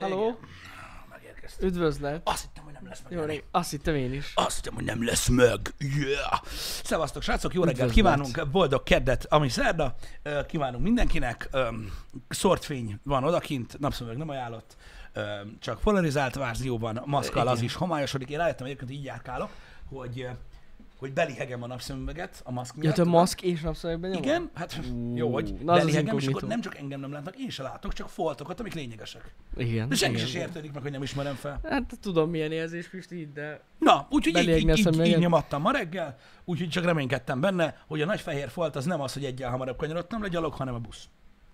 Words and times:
Halló? 0.00 0.38
Megérkeztem. 1.10 1.68
Üdvözlet. 1.68 2.28
Azt 2.28 2.42
hittem, 2.42 2.64
hogy 2.64 2.72
nem 2.72 2.86
lesz 2.86 3.00
meg. 3.02 3.12
Jó, 3.12 3.20
Jani. 3.20 3.42
Azt 3.50 3.70
hittem 3.70 3.94
én 3.94 4.12
is. 4.12 4.32
Azt 4.34 4.56
hittem, 4.56 4.74
hogy 4.74 4.84
nem 4.84 5.04
lesz 5.04 5.28
meg. 5.28 5.74
Yeah! 5.78 6.40
Szevasztok, 6.82 7.22
srácok, 7.22 7.54
jó 7.54 7.64
reggelt 7.64 7.92
kívánunk, 7.92 8.48
boldog 8.50 8.82
keddet, 8.82 9.26
ami 9.28 9.48
szerda. 9.48 9.94
Kívánunk 10.46 10.82
mindenkinek. 10.82 11.48
Szortfény 12.28 13.00
van 13.02 13.24
odakint, 13.24 13.78
napszemüveg 13.78 14.18
nem 14.18 14.28
ajánlott. 14.28 14.76
Csak 15.58 15.80
polarizált 15.80 16.34
verzióban, 16.34 17.02
maszkal 17.04 17.48
az 17.48 17.62
is 17.62 17.74
homályosodik. 17.74 18.28
Én 18.30 18.38
rájöttem 18.38 18.66
egyébként, 18.66 18.90
így 18.90 19.04
járkálok, 19.04 19.50
hogy, 19.88 20.28
hogy 21.00 21.12
belihegem 21.12 21.62
a 21.62 21.66
napszemüveget 21.66 22.40
a 22.44 22.50
maszk 22.50 22.74
Ja, 22.74 22.80
miatt. 22.82 22.94
te 22.94 23.04
maszk 23.04 23.42
és 23.42 23.60
napszemüvegben 23.60 24.10
nyomod? 24.10 24.24
Igen, 24.26 24.50
hát 24.54 24.80
jó, 25.14 25.32
hogy 25.32 25.54
na 25.62 25.74
belihegem, 25.74 26.18
és 26.18 26.26
akkor 26.26 26.42
nem 26.42 26.60
csak 26.60 26.76
engem 26.76 27.00
nem 27.00 27.12
látnak, 27.12 27.38
én 27.38 27.50
se 27.50 27.62
látok, 27.62 27.92
csak 27.92 28.08
foltokat, 28.08 28.60
amik 28.60 28.74
lényegesek. 28.74 29.34
Igen. 29.56 29.88
De 29.88 29.94
senki 29.94 30.16
igen. 30.16 30.26
se 30.26 30.38
sértődik 30.38 30.72
meg, 30.72 30.82
hogy 30.82 30.90
nem 30.90 31.02
ismerem 31.02 31.34
fel. 31.34 31.60
Hát 31.64 31.98
tudom 32.00 32.30
milyen 32.30 32.52
érzés, 32.52 32.88
Pisti, 32.88 33.30
de... 33.34 33.60
Na, 33.78 34.06
úgyhogy 34.10 34.42
így, 34.42 34.56
így, 34.56 34.70
a 34.70 34.90
így, 34.90 35.06
így, 35.06 35.18
nyomattam 35.18 35.62
ma 35.62 35.70
reggel, 35.70 36.18
úgyhogy 36.44 36.68
csak 36.68 36.84
reménykedtem 36.84 37.40
benne, 37.40 37.84
hogy 37.86 38.00
a 38.00 38.06
nagy 38.06 38.20
fehér 38.20 38.48
folt 38.48 38.76
az 38.76 38.84
nem 38.84 39.00
az, 39.00 39.12
hogy 39.12 39.24
egyel 39.24 39.50
hamarabb 39.50 39.76
kanyarodtam 39.76 40.22
le 40.22 40.28
gyalog, 40.28 40.52
hanem 40.52 40.74
a 40.74 40.78
busz. 40.78 41.08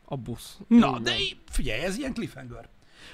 A 0.04 0.16
busz. 0.16 0.58
Na, 0.68 0.96
Így 0.96 1.02
de 1.02 1.12
figyelj, 1.50 1.80
ez 1.80 1.98
ilyen 1.98 2.12
cliffhanger. 2.12 2.68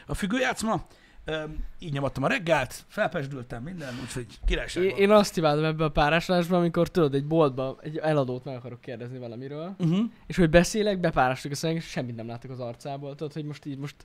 A 0.06 0.14
függőjátszma, 0.14 0.86
öm, 1.24 1.64
így 1.78 1.92
nyomattam 1.92 2.22
a 2.22 2.28
reggelt, 2.28 2.84
felpesdültem 2.88 3.62
minden, 3.62 3.98
úgyhogy 4.02 4.26
királyság 4.46 4.84
Én, 4.84 4.96
én 4.96 5.10
azt 5.10 5.36
imádom 5.36 5.64
ebbe 5.64 5.84
a 5.84 5.90
páráslásban, 5.90 6.58
amikor 6.58 6.88
tudod, 6.88 7.14
egy 7.14 7.24
boltba 7.24 7.78
egy 7.82 7.96
eladót 7.96 8.44
meg 8.44 8.56
akarok 8.56 8.80
kérdezni 8.80 9.18
valamiről, 9.18 9.74
Uh-huh. 9.78 10.10
és 10.26 10.36
hogy 10.36 10.50
beszélek, 10.50 11.00
bepárástok 11.00 11.52
a 11.52 11.54
szöveget, 11.54 11.82
és 11.82 11.88
semmit 11.88 12.16
nem 12.16 12.26
látok 12.26 12.50
az 12.50 12.60
arcából. 12.60 13.14
Tudod, 13.14 13.32
hogy 13.32 13.44
most 13.44 13.64
így 13.64 13.78
most 13.78 13.96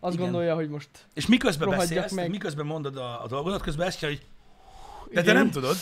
azt 0.00 0.14
Igen. 0.14 0.24
gondolja, 0.24 0.54
hogy 0.54 0.68
most... 0.68 0.88
És 1.14 1.26
miközben 1.26 1.68
beszélsz, 1.68 2.12
meg. 2.12 2.30
miközben 2.30 2.66
mondod 2.66 2.96
a, 2.96 3.22
a 3.24 3.26
dolgodat, 3.26 3.62
közben 3.62 3.86
ezt 3.86 4.00
hogy 4.00 4.20
de 5.12 5.22
te 5.22 5.32
nem 5.32 5.50
tudod, 5.50 5.76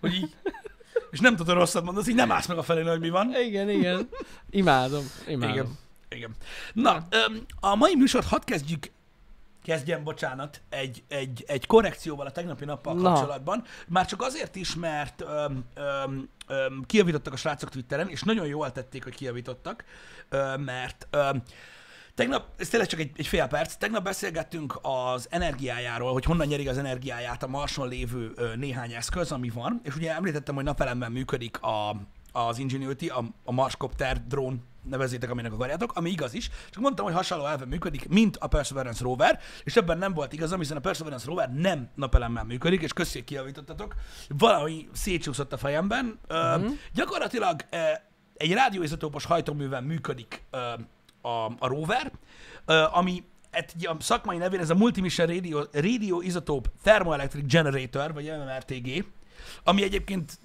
hogy 0.00 0.14
így, 0.14 0.36
és 1.10 1.20
nem 1.20 1.36
tudod 1.36 1.56
rosszat 1.56 1.84
mondani, 1.84 2.08
így 2.08 2.14
nem 2.14 2.32
állsz 2.32 2.46
meg 2.46 2.58
a 2.58 2.62
felén, 2.62 2.88
hogy 2.88 3.00
mi 3.00 3.08
van. 3.08 3.34
Igen, 3.46 3.70
igen. 3.70 4.08
Imádom, 4.50 5.04
imádom. 5.28 5.54
Igen. 5.54 5.78
Igen. 6.08 6.30
Na, 6.72 7.06
öm, 7.10 7.44
a 7.60 7.74
mai 7.74 7.94
műsort 7.96 8.26
hadd 8.26 8.44
kezdjük, 8.44 8.90
kezdjem, 9.62 10.04
bocsánat, 10.04 10.60
egy, 10.68 11.02
egy, 11.08 11.44
egy 11.46 11.66
korrekcióval 11.66 12.26
a 12.26 12.30
tegnapi 12.30 12.64
nappal 12.64 12.94
Na. 12.94 13.02
kapcsolatban. 13.02 13.64
Már 13.88 14.06
csak 14.06 14.22
azért 14.22 14.56
is, 14.56 14.74
mert 14.74 15.20
öm, 15.20 15.64
öm, 15.74 16.28
öm, 16.46 16.84
kijavítottak 16.86 17.32
a 17.32 17.36
srácok 17.36 17.70
Twitteren, 17.70 18.08
és 18.08 18.22
nagyon 18.22 18.46
jól 18.46 18.72
tették, 18.72 19.04
hogy 19.04 19.14
kijavítottak, 19.14 19.84
öm, 20.28 20.60
mert 20.60 21.06
öm, 21.10 21.42
Tegnap, 22.14 22.46
ez 22.58 22.68
tényleg 22.68 22.88
csak 22.88 23.00
egy, 23.00 23.10
egy 23.16 23.26
fél 23.26 23.46
perc, 23.46 23.74
tegnap 23.74 24.02
beszélgettünk 24.02 24.78
az 24.82 25.26
energiájáról, 25.30 26.12
hogy 26.12 26.24
honnan 26.24 26.46
nyerik 26.46 26.68
az 26.68 26.78
energiáját 26.78 27.42
a 27.42 27.46
Marson 27.46 27.88
lévő 27.88 28.32
ö, 28.34 28.56
néhány 28.56 28.92
eszköz, 28.92 29.32
ami 29.32 29.48
van, 29.48 29.80
és 29.84 29.96
ugye 29.96 30.14
említettem, 30.14 30.54
hogy 30.54 30.64
napelemben 30.64 31.12
működik 31.12 31.62
a, 31.62 31.96
az 32.32 32.58
Ingenuity, 32.58 33.06
a, 33.08 33.24
a 33.44 33.52
Marscopter 33.52 34.26
drón 34.26 34.62
nevezétek, 34.82 35.30
aminek 35.30 35.52
akarjátok, 35.52 35.92
ami 35.94 36.10
igaz 36.10 36.34
is, 36.34 36.50
csak 36.70 36.82
mondtam, 36.82 37.04
hogy 37.04 37.14
hasonló 37.14 37.46
elven 37.46 37.68
működik, 37.68 38.08
mint 38.08 38.36
a 38.36 38.46
Perseverance 38.46 39.02
rover, 39.04 39.40
és 39.64 39.76
ebben 39.76 39.98
nem 39.98 40.12
volt 40.12 40.32
igazam, 40.32 40.58
hiszen 40.58 40.76
a 40.76 40.80
Perseverance 40.80 41.26
rover 41.26 41.52
nem 41.52 41.88
napelemmel 41.94 42.44
működik, 42.44 42.82
és 42.82 42.92
köszönjük 42.92 43.24
kijavítottatok, 43.24 43.94
valahogy 44.28 44.88
szétcsúszott 44.92 45.52
a 45.52 45.56
fejemben. 45.56 46.18
Uh-huh. 46.28 46.72
Gyakorlatilag 46.94 47.60
ö, 47.70 47.76
egy 48.36 48.52
rádióizotópos 48.52 49.24
hajtóművel 49.24 49.80
működik 49.80 50.42
ö, 50.50 50.58
a, 51.28 51.44
a 51.58 51.66
rover, 51.66 52.12
ö, 52.66 52.84
ami 52.92 53.24
ugye 53.74 53.88
a 53.88 53.96
szakmai 54.00 54.36
nevén 54.36 54.60
ez 54.60 54.70
a 54.70 54.74
Multimission 54.74 55.26
Radio, 55.26 55.62
Radio 55.72 56.20
Isotope 56.20 56.68
Thermoelectric 56.82 57.46
Generator, 57.46 58.12
vagy 58.12 58.24
MMRTG, 58.24 59.04
ami 59.64 59.82
egyébként 59.82 60.38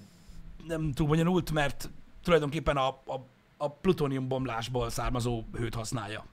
nem 0.68 0.92
túl 0.92 1.08
bonyolult, 1.08 1.52
mert 1.52 1.90
tulajdonképpen 2.24 2.78
a, 2.78 2.88
a, 2.88 3.26
a 3.58 3.70
plutónium 3.70 4.28
bomlásból 4.28 4.90
származó 4.90 5.44
hőt 5.54 5.76
használja 5.76 6.26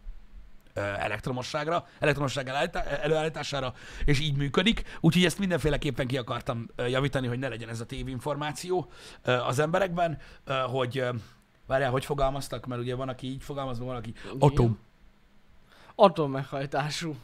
elektromosságra, 0.75 1.87
elektromosság 1.99 2.49
előállítására, 3.03 3.75
és 4.05 4.21
így 4.21 4.37
működik. 4.37 4.99
Úgyhogy 5.01 5.25
ezt 5.25 5.39
mindenféleképpen 5.39 6.07
ki 6.07 6.17
akartam 6.17 6.69
javítani, 6.77 7.27
hogy 7.27 7.39
ne 7.39 7.49
legyen 7.49 7.69
ez 7.69 7.81
a 7.81 7.87
tévinformáció 7.87 8.91
az 9.23 9.59
emberekben, 9.59 10.19
hogy 10.71 11.05
várjál, 11.67 11.91
hogy 11.91 12.05
fogalmaztak, 12.05 12.67
mert 12.67 12.81
ugye 12.81 12.95
van, 12.95 13.09
aki 13.09 13.27
így 13.27 13.43
fogalmaz, 13.43 13.79
van, 13.79 13.97
aki 13.97 14.15
atom, 14.39 14.79
atom 15.95 16.31
meghajtású. 16.31 17.17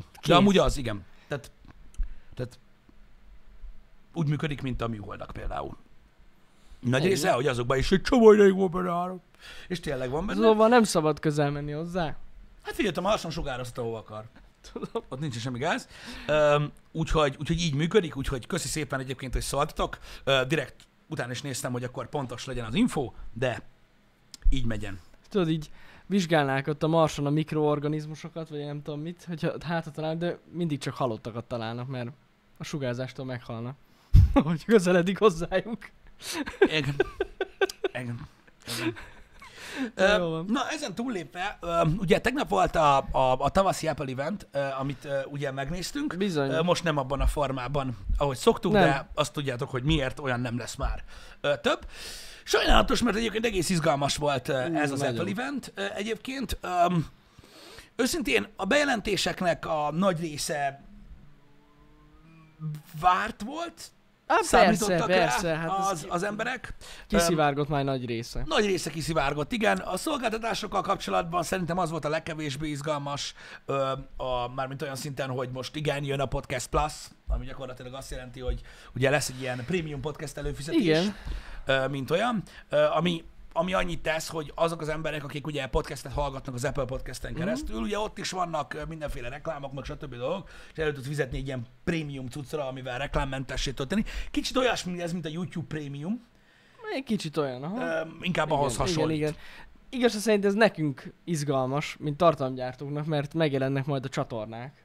De 0.00 0.20
Kész. 0.20 0.36
amúgy 0.36 0.58
az, 0.58 0.76
igen. 0.76 1.04
Tehát, 1.28 1.50
tehát 2.34 2.58
úgy 4.14 4.28
működik, 4.28 4.62
mint 4.62 4.80
a 4.80 4.88
műholdak 4.88 5.30
például. 5.30 5.76
Nagy 6.80 7.00
Igen. 7.00 7.12
része, 7.12 7.32
hogy 7.32 7.46
azokban 7.46 7.78
is 7.78 7.92
egy 7.92 8.02
csomó 8.02 8.32
ideig 8.32 8.54
van 8.54 8.70
benne 8.70 8.90
áram. 8.90 9.20
És 9.68 9.80
tényleg 9.80 10.10
van 10.10 10.26
benne. 10.26 10.40
Szóval 10.40 10.68
nem 10.68 10.82
szabad 10.82 11.20
közel 11.20 11.50
menni 11.50 11.72
hozzá. 11.72 12.16
Hát 12.62 12.74
figyelj, 12.74 12.94
a 12.96 13.00
Marson 13.00 13.30
sugározta, 13.30 13.82
ahova 13.82 13.98
akar. 13.98 14.24
Tudom. 14.72 15.02
Ott 15.08 15.20
nincs 15.20 15.38
semmi 15.38 15.58
gáz. 15.58 15.88
Um, 16.28 16.72
úgyhogy, 16.92 17.36
úgyhogy 17.40 17.60
így 17.60 17.74
működik, 17.74 18.16
úgyhogy 18.16 18.46
köszi 18.46 18.68
szépen 18.68 19.00
egyébként, 19.00 19.32
hogy 19.32 19.42
szóltatok. 19.42 19.98
Uh, 20.26 20.42
direkt 20.42 20.74
utána 21.06 21.30
is 21.30 21.42
néztem, 21.42 21.72
hogy 21.72 21.84
akkor 21.84 22.08
pontos 22.08 22.44
legyen 22.44 22.64
az 22.64 22.74
info, 22.74 23.12
de 23.32 23.62
így 24.48 24.64
megyen. 24.64 25.00
Tudod, 25.28 25.48
így 25.48 25.70
vizsgálnák 26.06 26.66
ott 26.66 26.82
a 26.82 26.88
Marson 26.88 27.26
a 27.26 27.30
mikroorganizmusokat, 27.30 28.48
vagy 28.48 28.64
nem 28.64 28.82
tudom 28.82 29.00
mit, 29.00 29.24
hogyha 29.28 29.52
hát 29.60 29.92
talán, 29.92 30.18
de 30.18 30.38
mindig 30.52 30.78
csak 30.78 30.94
halottakat 30.94 31.44
találnak, 31.44 31.88
mert 31.88 32.10
a 32.58 32.64
sugárzástól 32.64 33.24
meghalnak. 33.24 33.76
hogy 34.44 34.64
közeledik 34.64 35.18
hozzájuk. 35.18 35.90
Igen. 36.60 36.94
Igen. 37.92 38.28
Igen. 38.78 38.94
Van. 40.20 40.44
Na, 40.48 40.68
ezen 40.70 40.94
túllépve, 40.94 41.58
ö, 41.60 41.82
ugye 41.98 42.18
tegnap 42.18 42.48
volt 42.48 42.76
a, 42.76 42.96
a, 42.96 43.36
a 43.38 43.48
tavaszi 43.48 43.88
Apple 43.88 44.10
event, 44.10 44.46
ö, 44.52 44.58
amit 44.78 45.08
ugye 45.26 45.50
megnéztünk. 45.50 46.16
Bizony. 46.16 46.64
Most 46.64 46.84
nem 46.84 46.96
abban 46.96 47.20
a 47.20 47.26
formában, 47.26 47.96
ahogy 48.18 48.36
szoktuk, 48.36 48.72
Nem. 48.72 48.82
de 48.82 49.08
azt 49.14 49.32
tudjátok, 49.32 49.70
hogy 49.70 49.82
miért 49.82 50.18
olyan 50.18 50.40
nem 50.40 50.58
lesz 50.58 50.74
már 50.74 51.04
több. 51.60 51.86
Sajnálatos, 52.44 53.02
mert 53.02 53.16
egyébként 53.16 53.44
egész 53.44 53.70
izgalmas 53.70 54.16
volt 54.16 54.48
ez 54.48 54.90
az 54.90 54.98
nagyon. 55.00 55.18
Apple 55.18 55.30
event 55.30 55.72
egyébként. 55.94 56.58
Öm, 56.60 57.06
Őszintén 57.96 58.46
a 58.56 58.64
bejelentéseknek 58.64 59.66
a 59.66 59.90
nagy 59.92 60.20
része 60.20 60.84
várt 63.00 63.42
volt, 63.42 63.90
Hát 64.26 64.42
számítottak 64.42 65.06
persze, 65.06 65.16
rá 65.16 65.26
persze, 65.26 65.56
hát 65.56 65.78
az, 65.78 65.90
az 65.90 66.06
az 66.08 66.22
emberek. 66.22 66.74
kiszivárgott 67.08 67.68
már 67.68 67.84
nagy 67.84 68.06
része. 68.06 68.42
Nagy 68.46 68.64
része 68.64 68.90
kiszivárgott, 68.90 69.52
igen. 69.52 69.78
A 69.78 69.96
szolgáltatásokkal 69.96 70.82
kapcsolatban 70.82 71.42
szerintem 71.42 71.78
az 71.78 71.90
volt 71.90 72.04
a 72.04 72.08
legkevésbé 72.08 72.68
izgalmas, 72.68 73.34
ö, 73.66 73.92
a, 74.16 74.48
mármint 74.54 74.82
olyan 74.82 74.96
szinten, 74.96 75.28
hogy 75.30 75.50
most 75.50 75.76
igen, 75.76 76.04
jön 76.04 76.20
a 76.20 76.26
Podcast 76.26 76.66
Plus, 76.66 76.92
ami 77.28 77.46
gyakorlatilag 77.46 77.94
azt 77.94 78.10
jelenti, 78.10 78.40
hogy 78.40 78.60
ugye 78.94 79.10
lesz 79.10 79.28
egy 79.28 79.40
ilyen 79.40 79.64
premium 79.66 80.00
podcast 80.00 80.36
előfizetés, 80.36 80.80
Igen. 80.80 81.14
ö, 81.66 81.88
mint 81.88 82.10
olyan, 82.10 82.42
ö, 82.68 82.84
ami 82.84 83.24
ami 83.56 83.72
annyit 83.74 84.02
tesz, 84.02 84.28
hogy 84.28 84.52
azok 84.54 84.80
az 84.80 84.88
emberek, 84.88 85.24
akik 85.24 85.46
ugye 85.46 85.66
podcastet 85.66 86.12
hallgatnak 86.12 86.54
az 86.54 86.64
Apple 86.64 86.84
podcasten 86.84 87.30
Mhm. 87.30 87.40
keresztül, 87.40 87.80
ugye 87.80 87.98
ott 87.98 88.18
is 88.18 88.30
vannak 88.30 88.84
mindenféle 88.88 89.28
reklámok, 89.28 89.72
meg 89.72 89.84
stb. 89.84 90.14
dolgok, 90.14 90.48
és 90.72 90.78
elő 90.78 90.92
tudsz 90.92 91.06
fizetni 91.06 91.38
egy 91.38 91.46
ilyen 91.46 91.66
prémium 91.84 92.26
cuccra, 92.28 92.66
amivel 92.68 92.98
reklámmentessé 92.98 93.70
tudod 93.70 93.88
tenni. 93.88 94.04
Kicsit 94.30 94.56
olyasmi 94.56 95.00
ez, 95.02 95.12
mint 95.12 95.26
a 95.26 95.28
YouTube 95.28 95.66
prémium, 95.66 96.24
Egy 96.94 97.04
kicsit 97.04 97.36
olyan, 97.36 97.62
aha. 97.62 97.82
ö, 97.84 98.00
inkább 98.20 98.50
ahhoz 98.50 98.76
hasonlít. 98.76 99.16
Igen, 99.16 99.28
igen. 99.28 99.40
Igaz, 99.90 100.12
szerint 100.20 100.44
ez 100.44 100.54
nekünk 100.54 101.12
izgalmas, 101.24 101.96
mint 102.00 102.16
tartalomgyártóknak, 102.16 103.06
mert 103.06 103.34
megjelennek 103.34 103.86
majd 103.86 104.04
a 104.04 104.08
csatornák. 104.08 104.84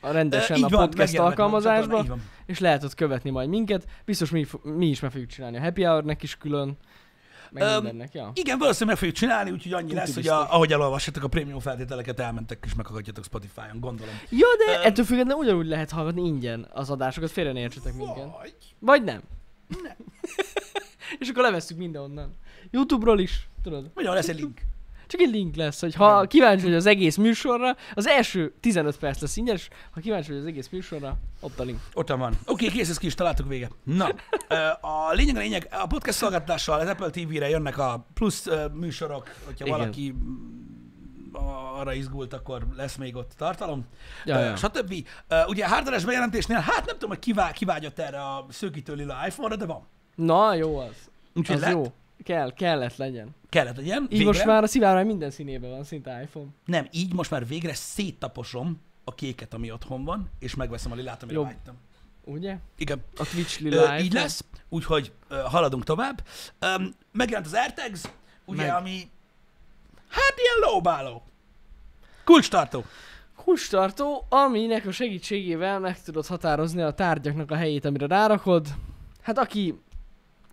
A 0.00 0.10
rendesen 0.10 0.56
a 0.56 0.58
így 0.58 0.70
van, 0.70 0.80
podcast 0.90 1.12
a 1.12 1.16
csatorna, 1.16 1.28
alkalmazásba, 1.28 1.98
így 1.98 2.08
van. 2.08 2.22
és 2.46 2.58
lehet 2.58 2.84
ott 2.84 2.94
követni 2.94 3.30
majd 3.30 3.48
minket. 3.48 3.86
Biztos 4.04 4.30
mi, 4.30 4.46
mi 4.62 4.86
is 4.86 5.00
meg 5.00 5.10
fogjuk 5.10 5.30
csinálni 5.30 5.56
a 5.56 5.60
happy 5.60 5.82
hour-nek 5.84 6.22
is 6.22 6.36
külön, 6.36 6.76
meg 7.54 7.62
Öm, 7.62 7.72
mindennek, 7.74 8.14
ja. 8.14 8.30
Igen, 8.34 8.58
valószínűleg 8.58 8.88
meg 8.88 8.96
fogjuk 8.96 9.16
csinálni, 9.16 9.50
úgyhogy 9.50 9.72
annyi 9.72 9.82
Tuti 9.82 9.94
lesz, 9.94 10.14
hogy 10.14 10.22
biztos. 10.22 10.38
a, 10.38 10.54
ahogy 10.54 10.72
elolvassátok 10.72 11.22
a 11.22 11.28
prémium 11.28 11.60
feltételeket, 11.60 12.20
elmentek 12.20 12.64
és 12.66 12.74
meghallgatjátok 12.74 13.24
Spotify-on, 13.24 13.80
gondolom. 13.80 14.14
Ja, 14.30 14.46
de 14.66 14.78
Öm, 14.78 14.86
ettől 14.86 15.04
függetlenül 15.04 15.42
ugyanúgy 15.42 15.66
lehet 15.66 15.90
hallgatni 15.90 16.26
ingyen 16.26 16.68
az 16.72 16.90
adásokat, 16.90 17.30
félre 17.30 17.52
ne 17.52 17.60
értsetek 17.60 17.94
minket. 17.94 18.28
Vagy... 18.40 18.54
Vagy 18.78 19.04
nem. 19.04 19.22
Nem. 19.82 19.96
és 21.20 21.28
akkor 21.28 21.42
levesszük 21.42 21.76
mindenonnan. 21.76 22.34
Youtube-ról 22.70 23.20
is, 23.20 23.48
tudod. 23.62 23.90
Mondjam, 23.94 24.14
lesz 24.14 24.28
egy 24.28 24.38
link. 24.38 24.60
Csak 25.14 25.26
egy 25.26 25.34
link 25.34 25.56
lesz, 25.56 25.80
hogy 25.80 25.94
ha 25.94 26.26
kíváncsi 26.26 26.64
vagy 26.64 26.74
az 26.74 26.86
egész 26.86 27.16
műsorra, 27.16 27.76
az 27.94 28.06
első 28.06 28.54
15 28.60 28.98
perc 28.98 29.20
lesz 29.20 29.36
ingyen, 29.36 29.54
és 29.54 29.68
ha 29.90 30.00
kíváncsi 30.00 30.30
vagy 30.30 30.40
az 30.40 30.46
egész 30.46 30.68
műsorra, 30.68 31.16
ott 31.40 31.58
a 31.58 31.62
link. 31.62 31.80
Ott 31.92 32.08
van. 32.08 32.38
Oké, 32.46 32.66
kész, 32.66 32.88
ez 32.88 32.98
ki 32.98 33.06
is 33.06 33.14
találtuk 33.14 33.48
vége. 33.48 33.68
Na, 33.82 34.08
a 34.80 35.12
lényeg 35.12 35.36
a 35.36 35.38
lényeg, 35.38 35.68
a 35.70 35.86
podcast 35.86 36.18
szolgáltatással 36.18 36.80
az 36.80 36.88
Apple 36.88 37.10
TV-re 37.10 37.48
jönnek 37.48 37.78
a 37.78 38.06
plusz 38.14 38.48
műsorok, 38.72 39.30
hogyha 39.44 39.66
Igen. 39.66 39.78
valaki 39.78 40.12
mm, 40.12 41.38
arra 41.78 41.92
izgult, 41.92 42.32
akkor 42.32 42.66
lesz 42.76 42.96
még 42.96 43.16
ott 43.16 43.32
tartalom. 43.36 43.84
Ja, 44.24 44.38
Ö, 44.38 44.44
ja. 44.44 44.56
Stb. 44.56 44.94
Ugye 45.46 45.64
a 45.64 45.68
hardware 45.68 46.04
bejelentésnél, 46.04 46.58
hát 46.58 46.84
nem 46.86 46.94
tudom, 46.94 47.08
hogy 47.08 47.18
kivá, 47.18 47.50
kivágyott 47.50 47.98
erre 47.98 48.20
a 48.20 48.46
szőkítő 48.48 48.94
lila 48.94 49.26
iPhone-ra, 49.26 49.56
de 49.56 49.66
van. 49.66 49.88
Na, 50.14 50.54
jó 50.54 50.78
az. 50.78 51.10
Úgyhogy 51.34 51.56
az 51.56 51.62
lett, 51.62 51.72
jó. 51.72 51.92
Kell, 52.22 52.52
kellett 52.52 52.96
legyen. 52.96 53.34
kellett 53.48 53.76
legyen. 53.76 54.02
Így 54.02 54.08
végre. 54.08 54.24
most 54.26 54.44
már 54.44 54.62
a 54.62 54.66
szivárvány 54.66 55.06
minden 55.06 55.30
színében 55.30 55.70
van, 55.70 55.84
szinte 55.84 56.22
iPhone. 56.22 56.48
Nem, 56.64 56.88
így 56.90 57.12
most 57.12 57.30
már 57.30 57.46
végre 57.46 57.74
széttaposom 57.74 58.80
a 59.04 59.14
kéket, 59.14 59.54
ami 59.54 59.70
otthon 59.70 60.04
van, 60.04 60.30
és 60.38 60.54
megveszem 60.54 60.92
a 60.92 60.94
lilát, 60.94 61.22
amire 61.22 61.38
Jobb. 61.38 61.46
vágytam. 61.46 61.74
Ugye? 62.24 62.56
Igen. 62.76 63.02
A 63.16 63.24
Twitch 63.26 63.60
Ö, 63.60 63.68
lila 63.68 63.98
így 64.00 64.12
lesz, 64.12 64.44
úgyhogy 64.68 65.12
ö, 65.28 65.34
haladunk 65.34 65.84
tovább. 65.84 66.24
Öm, 66.58 66.94
megjelent 67.12 67.46
az 67.46 67.54
AirTags, 67.54 68.00
ugye, 68.44 68.66
Meg. 68.66 68.74
ami 68.74 69.10
hát 70.08 70.34
ilyen 70.36 70.70
lóbáló. 70.72 71.22
Kulcstartó. 72.24 72.84
Kulcstartó, 73.36 74.26
aminek 74.28 74.86
a 74.86 74.92
segítségével 74.92 75.78
meg 75.78 76.02
tudod 76.02 76.26
határozni 76.26 76.82
a 76.82 76.90
tárgyaknak 76.90 77.50
a 77.50 77.56
helyét, 77.56 77.84
amire 77.84 78.06
rárakod. 78.06 78.68
Hát 79.22 79.38
aki 79.38 79.80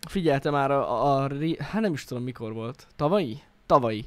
figyelte 0.08 0.50
már 0.50 0.72
a, 0.72 1.06
a, 1.06 1.24
a 1.24 1.30
hát 1.60 1.82
nem 1.82 1.94
is 1.94 2.04
tudom 2.04 2.24
mikor 2.24 2.54
volt, 2.54 2.88
tavalyi? 2.96 3.42
Tavalyi. 3.66 4.06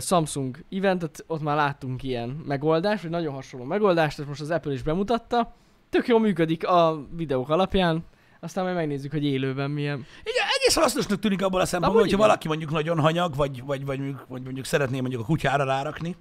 Samsung 0.00 0.64
eventet, 0.70 1.24
ott 1.26 1.42
már 1.42 1.56
láttunk 1.56 2.02
ilyen 2.02 2.28
megoldást, 2.28 3.02
vagy 3.02 3.10
nagyon 3.10 3.34
hasonló 3.34 3.66
megoldást, 3.66 4.18
ezt 4.18 4.28
most 4.28 4.40
az 4.40 4.50
Apple 4.50 4.72
is 4.72 4.82
bemutatta. 4.82 5.54
Tök 5.90 6.06
jól 6.06 6.20
működik 6.20 6.66
a 6.66 7.06
videók 7.16 7.48
alapján, 7.48 8.04
aztán 8.40 8.64
majd 8.64 8.76
megnézzük, 8.76 9.10
hogy 9.10 9.24
élőben 9.24 9.70
milyen. 9.70 10.06
Igen, 10.22 10.46
egész 10.58 10.74
hasznosnak 10.74 11.18
tűnik 11.18 11.42
abból 11.42 11.60
a 11.60 11.66
szempontból, 11.66 12.02
hogyha 12.02 12.18
valaki 12.18 12.48
mondjuk 12.48 12.70
nagyon 12.70 13.00
hanyag, 13.00 13.36
vagy, 13.36 13.64
vagy, 13.64 13.84
vagy, 13.84 13.98
mondjuk, 13.98 14.24
vagy 14.28 14.42
mondjuk 14.42 14.64
szeretné 14.64 15.00
mondjuk 15.00 15.22
a 15.22 15.24
kutyára 15.24 15.64
rárakni, 15.64 16.16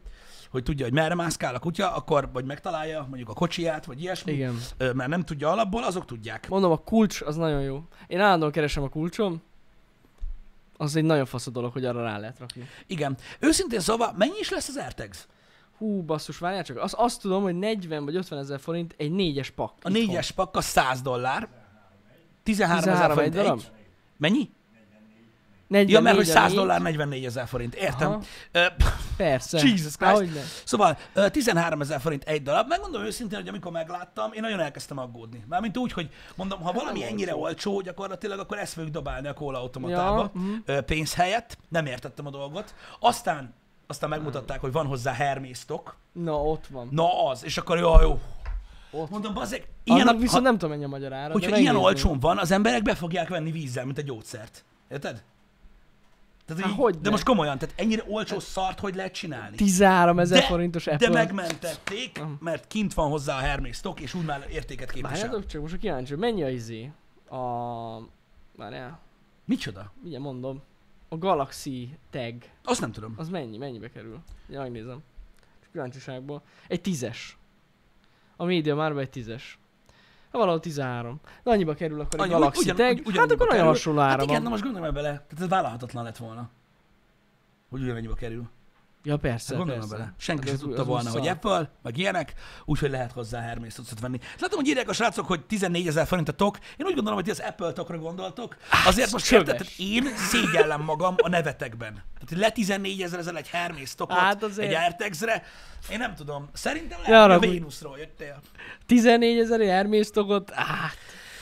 hogy 0.54 0.64
tudja, 0.64 0.86
hogy 0.86 0.94
merre 0.94 1.16
mászkál 1.16 1.56
a 1.56 1.60
kutya, 1.60 1.96
akkor 1.96 2.30
vagy 2.34 2.46
megtalálja 2.46 3.06
mondjuk 3.10 3.30
a 3.30 3.34
kocsiját, 3.34 3.86
vagy 3.86 4.02
ilyesmi, 4.02 4.32
Igen. 4.32 4.60
Mert 4.78 5.08
nem 5.08 5.22
tudja 5.22 5.52
alapból, 5.52 5.84
azok 5.84 6.06
tudják. 6.06 6.50
Mondom, 6.50 6.72
a 6.72 6.78
kulcs 6.78 7.22
az 7.22 7.36
nagyon 7.36 7.62
jó. 7.62 7.84
Én 8.08 8.20
állandóan 8.20 8.52
keresem 8.52 8.84
a 8.84 8.90
kulcsom, 8.90 9.42
az 10.78 10.96
egy 10.96 11.04
nagyon 11.04 11.26
fasz 11.26 11.48
a 11.48 11.52
dolog, 11.52 11.74
hogy 11.74 11.86
arra 11.86 12.04
rá 12.04 12.18
lehet 12.18 12.40
rakni. 12.40 12.68
Igen. 12.88 13.18
Őszintén 13.40 13.80
szóval, 13.80 14.14
mennyi 14.18 14.40
is 14.40 14.50
lesz 14.50 14.68
az 14.68 14.78
AirTags? 14.78 15.28
Hú, 15.78 16.02
basszus, 16.02 16.38
várjál 16.38 16.64
csak. 16.64 16.78
Azt, 16.78 16.94
azt 16.94 17.22
tudom, 17.22 17.44
hogy 17.44 17.56
40 17.56 18.06
vagy 18.06 18.16
50 18.16 18.40
ezer 18.40 18.60
forint 18.60 18.96
egy 18.98 19.12
négyes 19.12 19.50
pak. 19.50 19.74
A 19.82 19.90
négyes 19.90 20.32
pakka 20.32 20.62
100 20.62 21.02
dollár. 21.02 21.48
13 22.44 22.78
ezer 22.78 22.94
13 22.94 23.16
forint 23.16 23.36
egy. 23.36 23.72
Mennyi? 24.18 24.50
44 25.74 25.90
Ja, 25.90 26.02
mert 26.02 26.16
hogy 26.16 26.30
a 26.30 26.32
100 26.32 26.48
négy. 26.48 26.58
dollár 26.58 26.82
44 26.82 27.26
ezer 27.26 27.48
forint. 27.48 27.76
Értem. 27.76 28.12
Aha. 28.12 28.22
Persze. 29.18 29.58
Jesus 29.68 29.96
Christ. 29.96 30.14
Ahogy. 30.14 30.30
Szóval 30.64 30.98
ö, 31.14 31.30
13 31.30 31.82
ezer 31.82 32.00
forint 32.00 32.24
egy 32.24 32.42
darab. 32.42 32.68
Megmondom 32.68 33.04
őszintén, 33.04 33.40
hogy 33.40 33.48
amikor 33.48 33.72
megláttam, 33.72 34.32
én 34.34 34.42
nagyon 34.42 34.60
elkezdtem 34.60 34.98
aggódni. 34.98 35.44
Mármint 35.50 35.78
úgy, 35.78 35.92
hogy 35.92 36.10
mondom, 36.36 36.62
ha 36.62 36.72
valami 36.72 37.00
nem 37.00 37.08
ennyire 37.08 37.36
olcsó. 37.36 37.72
olcsó, 37.72 37.82
gyakorlatilag 37.82 38.40
akkor 38.40 38.58
ezt 38.58 38.74
fogjuk 38.74 38.92
dobálni 38.92 39.28
a 39.28 39.34
kóla 39.34 39.60
automatába 39.60 40.32
Ja, 40.36 40.42
mhm. 40.42 40.86
pénz 40.86 41.14
helyett. 41.14 41.58
Nem 41.70 41.86
értettem 41.86 42.26
a 42.26 42.30
dolgot. 42.30 42.76
Aztán 43.00 43.54
aztán 43.88 44.10
megmutatták, 44.10 44.60
hogy 44.60 44.72
van 44.72 44.86
hozzá 44.86 45.12
Hermésztok. 45.12 45.98
Na, 46.12 46.44
ott 46.44 46.68
van. 46.68 46.88
Na 46.92 47.28
az, 47.30 47.44
és 47.44 47.58
akkor 47.58 47.78
jó, 47.78 48.02
jó. 48.02 48.20
Ott. 48.92 49.10
Mondom, 49.10 49.34
bazzeg, 49.34 49.68
Ilyen, 49.84 50.08
Annak 50.08 50.22
viszont 50.22 50.44
ha, 50.44 50.50
nem 50.50 50.54
tudom 50.54 50.70
mennyi 50.70 50.84
a 50.84 50.88
magyar 50.88 51.14
ára. 51.14 51.34
hogyha 51.34 51.58
ilyen 51.58 51.76
olcsón 51.76 52.20
van, 52.20 52.38
az 52.38 52.52
emberek 52.52 52.82
be 52.82 52.96
fogják 52.96 53.30
venni 53.30 53.52
vízzel, 53.52 53.86
mint 53.86 53.98
a 53.98 54.02
gyógyszert. 54.02 54.64
Érted? 54.90 55.24
Tehát 56.46 56.64
Há, 56.64 56.70
így, 56.70 56.76
hogy 56.76 56.94
de 56.94 57.00
ne? 57.04 57.10
most 57.10 57.24
komolyan, 57.24 57.58
tehát 57.58 57.80
ennyire 57.80 58.04
olcsó 58.08 58.40
szart 58.40 58.80
hogy 58.80 58.96
lehet 58.96 59.14
csinálni? 59.14 59.56
13 59.56 60.20
ezer 60.20 60.40
De- 60.40 60.46
forintos 60.46 60.84
De 60.84 60.92
Apple. 60.92 61.10
megmentették, 61.10 62.20
Ah. 62.22 62.28
mert 62.40 62.68
kint 62.68 62.94
van 62.94 63.10
hozzá 63.10 63.38
a 63.38 63.40
Hermes 63.40 63.76
stock, 63.76 64.00
és 64.00 64.14
úgy 64.14 64.26
már 64.26 64.46
értéket 64.52 64.92
képvisel. 64.92 65.20
Várjátok 65.22 65.46
csak, 65.50 65.62
most 65.62 65.74
a 65.74 65.78
kíváncsi, 65.78 66.16
menni 66.16 66.44
a 66.44 66.50
izé? 66.50 66.92
A... 67.30 67.38
Várjál, 68.58 69.00
Micsoda? 69.46 69.92
ugye 70.04 70.20
mondom. 70.20 70.62
A 71.10 71.18
Galaxy 71.18 71.98
tag, 72.10 72.36
Azt 72.64 72.82
nem 72.82 72.92
tudom. 72.92 73.14
az 73.18 73.30
mennyi, 73.30 73.58
mennyibe 73.58 73.90
kerül? 73.90 74.20
Ja, 74.50 74.60
megnézem. 74.62 75.04
Csak 75.62 75.72
kíváncsiságból. 75.72 76.42
Egy 76.68 76.82
tízes. 76.82 77.38
A 78.36 78.44
média 78.46 78.76
már 78.76 78.92
egy 78.98 79.10
tízes. 79.10 79.58
Valahol 80.38 80.60
13. 80.60 81.20
De 81.44 81.52
annyiba 81.52 81.74
kerül 81.74 82.00
akkor 82.00 82.14
egy 82.14 82.20
Annyi- 82.20 82.32
Galaxy 82.34 82.62
ugyan- 82.72 82.76
tag, 82.76 83.02
ugy- 83.08 83.18
hát 83.18 83.32
akkor 83.32 83.48
nagyon 83.48 83.66
hasonló 83.66 84.00
ára 84.00 84.10
Hát 84.12 84.22
igen, 84.24 84.42
na 84.42 84.50
most 84.50 84.64
gondolj 84.64 84.92
bele. 84.92 85.10
Tehát 85.10 85.42
ez 85.42 85.48
vállalhatatlan 85.48 86.04
lett 86.04 86.18
volna. 86.18 86.50
Hogy 87.70 87.82
ugyanannyiba 87.82 88.14
kerül. 88.14 88.50
Ja 89.06 89.18
persze, 89.18 89.56
Hát 89.56 89.66
persze. 89.66 89.88
bele. 89.88 90.14
Senki 90.18 90.50
Hát 90.50 90.58
sem 90.60 90.68
tudta 90.68 90.82
az 90.82 90.88
volna, 90.88 91.10
hogy. 91.10 91.28
Apple, 91.28 91.70
meg 91.82 91.98
ilyenek, 91.98 92.34
úgyhogy 92.66 92.90
lehet 92.90 93.12
hozzá 93.12 93.42
Hermes 93.42 93.74
tudsz 93.74 94.00
venni. 94.02 94.20
Látom, 94.40 94.60
hogy 94.60 94.68
írják 94.68 94.90
a 94.90 94.94
srácok, 94.94 95.28
hogy 95.28 95.46
14 95.46 95.88
ezer 95.88 96.08
forint 96.08 96.30
a 96.30 96.32
tok. 96.32 96.58
Én 96.78 96.86
úgy 96.86 96.94
gondolom, 96.94 97.14
hogy 97.14 97.24
ti 97.24 97.30
az 97.30 97.40
Apple 97.40 97.72
tokra 97.72 97.98
gondoltok. 97.98 98.58
Azért 98.86 99.12
most 99.12 99.32
érted, 99.32 99.58
tehát 99.58 99.74
én 99.78 100.16
szégyellem 100.18 100.82
magam 100.82 101.16
a 101.24 101.30
nevetekben. 101.30 102.04
Tehát 102.26 102.44
le 102.46 102.50
14 102.52 103.02
ezer 103.02 103.20
ezel 103.20 103.38
egy 103.38 103.48
Hermes 103.50 103.96
tokot, 103.96 104.18
Hát 104.18 104.44
azért. 104.44 104.68
egy 104.70 104.74
AirTags-re. 104.76 105.44
Én 105.92 105.98
nem 105.98 106.16
tudom. 106.16 106.50
Szerintem 106.54 107.00
Ja, 107.06 107.28
lehet, 107.28 107.40
hogy 107.40 107.48
a. 107.48 107.52
Vénuszról 107.52 107.98
jöttél. 107.98 108.42
14 108.86 109.38
ezer 109.40 109.60
Hermes 109.62 110.10
togot, 110.10 110.50
hát 110.54 110.94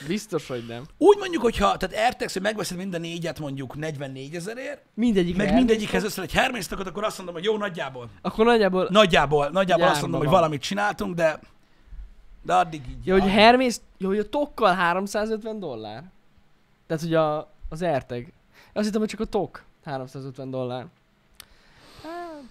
biztos, 0.06 0.46
hogy 0.48 0.64
nem. 0.68 0.82
Úgy 0.98 1.16
mondjuk, 1.18 1.42
hogyha, 1.42 1.76
tehát 1.76 1.96
AirTags, 2.06 2.32
hogy 2.32 2.42
megveszed 2.42 2.76
mind 2.76 2.94
a 2.94 2.98
négyet 2.98 3.38
mondjuk 3.40 3.76
44 3.76 4.34
ezerért, 4.34 4.82
Mindegyik 4.94 5.36
meg 5.36 5.54
mindegyikhez 5.54 6.04
össze 6.04 6.22
egy 6.22 6.32
Hermes 6.32 6.66
tokot, 6.66 6.86
akkor 6.86 7.04
azt 7.04 7.16
mondom, 7.16 7.34
hogy 7.34 7.44
jó, 7.44 7.56
nagyjából. 7.56 8.08
Akkor 8.22 8.44
nagyjából, 8.44 8.86
Nagyjából, 8.90 9.48
nagyjából 9.48 9.86
azt 9.86 10.00
mondom, 10.00 10.18
hogy 10.20 10.28
van. 10.28 10.38
valamit 10.38 10.62
csináltunk, 10.62 11.14
de 11.14 11.40
de 12.44 12.54
addig 12.54 12.82
így. 12.90 13.06
jó, 13.06 13.18
hogy 13.18 13.30
Hermes, 13.30 13.76
jó, 13.98 14.08
hogy 14.08 14.18
a 14.18 14.28
tokkal 14.28 14.74
350 14.74 15.58
dollár. 15.58 16.04
Tehát, 16.86 17.02
hogy 17.02 17.14
a, 17.14 17.50
az 17.68 17.82
AirTag. 17.82 18.26
Azt 18.72 18.84
hittem, 18.84 19.00
hogy 19.00 19.08
csak 19.10 19.20
a 19.20 19.24
tok 19.24 19.62
350 19.84 20.50
dollár. 20.50 20.86
Hát, 22.02 22.42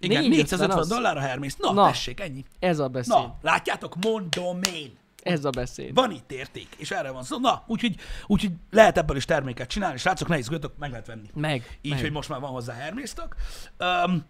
Igen, 0.00 0.22
450 0.22 0.28
450 0.30 0.78
az. 0.78 0.88
dollár 0.88 1.16
a 1.16 1.20
Hermes. 1.20 1.54
Na, 1.56 1.72
Na. 1.72 1.86
tessék, 1.86 2.20
ennyi. 2.20 2.44
Ez 2.58 2.78
a 2.78 2.88
beszéd. 2.88 3.12
Na, 3.14 3.34
látjátok, 3.42 3.94
mondom 4.04 4.60
én. 4.74 4.98
Ez 5.22 5.44
a 5.44 5.50
beszéd. 5.50 5.94
Van 5.94 6.10
itt 6.10 6.32
érték, 6.32 6.68
és 6.76 6.90
erre 6.90 7.10
van 7.10 7.22
szó. 7.22 7.38
Na, 7.38 7.64
úgyhogy, 7.66 7.94
úgyhogy 8.26 8.52
lehet 8.70 8.98
ebből 8.98 9.16
is 9.16 9.24
terméket 9.24 9.68
csinálni, 9.68 9.98
srácok, 9.98 10.28
ne 10.28 10.38
izguljatok, 10.38 10.78
meg 10.78 10.90
lehet 10.90 11.06
venni. 11.06 11.28
Meg. 11.34 11.78
Így, 11.82 11.92
meg. 11.92 12.00
hogy 12.00 12.12
most 12.12 12.28
már 12.28 12.40
van 12.40 12.50
hozzá 12.50 12.74
Hermésztok. 12.74 13.36
Um, 13.78 14.24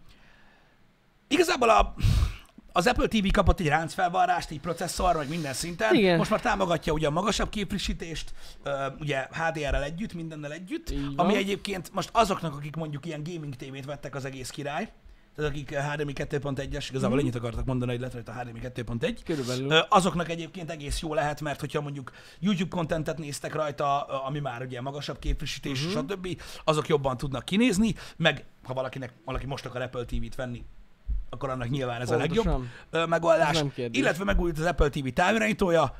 igazából 1.29 1.69
a, 1.69 1.95
az 2.73 2.87
Apple 2.87 3.07
TV 3.07 3.27
kapott 3.33 3.61
egy 3.61 3.69
ráncfelvarrást, 3.69 4.51
egy 4.51 4.61
processzor, 4.61 5.17
meg 5.17 5.29
minden 5.29 5.53
szinten. 5.53 5.95
Igen. 5.95 6.17
Most 6.17 6.31
már 6.31 6.41
támogatja 6.41 6.93
ugye 6.93 7.07
a 7.07 7.11
magasabb 7.11 7.49
képfrissítést, 7.49 8.33
ugye 9.01 9.29
HDR-rel 9.33 9.83
együtt, 9.83 10.15
mindennel 10.15 10.53
együtt, 10.53 10.95
ami 11.17 11.37
egyébként 11.37 11.93
most 11.93 12.09
azoknak, 12.13 12.55
akik 12.55 12.77
mondjuk 12.77 13.07
ilyen 13.07 13.23
gaming 13.23 13.57
tévét 13.57 13.85
vettek, 13.85 14.15
az 14.15 14.25
egész 14.25 14.51
király. 14.51 14.93
Tehát 15.37 15.51
akik 15.51 15.75
HDMI 15.75 16.13
2.1-es, 16.13 16.87
igazából 16.91 17.17
Mhm. 17.17 17.19
ennyit 17.19 17.35
akartak 17.37 17.65
mondani, 17.65 17.91
hogy 17.91 18.01
lett 18.01 18.13
rajta 18.13 18.33
HDMI 18.33 18.61
2.1. 18.61 19.23
Körülbelül. 19.25 19.73
Azoknak 19.73 20.29
egyébként 20.29 20.71
egész 20.71 21.01
jó 21.01 21.15
lehet, 21.15 21.41
mert 21.41 21.61
hogyha 21.61 21.81
mondjuk 21.81 22.11
YouTube 22.41 22.71
kontentet 22.77 23.19
néztek 23.19 23.55
rajta, 23.55 24.03
ami 24.03 24.39
már 24.39 24.63
ugye 24.63 24.81
magasabb 24.81 25.19
képfrissítés, 25.19 25.81
Mhm. 25.87 25.89
uh-huh. 25.99 26.11
stb., 26.11 26.41
azok 26.65 26.89
jobban 26.89 27.17
tudnak 27.17 27.45
kinézni, 27.45 27.95
meg 28.17 28.45
ha 28.65 28.75
valakinek, 28.75 29.13
valaki 29.25 29.47
most 29.47 29.67
akar 29.67 29.83
Apple 29.83 30.05
TV-t 30.05 30.35
venni, 30.35 30.65
akkor 31.31 31.49
annak 31.51 31.69
nyilván 31.69 32.01
ez 32.01 32.11
a 32.11 32.17
legjobb 32.17 32.45
Pontosan. 32.45 33.09
megoldás. 33.09 33.63
Illetve 33.77 34.25
megújult 34.25 34.59
az 34.59 34.65
Apple 34.65 34.89
TV 34.89 35.07
távirányítója, 35.09 35.97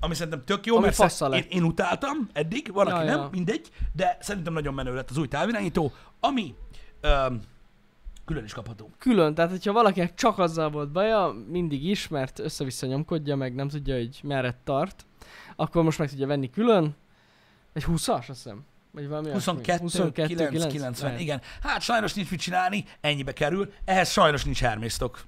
ami 0.00 0.14
szerintem 0.14 0.44
tök 0.44 0.66
jó, 0.66 0.76
Ami 0.76 0.84
mert 0.98 1.22
én, 1.34 1.44
én, 1.48 1.62
utáltam 1.62 2.28
eddig, 2.32 2.72
van, 2.72 2.86
aki 2.86 3.04
Ja, 3.04 3.10
nem, 3.10 3.18
ja. 3.20 3.28
mindegy, 3.32 3.70
de 3.92 4.18
szerintem 4.20 4.52
nagyon 4.52 4.74
menő 4.74 4.94
lett 4.94 5.10
az 5.10 5.16
új 5.16 5.28
távirányító, 5.28 5.92
ami 6.20 6.54
ö, 7.00 7.26
külön 8.30 8.44
is 8.44 8.52
kapható. 8.52 8.90
Külön, 8.98 9.34
tehát 9.34 9.50
hogyha 9.50 9.72
valakinek 9.72 10.14
csak 10.14 10.38
azzal 10.38 10.70
volt 10.70 10.90
baja, 10.90 11.34
mindig 11.48 11.84
is, 11.84 12.08
mert 12.08 12.38
össze-vissza 12.38 12.86
nyomkodja, 12.86 13.36
meg 13.36 13.54
nem 13.54 13.68
tudja, 13.68 13.94
hogy 13.94 14.20
merre 14.22 14.60
tart, 14.64 15.06
akkor 15.56 15.82
most 15.82 15.98
meg 15.98 16.08
tudja 16.08 16.26
venni 16.26 16.50
külön. 16.50 16.96
Egy 17.72 17.84
20-as, 17.86 18.18
azt 18.18 18.26
hiszem. 18.26 18.64
Vagy 18.90 19.08
valami 19.08 19.28
olyasmi. 19.28 19.52
22, 19.52 19.82
22 19.82 20.48
9, 20.48 20.72
90, 20.72 21.08
lehet. 21.08 21.20
igen. 21.20 21.40
Hát 21.62 21.80
sajnos 21.80 22.14
nincs 22.14 22.30
mit 22.30 22.40
csinálni, 22.40 22.84
ennyibe 23.00 23.32
kerül. 23.32 23.72
Ehhez 23.84 24.10
sajnos 24.10 24.44
nincs 24.44 24.60
Hermésztok. 24.60 25.24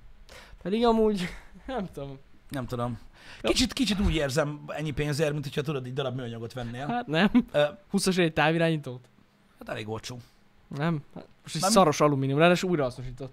Pedig 0.62 0.84
amúgy, 0.86 1.28
nem 1.66 1.86
tudom. 1.92 2.18
Nem 2.48 2.66
tudom. 2.66 2.98
Kicsit, 3.40 3.72
kicsit 3.72 4.00
úgy 4.00 4.14
érzem 4.14 4.60
ennyi 4.66 4.90
pénzért, 4.90 5.32
mint 5.32 5.44
hogyha 5.44 5.62
tudod, 5.62 5.86
egy 5.86 5.92
darab 5.92 6.16
műanyagot 6.16 6.52
vennél. 6.52 6.86
Hát 6.86 7.06
nem. 7.06 7.30
Ö, 7.52 7.64
20-as 7.92 8.18
egy 8.18 8.32
távirányítót? 8.32 9.08
hát 9.58 9.68
elég 9.68 9.88
olcsó. 9.88 10.18
Nem. 10.76 11.02
Hát 11.14 11.26
most 11.42 11.54
egy 11.54 11.60
Nem. 11.60 11.70
szaros 11.70 12.00
alumínium, 12.00 12.38
ráadásul 12.38 12.70
újra 12.70 12.82
hasznosított. 12.82 13.32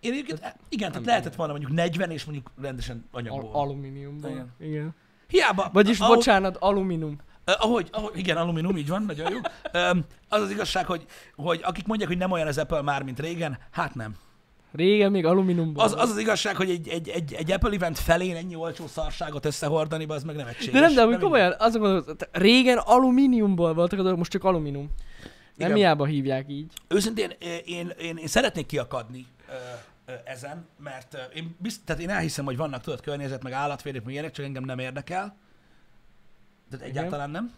Én 0.00 0.12
egyébként, 0.12 0.56
igen, 0.68 0.90
tehát 0.90 1.06
lehetett 1.06 1.34
volna 1.34 1.52
mondjuk 1.52 1.72
40 1.72 2.10
és 2.10 2.24
mondjuk 2.24 2.50
rendesen 2.60 3.04
Al- 3.10 3.26
anyagból. 3.26 3.60
alumíniumból. 3.62 4.30
Igen. 4.30 4.52
Igen. 4.60 4.94
Hiába. 5.28 5.70
Vagyis, 5.72 6.00
ahogy- 6.00 6.16
bocsánat, 6.16 6.56
alumínium. 6.56 7.18
Ahogy, 7.44 7.88
ahogy, 7.92 8.18
igen, 8.18 8.36
alumínium, 8.36 8.76
így 8.76 8.88
van, 8.88 9.02
nagyon 9.02 9.32
jó. 9.32 9.38
Az 10.28 10.40
az 10.42 10.50
igazság, 10.50 10.86
hogy, 10.86 11.06
hogy 11.34 11.60
akik 11.62 11.86
mondják, 11.86 12.08
hogy 12.08 12.18
nem 12.18 12.30
olyan 12.30 12.46
az 12.46 12.58
Apple 12.58 12.82
már, 12.82 13.02
mint 13.02 13.20
régen, 13.20 13.58
hát 13.70 13.94
nem. 13.94 14.14
Régen 14.72 15.10
még 15.10 15.24
alumíniumból 15.26 15.84
Az, 15.84 15.92
az 15.92 16.10
az 16.10 16.18
igazság, 16.18 16.56
hogy 16.56 16.70
egy, 16.70 16.88
egy, 16.88 17.08
egy, 17.08 17.32
egy 17.32 17.52
Apple 17.52 17.70
event 17.70 17.98
felén 17.98 18.36
ennyi 18.36 18.54
olcsó 18.54 18.86
szarságot 18.86 19.44
összehordani, 19.44 20.04
az 20.08 20.22
meg 20.24 20.36
nem 20.36 20.46
egységes. 20.46 20.72
De 20.72 20.80
nem, 20.80 20.94
de 20.94 21.14
így 21.14 21.20
komolyan, 21.22 21.54
azon 21.58 21.80
gondolom, 21.80 22.16
régen 22.32 22.78
alumíniumból 22.78 23.74
voltak 23.74 23.98
dolgok, 23.98 24.18
most 24.18 24.30
csak 24.30 24.44
alumínium. 24.44 24.90
Nem 25.56 25.68
Igen. 25.68 25.76
hiába 25.76 26.04
hívják 26.04 26.48
így. 26.48 26.72
Őszintén 26.88 27.30
én, 27.38 27.60
én, 27.64 27.88
én, 27.98 28.16
én 28.16 28.26
szeretnék 28.26 28.66
kiakadni 28.66 29.26
ö, 29.48 29.52
ö, 30.12 30.14
ezen, 30.24 30.68
mert 30.78 31.14
ö, 31.14 31.18
én, 31.34 31.56
bizt, 31.58 31.84
tehát 31.84 32.02
én 32.02 32.10
elhiszem, 32.10 32.44
hogy 32.44 32.56
vannak 32.56 32.82
tudod 32.82 33.00
környezet, 33.00 33.42
meg 33.42 33.52
állatvédők, 33.52 34.04
meg 34.04 34.12
ilyenek, 34.12 34.32
csak 34.32 34.44
engem 34.44 34.64
nem 34.64 34.78
érdekel. 34.78 35.36
Tehát 36.70 36.86
Igen. 36.86 36.96
egyáltalán 36.96 37.30
nem 37.30 37.54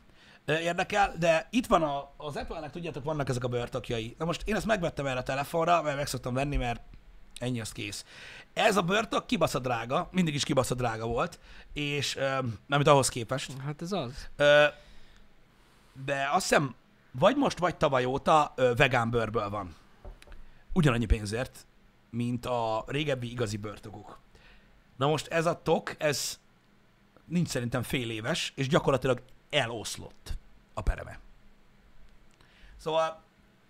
érdekel, 0.47 1.15
de 1.19 1.49
itt 1.51 1.67
van 1.67 1.83
a, 1.83 2.13
az 2.17 2.37
Apple-nek, 2.37 2.71
tudjátok, 2.71 3.05
vannak 3.05 3.29
ezek 3.29 3.45
a 3.45 3.49
bőrtokjai. 3.49 4.15
Na 4.19 4.25
most 4.25 4.43
én 4.45 4.55
ezt 4.55 4.67
megvettem 4.67 5.07
erre 5.07 5.19
a 5.19 5.23
telefonra, 5.23 5.83
mert 5.83 5.97
meg 5.97 6.07
szoktam 6.07 6.35
venni, 6.35 6.57
mert 6.57 6.81
ennyi 7.39 7.61
az 7.61 7.73
kész. 7.73 8.05
Ez 8.53 8.77
a 8.77 8.83
bőrtok 8.83 9.27
kibaszott 9.27 9.63
drága, 9.63 10.09
mindig 10.13 10.35
is 10.35 10.45
kibaszott 10.45 10.79
drága 10.79 11.07
volt, 11.07 11.39
és 11.73 12.17
ö, 12.17 12.39
amit 12.69 12.87
ahhoz 12.87 13.09
képest. 13.09 13.53
Hát 13.65 13.83
ez 13.83 13.93
az. 13.93 14.29
Ö, 14.37 14.65
de 16.05 16.29
azt 16.33 16.49
hiszem, 16.49 16.75
vagy 17.19 17.37
most, 17.37 17.59
vagy 17.59 17.77
tavaly 17.77 18.05
óta 18.05 18.53
ö, 18.57 18.73
vegán 18.77 19.11
bőrből 19.11 19.51
van. 19.51 19.75
Ugyanannyi 20.73 21.07
pénzért, 21.07 21.67
mint 22.11 22.47
a 22.47 22.85
régebbi 22.87 23.31
igazi 23.31 23.57
bőrtokok. 23.57 24.19
Na 24.97 25.07
most 25.07 25.27
ez 25.27 25.47
a 25.47 25.63
tok, 25.63 25.95
ez 25.99 26.39
nincs 27.25 27.49
szerintem 27.49 27.83
fél 27.83 28.11
éves, 28.11 28.53
és 28.55 28.69
gyakorlatilag 28.69 29.23
eloszlott 29.51 30.33
a 30.75 30.81
pereme. 30.81 31.19
Szóval 32.77 33.23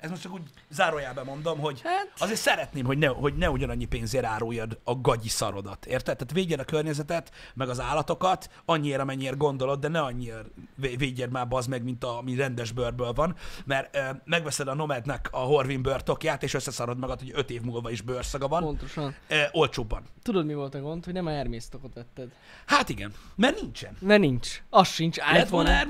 ez 0.07 0.11
most 0.13 0.23
csak 0.23 0.33
úgy 0.33 0.43
zárójában 0.71 1.25
mondom, 1.25 1.59
hogy 1.59 1.81
Hát, 1.85 2.13
Azért 2.19 2.39
szeretném, 2.41 2.85
hogy 2.85 2.99
ne, 2.99 3.07
hogy 3.07 3.35
ne 3.37 3.51
ugyanannyi 3.51 3.85
pénzért 3.85 4.25
áruljad 4.25 4.79
a 4.85 4.95
gagyi 5.01 5.29
szarodat, 5.29 5.87
érted? 5.87 6.17
Tehát 6.17 6.33
védjed 6.33 6.61
a 6.61 6.65
környezetet, 6.65 7.31
meg 7.55 7.69
az 7.69 7.81
állatokat, 7.81 8.51
annyira, 8.65 9.03
amennyire 9.03 9.35
gondolod, 9.37 9.81
de 9.81 9.89
ne 9.89 10.01
annyira 10.01 10.41
vé- 10.75 10.99
védjed 10.99 11.31
már 11.31 11.49
bazd 11.49 11.69
meg, 11.69 11.83
mint 11.83 12.05
a, 12.05 12.19
ami 12.19 12.35
rendes 12.35 12.73
bőrből 12.73 13.13
van, 13.13 13.37
mert 13.65 13.97
ö, 13.97 14.01
megveszed 14.25 14.69
a 14.69 14.75
Nomadnek 14.75 15.29
a 15.31 15.39
Horvin 15.39 15.83
bőrtokját, 15.83 16.43
és 16.43 16.55
összeszarod 16.55 16.99
magad, 16.99 17.19
hogy 17.19 17.31
öt 17.35 17.51
év 17.51 17.61
múlva 17.61 17.91
is 17.91 18.01
bőrszaga 18.01 18.49
van, 18.49 18.63
pontosan. 18.63 19.15
ö, 19.29 19.43
olcsóbban. 19.53 20.03
Tudod, 20.23 20.47
mi 20.47 20.55
volt 20.55 20.75
a 20.75 20.81
gond? 20.81 21.05
Hogy 21.05 21.13
nem 21.15 21.27
a 21.27 21.31
Hermész 21.31 21.69
tokot 21.69 21.95
vetted. 21.95 22.29
Hát 22.67 22.89
igen, 22.89 23.13
mert 23.37 23.61
nincsen. 23.61 23.97
Mert 24.01 24.21
nincs. 24.21 24.63
Az 24.71 24.89
sincs. 24.89 25.17
Lett 25.17 25.49
volna 25.49 25.69
iPhone. 25.71 25.85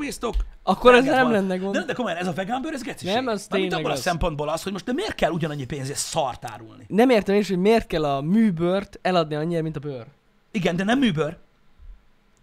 Akkor 0.69 0.95
ez 0.95 1.05
nem 1.05 1.23
van. 1.23 1.33
lenne 1.33 1.57
gond. 1.57 1.75
De, 1.75 1.85
de 1.85 1.93
komolyan, 1.93 2.19
ez 2.19 2.27
a 2.27 2.33
vegán 2.33 2.63
bőr, 2.63 2.73
ez 2.73 2.83
geciség. 2.83 3.15
Nem, 3.15 3.27
az 3.27 3.47
Mármint 3.49 3.51
tényleg 3.51 3.79
abból 3.79 3.91
a 3.91 3.95
az. 3.95 4.01
szempontból 4.01 4.49
az, 4.49 4.63
hogy 4.63 4.73
most 4.73 4.85
de 4.85 4.93
miért 4.93 5.15
kell 5.15 5.31
ugyanannyi 5.31 5.65
pénzért 5.65 5.99
szart 5.99 6.45
árulni? 6.45 6.85
Nem 6.89 7.11
értem 7.11 7.35
én 7.35 7.41
is, 7.41 7.49
hogy 7.49 7.59
miért 7.59 7.87
kell 7.87 8.05
a 8.05 8.21
műbört 8.21 8.99
eladni 9.03 9.35
annyira, 9.35 9.63
mint 9.63 9.77
a 9.77 9.81
bőr. 9.81 10.07
Igen, 10.51 10.77
de 10.77 10.85
nem 10.85 10.99
műbőr, 10.99 11.37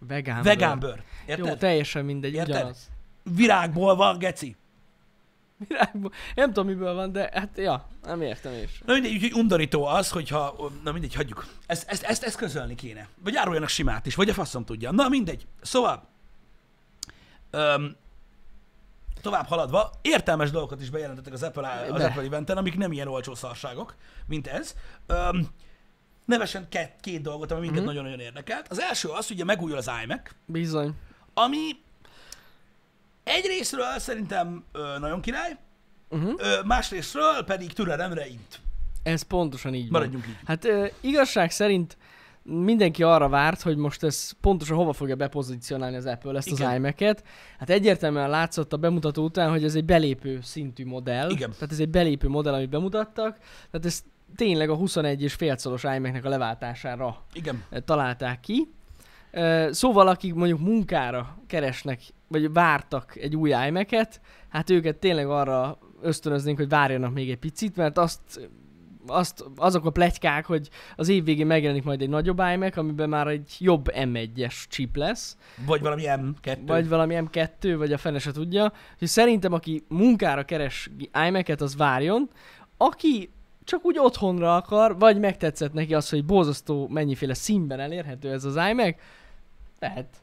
Vegán, 0.08 0.44
vegán 0.44 0.80
bőr. 0.80 0.90
bőr. 0.90 1.04
Jó, 1.38 1.44
Érted? 1.46 1.58
teljesen 1.60 2.06
mindegy, 2.06 2.34
Érted? 2.34 2.56
ugyanaz. 2.56 2.90
Virágból 3.36 3.96
van, 3.96 4.18
geci. 4.18 4.56
Virágból. 5.68 6.12
Nem 6.36 6.48
tudom, 6.48 6.66
miből 6.66 6.94
van, 6.94 7.12
de 7.12 7.30
hát, 7.34 7.50
ja, 7.56 7.88
nem 8.04 8.22
értem 8.22 8.54
is. 8.64 8.82
Na 8.86 8.94
mindegy, 8.94 9.14
úgyhogy 9.14 9.32
undorító 9.34 9.86
az, 9.86 10.10
hogyha, 10.10 10.72
na 10.84 10.92
mindegy, 10.92 11.14
hagyjuk. 11.16 11.46
Ezt, 11.66 11.90
ezt, 11.90 12.04
ezt, 12.04 12.24
ezt 12.24 12.36
közölni 12.36 12.76
kéne. 12.76 13.08
Vagy 13.24 13.36
áruljanak 13.36 13.70
simát 13.70 14.06
is, 14.06 14.16
vagy 14.16 14.30
a 14.30 14.34
faszom 14.34 14.66
tudja. 14.66 14.92
Na 14.92 15.10
mindegy. 15.10 15.46
Szóval, 15.62 16.04
öm, 17.52 17.96
tovább 19.24 19.46
haladva, 19.48 19.92
értelmes 20.02 20.52
dolgokat 20.52 20.82
is 20.82 20.90
bejelentettek 20.90 21.34
az 21.34 21.44
Apple, 21.44 21.88
az. 21.92 22.02
Apple 22.04 22.24
eventen, 22.24 22.58
amik 22.58 22.78
nem 22.78 22.92
ilyen 22.92 23.08
olcsó 23.08 23.36
szarságok, 23.36 23.96
mint 24.28 24.48
ez. 24.48 24.76
Öm, 25.08 25.48
nevesen 26.26 26.68
két, 26.70 26.92
két 27.02 27.22
dolgot, 27.22 27.52
ami 27.52 27.60
minket 27.60 27.78
Mhm. 27.78 27.86
nagyon-nagyon 27.88 28.20
érdekelt. 28.20 28.68
Az 28.68 28.80
első 28.82 29.08
az, 29.10 29.28
hogy 29.28 29.36
ugye 29.36 29.46
megújul 29.46 29.78
az 29.78 29.92
iMac, 30.04 30.30
Bizony. 30.46 30.94
ami 31.34 31.58
egyrésztről 33.24 34.00
szerintem 34.00 34.64
ö, 34.72 35.00
nagyon 35.00 35.22
király, 35.22 35.58
Uh-huh. 36.10 36.34
ö, 36.38 36.60
másrésztről 36.66 37.44
pedig 37.46 37.74
türelemre 37.74 38.28
int. 38.28 38.60
Ez 39.04 39.22
pontosan 39.22 39.74
így 39.74 39.90
van. 39.90 40.00
Maradjunk 40.02 40.28
így. 40.28 40.38
Hát 40.46 40.66
ö, 40.66 40.88
igazság 41.02 41.52
szerint 41.52 41.98
mindenki 42.44 43.04
arra 43.04 43.30
várt, 43.30 43.62
hogy 43.62 43.78
most 43.78 44.04
ez 44.04 44.32
pontosan 44.42 44.78
hova 44.78 44.94
fogja 44.94 45.16
bepozícionálni 45.16 45.96
az 45.96 46.06
Apple 46.06 46.38
ezt 46.38 46.48
Igen. 46.48 46.70
az 46.70 46.76
iMac-et. 46.76 47.24
Hát 47.60 47.70
egyértelműen 47.70 48.30
látszott 48.30 48.74
a 48.74 48.78
bemutató 48.78 49.24
után, 49.24 49.50
hogy 49.50 49.64
ez 49.64 49.76
egy 49.76 49.86
belépő 49.86 50.40
szintű 50.42 50.86
modell. 50.86 51.30
Igen. 51.30 51.52
Tehát 51.52 51.72
ez 51.72 51.80
egy 51.80 51.90
belépő 51.90 52.28
modell, 52.28 52.54
amit 52.54 52.70
bemutattak. 52.70 53.38
Tehát 53.72 53.86
ez 53.86 54.04
tényleg 54.36 54.70
a 54.70 54.76
21 54.76 55.22
és 55.22 55.34
félszoros 55.34 55.84
iMac-nek 55.84 56.26
a 56.26 56.30
leváltására 56.30 57.24
Igen. 57.34 57.64
ö, 57.70 57.80
találták 57.80 58.40
ki. 58.40 58.74
Ö, 59.32 59.68
Szóval, 59.72 60.08
akik 60.08 60.34
mondjuk 60.34 60.60
munkára 60.60 61.38
keresnek, 61.48 62.02
vagy 62.28 62.54
vártak 62.54 63.16
egy 63.16 63.36
új 63.36 63.50
iMac-et, 63.68 64.22
hát 64.50 64.70
őket 64.70 64.96
tényleg 64.96 65.28
arra 65.28 65.78
ösztönöznénk, 66.02 66.58
hogy 66.58 66.70
várjanak 66.70 67.14
még 67.14 67.30
egy 67.30 67.38
picit, 67.38 67.76
mert 67.76 67.98
azt, 67.98 68.50
azt 69.08 69.46
azok 69.56 69.86
a 69.86 69.90
pletykák, 69.90 70.46
hogy 70.46 70.70
az 70.96 71.10
év 71.10 71.24
végén 71.24 71.46
megjelenik 71.46 71.84
majd 71.84 72.02
egy 72.02 72.10
nagyobb 72.10 72.42
iMac, 72.54 72.78
amiben 72.78 73.10
már 73.10 73.28
egy 73.28 73.56
jobb 73.60 73.90
M1-es 73.94 74.68
chip 74.70 74.96
lesz, 74.96 75.38
Vagy 75.66 75.82
valami 75.82 76.04
M2. 76.06 76.58
vagy 76.66 76.90
valami 76.90 77.16
M2, 77.18 77.76
vagy 77.78 77.94
a 77.94 77.98
fene 77.98 78.20
se 78.20 78.32
tudja. 78.32 78.72
Úgyhogy 78.94 79.08
szerintem, 79.08 79.54
aki 79.54 79.84
munkára 79.88 80.44
keres 80.44 80.90
iMac-et, 81.28 81.62
az 81.62 81.76
várjon. 81.76 82.30
Aki 82.78 83.30
csak 83.64 83.86
úgy 83.86 84.00
otthonra 84.00 84.56
akar, 84.56 85.00
vagy 85.00 85.20
megtetszett 85.20 85.74
neki 85.74 85.94
az, 85.94 86.10
hogy 86.10 86.26
borzasztó 86.26 86.88
mennyiféle 86.88 87.34
színben 87.34 87.80
elérhető 87.80 88.32
ez 88.32 88.46
az 88.46 88.56
iMac, 88.70 88.96
lehet. 89.80 90.23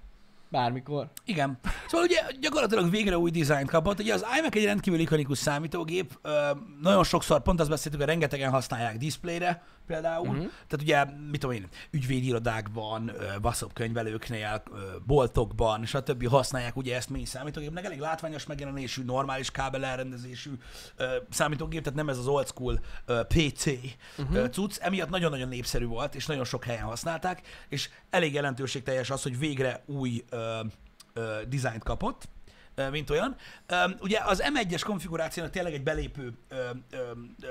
Bármikor. 0.51 1.11
Igen. 1.25 1.59
Szóval 1.89 2.07
ugye 2.07 2.21
gyakorlatilag 2.41 2.91
végre 2.91 3.19
új 3.19 3.31
dizájnt 3.31 3.71
kapott. 3.71 3.99
Ugye 3.99 4.15
az 4.15 4.25
iMac 4.39 4.57
egy 4.57 4.65
rendkívül 4.65 5.01
ikonikus 5.01 5.39
számítógép. 5.39 6.19
Nagyon 6.81 7.05
sokszor, 7.05 7.43
pont 7.43 7.61
azt 7.61 7.69
beszéltük, 7.69 8.01
hogy 8.01 8.09
rengetegen 8.09 8.51
használják 8.51 8.97
diszplére 8.97 9.63
például. 9.91 10.27
Mhm. 10.27 10.37
Uh-huh. 10.37 10.51
Tehát 10.69 10.83
ugye, 10.83 11.05
mit 11.31 11.41
tudom 11.41 11.57
én, 11.57 11.69
ügyvédirodákban, 11.91 13.13
WhatsApp 13.43 13.73
könyvelőknél, 13.73 14.63
boltokban, 15.07 15.85
stb. 15.85 16.29
használják 16.29 16.77
ugye 16.77 16.97
ezt 16.97 17.11
mély 17.11 17.25
számítógépnek. 17.25 17.85
Elég 17.85 17.99
látványos 17.99 18.47
megjelenésű, 18.47 19.05
normális 19.05 19.51
kábel 19.51 19.85
elrendezésű 19.85 20.51
számítógép, 21.31 21.83
tehát 21.83 21.99
nem 21.99 22.09
ez 22.09 22.19
az 22.19 22.27
old 22.27 22.47
school 22.47 22.81
PC 23.29 23.67
uh-huh. 23.67 24.37
ö, 24.37 24.47
cucc. 24.47 24.79
Emiatt 24.81 25.09
nagyon-nagyon 25.09 25.49
népszerű 25.49 25.87
volt, 25.87 26.15
és 26.15 26.27
nagyon 26.27 26.45
sok 26.45 26.65
helyen 26.65 26.85
használták, 26.85 27.43
és 27.69 27.91
elég 28.11 28.35
jelentőségteljes 28.35 29.11
az, 29.11 29.23
hogy 29.23 29.39
végre 29.39 29.83
új 29.87 30.25
ö, 30.31 30.61
ö, 31.13 31.37
dizájnt 31.49 31.85
kapott, 31.85 32.29
mint 32.91 33.11
olyan. 33.11 33.37
Ugye 34.01 34.21
az 34.25 34.43
M1-es 34.55 34.83
konfigurációnak 34.85 35.53
tényleg 35.53 35.75
egy 35.75 35.83
belépő 35.83 36.33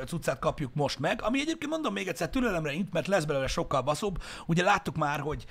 cuccát 0.06 0.40
kapjuk 0.40 0.74
most 0.74 1.00
meg, 1.00 1.22
ami 1.22 1.40
egyébként 1.40 1.72
mondom 1.72 1.94
még 1.94 2.08
egyszer 2.08 2.30
türelemre 2.30 2.72
int, 2.72 2.94
mert 2.94 3.08
lesz 3.08 3.24
belőle 3.24 3.48
sokkal 3.48 3.82
baszóbb. 3.82 4.24
Ugye 4.46 4.64
láttuk 4.64 4.96
már, 4.96 5.20
hogy 5.20 5.46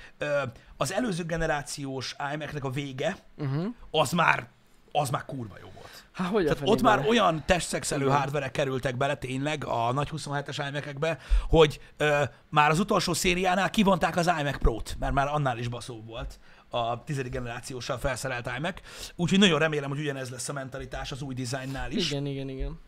az 0.77 0.93
előző 0.93 1.23
generációs 1.23 2.15
iMac-nek 2.33 2.63
a 2.63 2.69
vége, 2.69 3.17
Uh-huh. 3.37 3.65
az 3.91 4.11
már, 4.11 4.47
az 4.91 5.09
már 5.09 5.25
kurva 5.25 5.55
jó 5.61 5.69
volt. 5.73 6.03
Hát 6.11 6.27
hogy 6.31 6.43
Tehát 6.45 6.61
ott 6.63 6.81
már 6.81 7.05
olyan 7.07 7.43
testszekszelő 7.45 8.05
Igen. 8.05 8.17
hardverek 8.17 8.51
kerültek 8.51 8.97
bele 8.97 9.15
tényleg 9.15 9.65
a 9.65 9.91
nagy 9.93 10.09
27-es 10.15 10.65
iMac-ekbe, 10.69 11.17
hogy 11.49 11.79
ö, 11.97 12.23
már 12.49 12.69
az 12.69 12.79
utolsó 12.79 13.13
szériánál 13.13 13.69
kivonták 13.69 14.15
az 14.15 14.31
iMac 14.39 14.57
Pro-t, 14.57 14.95
mert 14.99 15.13
már 15.13 15.27
annál 15.27 15.57
is 15.57 15.67
baszóbb 15.67 16.05
volt 16.07 16.39
a 16.69 17.03
tizedik 17.03 17.31
generációssal 17.31 17.97
felszerelt 17.97 18.49
iMac. 18.57 18.79
Úgyhogy 19.15 19.39
nagyon 19.39 19.59
remélem, 19.59 19.89
hogy 19.89 19.99
ugyanez 19.99 20.29
lesz 20.29 20.49
a 20.49 20.53
mentalitás 20.53 21.11
az 21.11 21.21
új 21.21 21.33
dizájnnál 21.33 21.91
is. 21.91 22.11
Igen, 22.11 22.25
igen, 22.25 22.49
igen. 22.49 22.79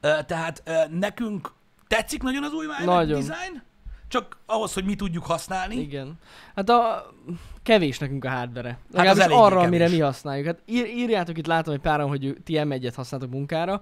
Tehát 0.00 0.62
nekünk 0.90 1.52
tetszik 1.86 2.22
nagyon 2.22 2.44
az 2.44 2.52
új 2.52 2.64
iMac 2.82 3.06
design, 3.06 3.62
csak 4.08 4.38
ahhoz, 4.46 4.72
hogy 4.72 4.84
mi 4.84 4.94
tudjuk 4.94 5.24
használni. 5.24 5.76
Igen. 5.76 6.18
Hát 6.54 6.68
a 6.68 7.10
kevés 7.62 7.98
nekünk 7.98 8.24
a 8.24 8.30
hardvere. 8.30 8.78
Hát 8.94 9.06
az 9.06 9.18
arra, 9.18 9.48
kevés. 9.48 9.66
amire 9.66 9.88
mi 9.88 10.00
használjuk. 10.00 10.46
Hát 10.46 10.58
ír, 10.66 10.86
írjátok 10.86 11.38
itt, 11.38 11.46
látom, 11.46 11.72
hogy 11.72 11.82
páran, 11.82 12.08
hogy 12.08 12.36
ti 12.44 12.54
M1-et 12.56 12.92
használtok 12.96 13.30
munkára. 13.30 13.80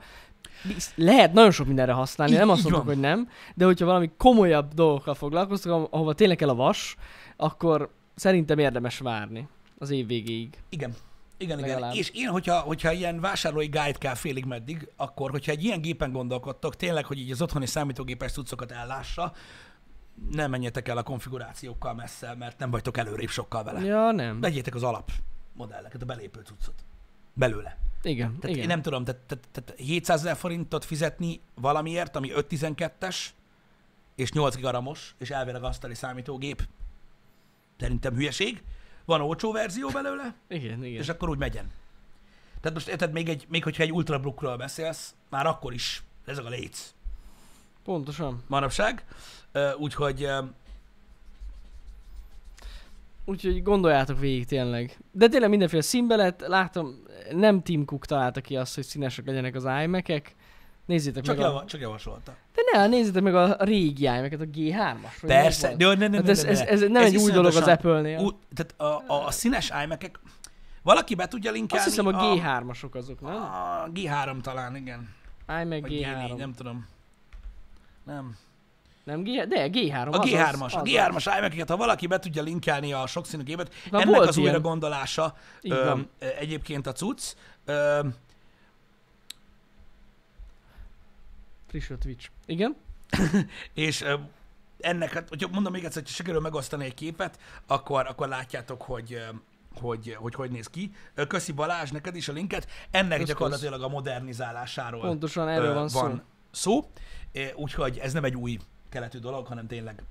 Lehet 0.94 1.32
nagyon 1.32 1.50
sok 1.50 1.66
mindenre 1.66 1.92
használni, 1.92 2.32
Így- 2.32 2.38
nem 2.38 2.48
azt 2.48 2.62
mondtuk, 2.62 2.84
hogy 2.86 3.00
nem, 3.00 3.28
de 3.54 3.64
hogyha 3.64 3.84
valami 3.86 4.10
komolyabb 4.18 4.74
dolgokkal 4.74 5.14
foglalkoztok, 5.14 5.72
ah- 5.72 5.88
ahova 5.90 6.14
tényleg 6.14 6.36
kell 6.36 6.48
a 6.48 6.54
vas, 6.54 6.96
akkor 7.36 7.90
szerintem 8.14 8.58
érdemes 8.58 8.98
várni 8.98 9.48
az 9.78 9.90
év 9.90 10.06
végéig. 10.06 10.58
Igen. 10.68 10.94
Igen, 11.38 11.58
igen. 11.58 11.70
Legalább. 11.70 11.94
És 11.94 12.10
én, 12.10 12.28
hogyha, 12.28 12.60
hogyha 12.60 12.92
ilyen 12.92 13.20
vásárlói 13.20 13.66
guide 13.66 13.98
kell 13.98 14.14
félig 14.14 14.44
meddig, 14.44 14.88
akkor, 14.96 15.30
hogyha 15.30 15.52
egy 15.52 15.64
ilyen 15.64 15.80
gépen 15.80 16.12
gondolkodtok, 16.12 16.76
tényleg, 16.76 17.04
hogy 17.04 17.18
így 17.18 17.30
az 17.30 17.42
otthoni 17.42 17.66
számítógépes 17.66 18.32
cuccokat 18.32 18.72
ellássa, 18.72 19.32
nem 20.30 20.50
menjetek 20.50 20.88
el 20.88 20.96
a 20.96 21.02
konfigurációkkal 21.02 21.94
messze, 21.94 22.34
mert 22.34 22.58
nem 22.58 22.70
vagytok 22.70 22.96
előrébb 22.96 23.28
sokkal 23.28 23.64
vele. 23.64 23.80
Ja, 23.80 24.10
nem. 24.10 24.40
Vegyétek 24.40 24.74
az 24.74 24.82
alap 24.82 25.10
modelleket, 25.52 26.02
a 26.02 26.04
belépő 26.04 26.40
cuccot. 26.44 26.74
Belőle. 27.32 27.78
Igen, 28.02 28.28
Tehát 28.40 28.56
igen. 28.56 28.58
én 28.58 28.66
nem 28.66 28.82
tudom, 28.82 29.04
tehát, 29.04 29.20
tehát, 29.20 29.48
tehát 29.52 29.80
700 29.80 30.20
ezer 30.20 30.36
forintot 30.36 30.84
fizetni 30.84 31.40
valamiért, 31.54 32.16
ami 32.16 32.30
512-es, 32.34 33.16
és 34.14 34.32
8 34.32 34.54
gigaramos, 34.54 35.14
és 35.18 35.30
elvileg 35.30 35.62
asztali 35.62 35.94
számítógép. 35.94 36.62
Szerintem 37.84 38.14
hülyeség. 38.14 38.62
Van 39.04 39.20
olcsó 39.20 39.52
verzió 39.52 39.88
belőle, 39.88 40.34
Igen, 40.48 40.84
igen. 40.84 41.00
és 41.00 41.08
akkor 41.08 41.28
úgy 41.28 41.38
megyen. 41.38 41.70
Tehát 42.60 42.76
most 42.76 42.88
érted, 42.88 43.12
még, 43.12 43.28
egy, 43.28 43.46
még 43.48 43.62
hogyha 43.62 43.82
egy 43.82 43.92
ultrabookról 43.92 44.56
beszélsz, 44.56 45.14
már 45.30 45.46
akkor 45.46 45.72
is 45.72 46.02
ezek 46.24 46.44
a 46.44 46.48
léc 46.48 46.94
Pontosan. 47.84 48.42
manapság. 48.46 49.04
Úgyhogy 49.78 50.28
Úgyhogy 53.24 53.62
gondoljátok 53.62 54.18
végig 54.18 54.46
tényleg. 54.46 54.98
De 55.12 55.28
tényleg 55.28 55.50
mindenféle 55.50 55.82
színbe 55.82 56.16
lett, 56.16 56.40
látom, 56.46 57.02
nem 57.30 57.62
Tim 57.62 57.84
Cook 57.84 58.06
találta 58.06 58.40
ki 58.40 58.56
azt, 58.56 58.74
hogy 58.74 58.84
színesek 58.84 59.26
legyenek 59.26 59.54
az 59.54 59.64
iMac-ek. 59.82 60.34
Nézzétek 60.86 61.22
csak, 61.22 61.36
meg 61.36 61.44
a... 61.44 61.48
java, 61.48 61.64
csak 61.64 61.80
javasolta. 61.80 62.34
De 62.54 62.62
ne, 62.72 62.86
nézzétek 62.86 63.22
meg 63.22 63.34
a 63.34 63.56
régi 63.58 64.04
iMac-et, 64.04 64.40
a 64.40 64.44
G3-as. 64.44 65.20
vagy 65.20 65.30
Persze, 65.30 65.76
de 65.76 65.86
ne, 65.86 65.94
ne, 65.94 66.06
ne, 66.08 66.16
Hát 66.16 66.28
ez, 66.28 66.42
ne, 66.42 66.48
ez, 66.50 66.58
ne. 66.58 66.66
ez, 66.66 66.80
nem 66.80 67.02
egy 67.04 67.16
új 67.16 67.30
dolog 67.30 67.54
az 67.54 67.68
Apple-nél. 67.68 68.18
Ú, 68.18 68.30
tehát 68.54 68.74
a, 68.76 69.12
a, 69.12 69.26
a 69.26 69.30
színes 69.30 69.72
imac 69.84 70.10
valaki 70.82 71.14
be 71.14 71.28
tudja 71.28 71.50
linkelni 71.50 71.84
Azt 71.84 71.94
hiszem 71.96 72.06
a 72.06 72.34
G3-asok 72.34 72.90
azok, 72.90 73.20
nem? 73.20 73.34
A 73.34 73.88
G3 73.94 74.40
talán, 74.40 74.76
igen. 74.76 75.08
iMac 75.48 75.80
Vagy 75.80 75.92
G3. 75.92 76.30
G4, 76.30 76.36
nem 76.36 76.52
tudom. 76.52 76.86
Nem. 78.04 78.36
Nem 79.04 79.22
G, 79.22 79.28
de 79.48 79.68
G3. 79.72 80.10
A 80.10 80.18
azaz, 80.18 80.30
G3-as. 80.30 80.60
A 80.60 80.64
azaz. 80.64 80.82
G3-as 80.84 81.34
imac 81.38 81.68
ha 81.68 81.76
valaki 81.76 82.06
be 82.06 82.18
tudja 82.18 82.42
linkelni 82.42 82.92
a 82.92 83.06
sokszínű 83.06 83.42
gépet, 83.42 83.74
Már 83.90 84.02
ennek 84.02 84.20
az 84.20 84.36
ilyen. 84.36 84.48
újra 84.48 84.62
gondolása 84.62 85.36
ö, 85.62 85.84
van. 85.84 86.10
egyébként 86.38 86.86
a 86.86 86.92
cucc. 86.92 87.32
Ö, 87.64 88.00
Friss 91.74 91.90
a 91.90 91.98
Twitch. 91.98 92.28
Igen? 92.46 92.76
és 93.74 94.04
ennek, 94.80 95.12
hát, 95.12 95.28
hogyha 95.28 95.48
mondom 95.48 95.72
még 95.72 95.84
egyszer, 95.84 96.02
hogyha 96.02 96.14
sikerül 96.16 96.40
megosztani 96.40 96.84
egy 96.84 96.94
képet, 96.94 97.38
akkor, 97.66 98.06
akkor 98.06 98.28
látjátok, 98.28 98.82
hogy 98.82 99.24
hogy, 99.80 100.16
hogy 100.18 100.34
hogy 100.34 100.50
néz 100.50 100.66
ki. 100.66 100.94
Köszi 101.28 101.52
Balázs, 101.52 101.90
neked 101.90 102.16
is 102.16 102.28
a 102.28 102.32
linket. 102.32 102.68
Ennek 102.90 103.18
Kösz, 103.18 103.26
gyakorlatilag 103.26 103.82
a 103.82 103.88
modernizálásáról 103.88 105.00
Pontosan 105.00 105.48
erről 105.48 105.74
van 105.74 105.88
szó. 105.88 106.00
van 106.00 106.22
szó. 106.50 106.90
Úgyhogy 107.54 107.98
ez 107.98 108.12
nem 108.12 108.24
egy 108.24 108.34
új 108.34 108.58
keletű 108.88 109.18
dolog, 109.18 109.46
hanem 109.46 109.66
tényleg. 109.66 110.02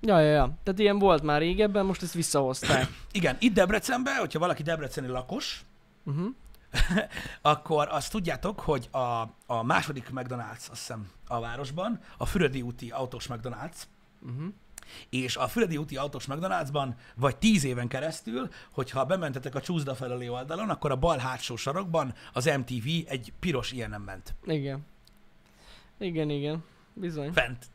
Ja, 0.00 0.20
ja, 0.20 0.30
ja. 0.30 0.50
Tehát 0.62 0.80
ilyen 0.80 0.98
volt 0.98 1.22
már 1.22 1.40
régebben, 1.40 1.86
most 1.86 2.02
ezt 2.02 2.14
visszahozták. 2.14 2.88
Igen, 3.12 3.36
itt 3.40 3.54
Debrecenben, 3.54 4.16
hogyha 4.16 4.38
valaki 4.38 4.62
debreceni 4.62 5.06
lakos, 5.06 5.64
Uh-huh. 6.06 6.34
akkor 7.42 7.88
azt 7.90 8.10
tudjátok, 8.10 8.60
hogy 8.60 8.88
a, 8.90 9.22
a 9.46 9.62
második 9.62 10.10
McDonald's, 10.14 10.52
azt 10.52 10.68
hiszem, 10.68 11.10
a 11.28 11.40
városban, 11.40 12.00
a 12.18 12.26
Füredi 12.26 12.62
úti 12.62 12.90
autós 12.90 13.26
McDonald's, 13.30 13.82
Uh-huh. 14.22 14.46
és 15.10 15.36
a 15.36 15.48
Füredi 15.48 15.76
úti 15.76 15.96
autós 15.96 16.24
McDonald'sban 16.28 16.88
vagy 17.14 17.36
tíz 17.36 17.64
éven 17.64 17.88
keresztül, 17.88 18.48
hogyha 18.72 19.04
bementetek 19.04 19.54
a 19.54 19.60
csúszda 19.60 19.94
felüli 19.94 20.28
oldalon, 20.28 20.70
akkor 20.70 20.90
a 20.90 20.96
bal 20.96 21.18
hátsó 21.18 21.56
sarokban 21.56 22.14
az 22.32 22.44
MTV 22.44 22.86
egy 23.06 23.32
piros 23.40 23.72
ilyenem 23.72 24.02
ment. 24.02 24.34
Igen. 24.44 24.86
Igen, 25.98 26.30
igen. 26.30 26.64
Bizony. 26.92 27.32
Fent. 27.32 27.66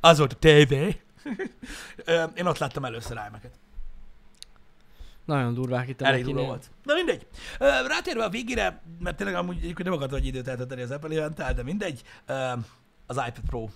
Az 0.00 0.18
volt 0.18 0.32
a 0.32 0.36
tévé. 0.36 1.00
Ö, 2.04 2.24
Én 2.34 2.46
ott 2.46 2.58
láttam 2.58 2.84
először 2.84 3.20
imac 3.28 3.42
Nagyon 5.30 5.54
durvák 5.54 5.88
itt 5.88 6.00
a 6.00 6.06
Elég 6.06 6.24
durva 6.24 6.44
volt. 6.44 6.70
Na 6.84 6.94
mindegy. 6.94 7.26
Rátérve 7.86 8.24
a 8.24 8.28
végére, 8.28 8.82
mert 8.98 9.16
tényleg 9.16 9.36
amúgy 9.36 9.56
egyébként 9.56 9.84
nem 9.84 9.92
akartam 9.92 10.18
egy 10.18 10.26
időt 10.26 10.48
eltölteni 10.48 10.82
az 10.82 10.90
Apple 10.90 11.16
event 11.16 11.54
de 11.54 11.62
mindegy. 11.62 12.02
Az 13.06 13.16
iPad 13.16 13.40
Pro. 13.46 13.68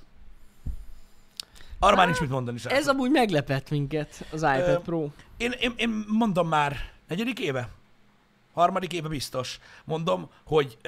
Arra 1.79 1.97
már 1.97 2.07
nincs 2.07 2.21
mit 2.21 2.31
mondani 2.31 2.59
sem. 2.59 2.73
Ez 2.75 2.89
amúgy 2.89 3.11
meglepett 3.11 3.71
minket, 3.71 4.27
az 4.33 4.43
iPad 4.43 4.83
Pro. 4.83 5.09
Én, 5.37 5.51
én, 5.51 5.73
én 5.77 6.05
mondom 6.09 6.49
már, 6.49 6.77
negyedik 7.09 7.39
éve? 7.39 7.69
Harmadik 8.53 8.93
éve 8.93 9.09
biztos. 9.09 9.59
Mondom, 9.85 10.31
hogy, 10.45 10.79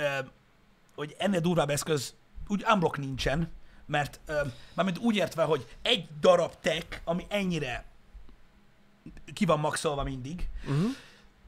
hogy 0.94 1.14
ennél 1.18 1.40
durvább 1.40 1.70
eszköz 1.70 2.14
úgy 2.48 2.64
unblock 2.72 2.98
nincsen, 2.98 3.50
mert 3.86 4.20
mármint 4.74 4.98
úgy 4.98 5.16
értve, 5.16 5.42
hogy 5.42 5.66
egy 5.82 6.08
darab 6.20 6.52
tech, 6.60 7.00
ami 7.04 7.24
ennyire 7.28 7.84
ki 9.32 9.44
van 9.44 9.60
maxolva 9.60 10.02
mindig, 10.02 10.48
Uh-huh. 10.68 10.90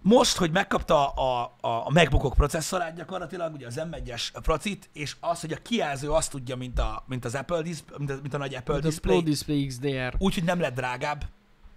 most, 0.02 0.36
hogy 0.36 0.50
megkapta 0.50 1.08
a, 1.08 1.52
a, 1.60 1.68
a 1.68 1.90
MacBookok 1.90 2.34
processzorát 2.34 2.94
gyakorlatilag, 2.94 3.54
ugye 3.54 3.66
az 3.66 3.80
M1-es 3.90 4.28
procit, 4.42 4.88
és 4.92 5.16
az, 5.20 5.40
hogy 5.40 5.52
a 5.52 5.56
kijelző 5.62 6.10
azt 6.10 6.30
tudja, 6.30 6.56
mint, 6.56 6.78
a, 6.78 7.04
mint 7.06 7.24
az 7.24 7.34
Apple, 7.34 7.62
disp, 7.62 7.96
mint, 7.98 8.10
a, 8.10 8.18
mint 8.22 8.34
a 8.34 8.38
nagy 8.38 8.54
Apple 8.54 8.74
A 8.74 8.78
Pro 8.78 8.88
display, 8.88 9.22
Display 9.22 9.66
XDR. 9.66 10.14
úgyhogy 10.18 10.44
nem 10.44 10.60
lett 10.60 10.74
drágább, 10.74 11.24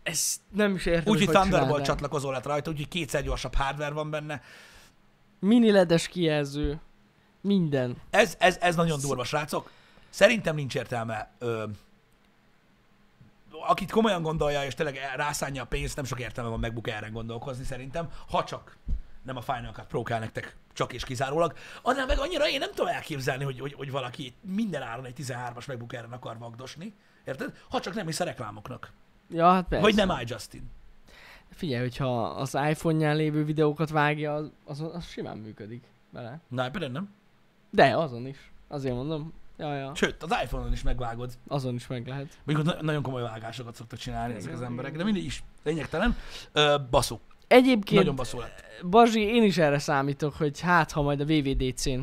Ezt 0.03 0.39
nem 0.53 0.75
is 0.75 0.85
értem, 0.85 1.13
úgyhogy 1.13 1.27
hogy 1.27 1.35
Thunderbolt 1.35 1.83
csatlakozó 1.83 2.31
lett 2.31 2.45
rajta, 2.45 2.69
úgyhogy 2.71 2.87
kétszer 2.87 3.23
gyorsabb 3.23 3.53
hardware 3.55 3.93
van 3.93 4.09
benne. 4.09 4.41
Mini 5.39 5.71
ledes 5.71 6.07
kijelző. 6.07 6.79
Minden. 7.41 7.95
Ez, 8.09 8.35
ez, 8.39 8.57
ez 8.61 8.75
nagyon 8.75 8.99
durva, 8.99 9.23
srácok. 9.23 9.71
Szerintem 10.09 10.55
nincs 10.55 10.75
értelme. 10.75 11.31
Ö, 11.39 11.63
akit 13.67 13.91
komolyan 13.91 14.21
gondolja, 14.21 14.63
és 14.63 14.73
tényleg 14.73 14.99
rászánja 15.15 15.63
a 15.63 15.65
pénzt, 15.65 15.95
nem 15.95 16.05
sok 16.05 16.19
értelme 16.19 16.49
van 16.49 16.59
MacBook 16.59 16.87
Air-en 16.87 17.11
gondolkozni 17.11 17.63
szerintem, 17.63 18.09
ha 18.29 18.43
csak 18.43 18.77
nem 19.21 19.37
a 19.37 19.41
Final 19.41 19.71
Cut 19.71 19.85
Pro 19.85 20.03
kell 20.03 20.19
nektek, 20.19 20.55
csak 20.73 20.93
és 20.93 21.03
kizárólag. 21.03 21.53
Annál 21.81 22.05
meg 22.05 22.19
annyira 22.19 22.49
én 22.49 22.59
nem 22.59 22.69
tudom 22.69 22.87
elképzelni, 22.87 23.43
hogy, 23.43 23.59
hogy, 23.59 23.73
hogy 23.73 23.91
valaki 23.91 24.33
minden 24.41 24.81
áron 24.81 25.05
egy 25.05 25.15
13-as 25.17 25.67
MacBook 25.67 25.93
Air-en 25.93 26.11
akar 26.11 26.37
vagdosni. 26.37 26.93
Érted? 27.25 27.57
Ha 27.69 27.79
csak 27.79 27.93
nem 27.93 28.05
hisz 28.05 28.19
a 28.19 28.23
reklámoknak. 28.23 28.91
Ja, 29.29 29.51
hát 29.51 29.67
persze. 29.67 29.85
Vagy 29.85 29.95
nem 29.95 30.19
iJustin. 30.21 30.69
Figyelj, 31.49 31.81
hogyha 31.81 32.23
az 32.23 32.57
iPhone-ján 32.69 33.15
lévő 33.15 33.45
videókat 33.45 33.89
vágja, 33.89 34.33
az, 34.33 34.51
az, 34.65 34.79
az 34.81 35.07
simán 35.07 35.37
működik 35.37 35.83
vele. 36.09 36.39
Na, 36.47 36.69
például 36.69 36.91
nem. 36.91 37.13
De, 37.69 37.97
azon 37.97 38.27
is. 38.27 38.51
Azért 38.67 38.95
mondom. 38.95 39.33
Ja, 39.61 39.75
ja. 39.75 39.91
Sőt, 39.95 40.23
az 40.23 40.35
iPhone-on 40.43 40.71
is 40.71 40.83
megvágod. 40.83 41.31
Azon 41.47 41.75
is 41.75 41.87
meg 41.87 42.07
lehet. 42.07 42.37
Mondjuk 42.43 42.67
na- 42.67 42.81
nagyon 42.81 43.01
komoly 43.01 43.21
vágásokat 43.21 43.75
szoktak 43.75 43.99
csinálni 43.99 44.33
ezek 44.33 44.53
az 44.53 44.61
emberek, 44.61 44.95
de 44.95 45.03
mindig 45.03 45.23
is 45.25 45.43
lényegtelen. 45.63 46.15
Ö, 46.51 46.75
baszó. 46.89 47.19
Egyébként, 47.47 47.99
Nagyon 47.99 48.15
baszó 48.15 48.39
lett. 48.39 48.63
Bazsi, 48.89 49.19
én 49.21 49.43
is 49.43 49.57
erre 49.57 49.79
számítok, 49.79 50.35
hogy 50.35 50.59
hát, 50.59 50.91
ha 50.91 51.01
majd 51.01 51.19
a 51.19 51.25
VVDC-n 51.25 51.99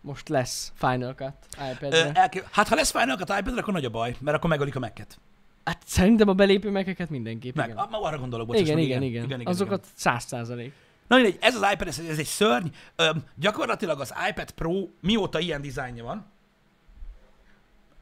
most 0.00 0.28
lesz 0.28 0.72
Final 0.74 1.14
Cut 1.14 1.32
Ö, 1.58 1.70
iPad-re. 1.72 2.12
elké- 2.12 2.46
hát 2.50 2.68
ha 2.68 2.74
lesz 2.74 2.90
Final 2.90 3.16
Cut 3.16 3.38
iPad, 3.38 3.58
akkor 3.58 3.72
nagy 3.72 3.84
a 3.84 3.90
baj, 3.90 4.16
mert 4.20 4.36
akkor 4.36 4.50
megölik 4.50 4.76
a 4.76 4.78
Mac-et. 4.78 5.18
Hát 5.64 5.82
szerintem 5.86 6.28
a 6.28 6.32
belépő 6.34 6.70
mekeket 6.70 7.10
mindenképp, 7.10 7.54
Meg, 7.56 7.66
igen. 7.66 7.78
ah, 7.78 7.90
ma 7.90 8.00
arra 8.00 8.18
gondolok, 8.18 8.46
bocsáss 8.46 8.62
Igen, 8.62 8.78
igen, 8.78 9.02
igen, 9.02 9.24
igen, 9.24 9.40
igen, 9.40 9.52
Azokat 9.52 9.86
száz 9.94 10.24
százalék. 10.24 10.72
Na 11.08 11.16
mindegy, 11.16 11.36
ez 11.40 11.54
az 11.54 11.66
iPad, 11.72 11.86
ez, 11.88 11.98
ez 12.08 12.18
egy 12.18 12.24
szörny. 12.26 12.66
Öm, 12.96 13.24
gyakorlatilag 13.34 14.00
az 14.00 14.14
iPad 14.30 14.50
Pro 14.50 14.72
mióta 15.00 15.38
ilyen 15.38 15.60
dizájnja 15.60 16.04
van, 16.04 16.26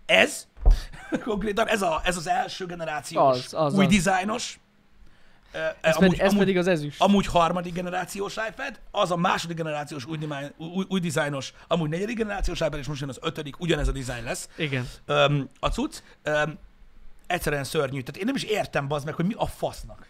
ez, 0.06 0.46
konkrétan 1.24 1.68
ez, 1.68 1.82
a, 1.82 2.00
ez 2.04 2.16
az 2.16 2.26
első 2.28 2.66
generációs 2.66 3.36
Az, 3.36 3.54
az, 3.54 3.74
új 3.74 3.84
az. 3.84 3.90
dizájnos. 3.90 4.58
Ez, 5.80 5.96
amúgy, 5.96 6.08
pedig, 6.08 6.20
ez 6.20 6.28
amúgy, 6.28 6.38
pedig 6.38 6.58
az 6.58 6.66
ezüst. 6.66 7.00
amúgy 7.00 7.26
harmadik 7.26 7.72
generációs 7.72 8.36
iPad, 8.48 8.80
az 8.90 9.10
a 9.10 9.16
második 9.16 9.56
generációs 9.56 10.04
új, 10.04 10.18
új, 10.56 10.84
új 10.88 11.00
dizájnos, 11.00 11.52
amúgy 11.68 11.88
negyedik 11.88 12.16
generációs 12.16 12.60
iPad, 12.60 12.78
és 12.78 12.86
most 12.86 13.00
jön 13.00 13.08
az 13.08 13.18
ötödik, 13.22 13.60
ugyanez 13.60 13.88
a 13.88 13.92
dizájn 13.92 14.24
lesz. 14.24 14.48
Igen. 14.56 14.88
Öm, 15.06 15.48
a 15.60 15.68
cucc. 15.68 15.98
Öm, 16.22 16.58
egyszerűen 17.26 17.64
szörnyű. 17.64 18.00
Tehát 18.00 18.16
én 18.16 18.24
nem 18.24 18.34
is 18.34 18.42
értem, 18.42 18.88
bazd 18.88 19.04
meg, 19.04 19.14
hogy 19.14 19.26
mi 19.26 19.34
a 19.36 19.46
fasznak 19.46 20.06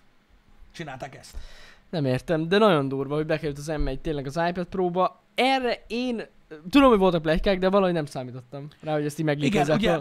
csinálták 0.72 1.16
ezt. 1.16 1.37
Nem 1.90 2.04
értem, 2.04 2.48
de 2.48 2.59
nagyon 2.59 2.88
durva, 2.88 3.14
hogy 3.14 3.26
bekerült 3.26 3.59
az 3.59 3.66
M1 3.68 4.00
tényleg 4.00 4.26
az 4.26 4.40
iPad 4.48 4.66
Pro-ba. 4.66 5.22
Erre 5.35 5.85
én 5.87 6.26
tudom, 6.70 6.88
hogy 6.88 6.98
voltak 6.98 7.22
plegykák, 7.22 7.58
de 7.58 7.68
valahogy 7.68 7.92
nem 7.92 8.06
számítottam 8.06 8.68
rá, 8.80 8.92
hogy 8.92 9.04
ezt 9.04 9.18
így 9.18 9.26
Igen, 9.26 9.36
meglíkezzek. 9.36 9.76
ugye, 9.76 9.98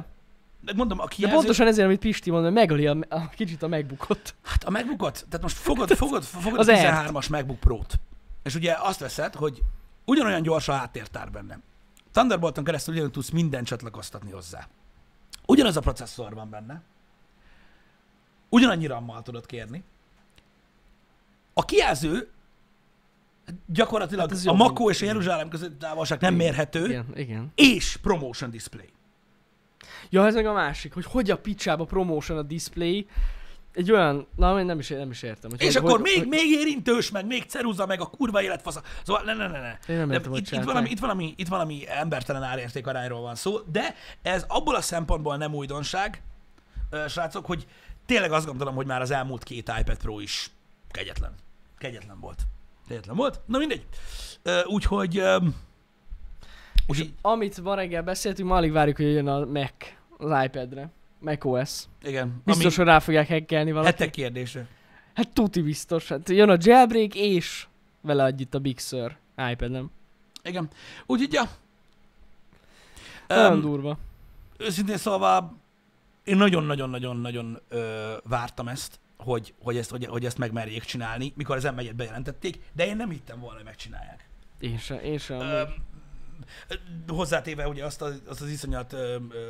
de 0.61 0.73
mondom, 0.75 0.99
a 0.99 1.03
De 1.03 1.09
kijelző, 1.09 1.35
pontosan 1.35 1.67
ezért, 1.67 1.87
amit 1.87 1.99
Pisti 1.99 2.31
mond, 2.31 2.43
hogy 2.43 2.53
megöli 2.53 2.87
a, 2.87 2.97
a, 3.09 3.29
kicsit 3.29 3.63
a 3.63 3.67
megbukott. 3.67 4.35
hát 4.43 4.63
a 4.63 4.69
MacBookot, 4.69 5.25
tehát 5.29 5.41
most 5.41 5.57
fogod, 5.57 5.89
fogod, 6.03 6.23
fogod 6.23 6.59
Az 6.59 6.67
a 6.67 6.73
Air-t. 6.73 7.09
13-as 7.09 7.29
MacBook 7.29 7.59
Pro-t, 7.59 7.99
és 8.43 8.55
ugye 8.55 8.75
azt 8.79 8.99
veszed, 8.99 9.35
hogy 9.35 9.61
ugyanolyan 10.05 10.41
gyors 10.41 10.67
a 10.67 10.73
háttértár 10.73 11.31
benne. 11.31 11.59
Thunderbolton 12.11 12.63
keresztül 12.63 12.93
ugyanúgy 12.93 13.11
tudsz 13.11 13.29
mindent 13.29 13.67
csatlakoztatni 13.67 14.31
hozzá. 14.31 14.67
Ugyanaz 15.45 15.77
a 15.77 15.81
processzor 15.81 16.33
van 16.33 16.49
benne, 16.49 16.81
ugyanannyi 18.49 18.85
RAM-mal 18.85 19.21
tudod 19.21 19.45
kérni. 19.45 19.83
A 21.53 21.65
kijelző 21.65 22.29
gyakorlatilag 23.65 24.29
Hát 24.29 24.45
a 24.45 24.53
Makó 24.53 24.89
és 24.89 25.01
a 25.01 25.05
Jeruzsálem 25.05 25.49
között 25.49 25.79
távolság 25.79 26.21
nem 26.21 26.33
mérhető, 26.33 26.85
Igen, 26.85 27.05
igen. 27.15 27.51
és 27.55 27.97
promotion 28.01 28.49
display. 28.49 28.89
Ja, 30.09 30.25
ez 30.25 30.33
meg 30.33 30.45
a 30.45 30.53
másik, 30.53 30.93
hogy 30.93 31.05
hogy 31.05 31.31
a 31.31 31.37
picsába 31.37 31.85
promotion 31.85 32.37
a 32.37 32.41
display. 32.41 33.07
Egy 33.73 33.91
olyan, 33.91 34.27
na 34.35 34.59
én 34.59 34.65
nem 34.65 34.79
is, 34.79 34.87
nem 34.87 35.09
is 35.09 35.21
értem. 35.21 35.49
Hogy 35.49 35.61
És 35.61 35.75
hogy, 35.75 35.75
akkor 35.75 35.91
hogy, 35.91 36.01
még, 36.01 36.17
hogy, 36.17 36.27
még 36.27 36.49
érintős, 36.49 37.11
meg 37.11 37.25
még 37.25 37.43
ceruza, 37.43 37.85
meg 37.85 38.01
a 38.01 38.05
kurva 38.05 38.41
életfasza. 38.41 38.81
Szóval 39.03 39.23
ne, 39.23 39.33
ne, 39.33 39.47
ne, 39.47 39.59
ne. 39.59 39.77
Én 39.87 39.97
nem 39.97 40.11
értem, 40.11 40.33
itt, 40.33 40.51
itt, 40.51 40.63
valami, 40.63 40.89
itt, 40.89 40.99
valami, 40.99 41.33
itt 41.37 41.47
valami 41.47 41.83
embertelen 41.87 42.43
árérték 42.43 42.87
arányról 42.87 43.21
van 43.21 43.35
szó, 43.35 43.59
de 43.71 43.95
ez 44.21 44.45
abból 44.47 44.75
a 44.75 44.81
szempontból 44.81 45.37
nem 45.37 45.53
újdonság, 45.53 46.21
srácok, 47.07 47.45
hogy 47.45 47.67
tényleg 48.05 48.31
azt 48.31 48.45
gondolom, 48.45 48.75
hogy 48.75 48.85
már 48.85 49.01
az 49.01 49.11
elmúlt 49.11 49.43
két 49.43 49.73
iPad 49.79 49.97
Pro 49.97 50.19
is 50.19 50.51
kegyetlen. 50.91 51.33
Kegyetlen 51.77 52.19
volt. 52.19 52.41
Kegyetlen 52.87 53.15
volt. 53.15 53.41
Na 53.45 53.57
mindegy. 53.57 53.85
Úgyhogy... 54.65 55.17
ö, 55.17 55.37
Úgyhogy, 56.87 57.13
Amit 57.21 57.61
ma 57.61 57.75
reggel 57.75 58.03
beszéltünk, 58.03 58.49
ma 58.49 58.55
alig 58.55 58.71
várjuk, 58.71 58.95
hogy 58.97 59.05
jön 59.05 59.27
a 59.27 59.45
Mac 59.45 59.71
az 60.17 60.43
iPad-re. 60.45 60.89
Mac 61.19 61.45
OS. 61.45 61.83
igen. 62.03 62.41
Biztos, 62.45 62.65
ami 62.65 62.75
hogy 62.75 62.85
rá 62.85 62.99
fogják 62.99 63.27
hackelni 63.27 63.71
valaki. 63.71 63.91
hetek 63.91 64.09
kérdése. 64.09 64.67
Hát 65.13 65.33
tuti 65.33 65.61
biztos. 65.61 66.07
Hát 66.07 66.29
jön 66.29 66.49
a 66.49 66.57
jailbreak, 66.59 67.15
és 67.15 67.67
vele 68.01 68.25
együtt 68.25 68.53
a 68.53 68.59
Big 68.59 68.79
Sur 68.79 69.15
iPad, 69.51 69.71
nem? 69.71 69.91
Igen. 70.43 70.69
Úgyhogy, 71.05 71.33
ja. 71.33 71.43
Nagyon 73.27 73.51
Öm, 73.51 73.61
durva. 73.61 73.97
őszintén 74.57 74.97
szólva, 74.97 75.53
én 76.23 76.35
nagyon-nagyon-nagyon-nagyon 76.37 77.59
vártam 78.23 78.67
ezt, 78.67 78.99
hogy, 79.23 79.53
hogy, 79.61 79.77
ezt, 79.77 79.89
hogy, 79.89 80.05
hogy 80.05 80.25
ezt 80.25 80.37
megmerjék 80.37 80.83
csinálni, 80.83 81.33
mikor 81.35 81.55
az 81.55 81.63
m 81.63 81.95
bejelentették, 81.95 82.59
de 82.73 82.85
én 82.85 82.95
nem 82.95 83.09
hittem 83.09 83.39
volna, 83.39 83.55
hogy 83.55 83.65
megcsinálják. 83.65 84.29
Én 84.59 84.77
sem, 84.77 84.99
én 84.99 85.17
sem. 85.17 85.39
Ö, 85.39 85.63
hozzátéve 87.07 87.67
ugye 87.67 87.85
azt 87.85 88.01
az, 88.01 88.21
azt 88.27 88.41
az 88.41 88.49
iszonyat 88.49 88.93
ö, 88.93 89.15
ö, 89.29 89.47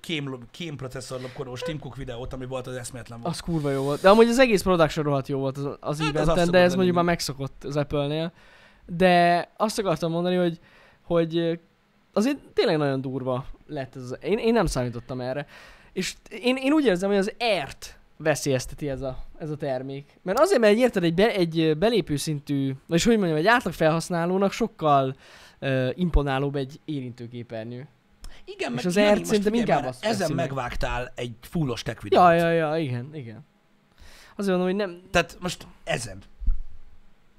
kém, 0.00 0.38
kém 0.50 0.76
processzor 0.76 1.20
lopkodós 1.20 1.60
Tim 1.60 1.78
Cook 1.78 1.96
videót, 1.96 2.32
ami 2.32 2.46
volt 2.46 2.66
az 2.66 2.76
eszméletlen 2.76 3.20
volt. 3.20 3.34
Az 3.34 3.40
kurva 3.40 3.70
jó 3.70 3.82
volt. 3.82 4.00
De 4.00 4.08
amúgy 4.08 4.28
az 4.28 4.38
egész 4.38 4.62
production 4.62 5.04
rohadt 5.04 5.28
jó 5.28 5.38
volt 5.38 5.56
az, 5.56 5.76
az 5.80 6.00
Hát 6.00 6.16
eventen, 6.16 6.50
de 6.50 6.58
ez 6.58 6.74
mondjuk 6.74 6.94
már 6.94 7.04
megszokott 7.04 7.64
az 7.64 7.76
Apple-nél. 7.76 8.32
De 8.86 9.48
azt 9.56 9.78
akartam 9.78 10.10
mondani, 10.10 10.36
hogy, 10.36 10.58
hogy 11.02 11.60
azért 12.12 12.38
tényleg 12.52 12.76
nagyon 12.76 13.00
durva 13.00 13.46
lett 13.66 13.96
ez. 13.96 14.14
Én, 14.20 14.38
én 14.38 14.52
nem 14.52 14.66
számítottam 14.66 15.20
erre. 15.20 15.46
És 15.92 16.14
én, 16.28 16.56
én 16.56 16.72
úgy 16.72 16.84
érzem, 16.84 17.08
hogy 17.08 17.18
az 17.18 17.32
ert 17.38 17.98
veszélyezteti 18.24 18.88
ez 18.88 19.00
a, 19.00 19.24
ez 19.38 19.50
a 19.50 19.56
termék. 19.56 20.18
Mert 20.22 20.38
azért, 20.38 20.60
mert 20.60 20.76
érted, 20.76 21.04
egy, 21.04 21.14
be, 21.14 21.34
egy 21.34 21.78
belépő 21.78 22.16
szintű, 22.16 22.72
vagy 22.86 23.02
hogy 23.02 23.16
mondjam, 23.18 23.38
egy 23.38 23.46
átlag 23.46 23.72
felhasználónak 23.74 24.52
sokkal 24.52 25.16
uh, 25.60 25.90
imponálóbb 25.94 26.56
egy 26.56 26.80
érintőképernyő. 26.84 27.88
Igen, 28.44 28.74
és 28.76 28.76
meg 28.76 28.86
az 28.86 29.18
most 29.18 29.24
szerintem 29.24 29.54
inkább 29.54 29.84
azt 29.84 30.04
Ezen 30.04 30.28
meg. 30.28 30.46
megvágtál 30.46 31.12
egy 31.14 31.34
fullos 31.40 31.82
tech 31.82 32.02
videót. 32.02 32.24
Ja, 32.24 32.32
ja, 32.32 32.50
ja, 32.50 32.76
igen, 32.76 33.14
igen. 33.14 33.44
Azért 34.36 34.58
mondom, 34.58 34.76
hogy 34.76 34.86
nem... 34.86 35.02
Tehát 35.10 35.36
most 35.40 35.66
ezen. 35.84 36.18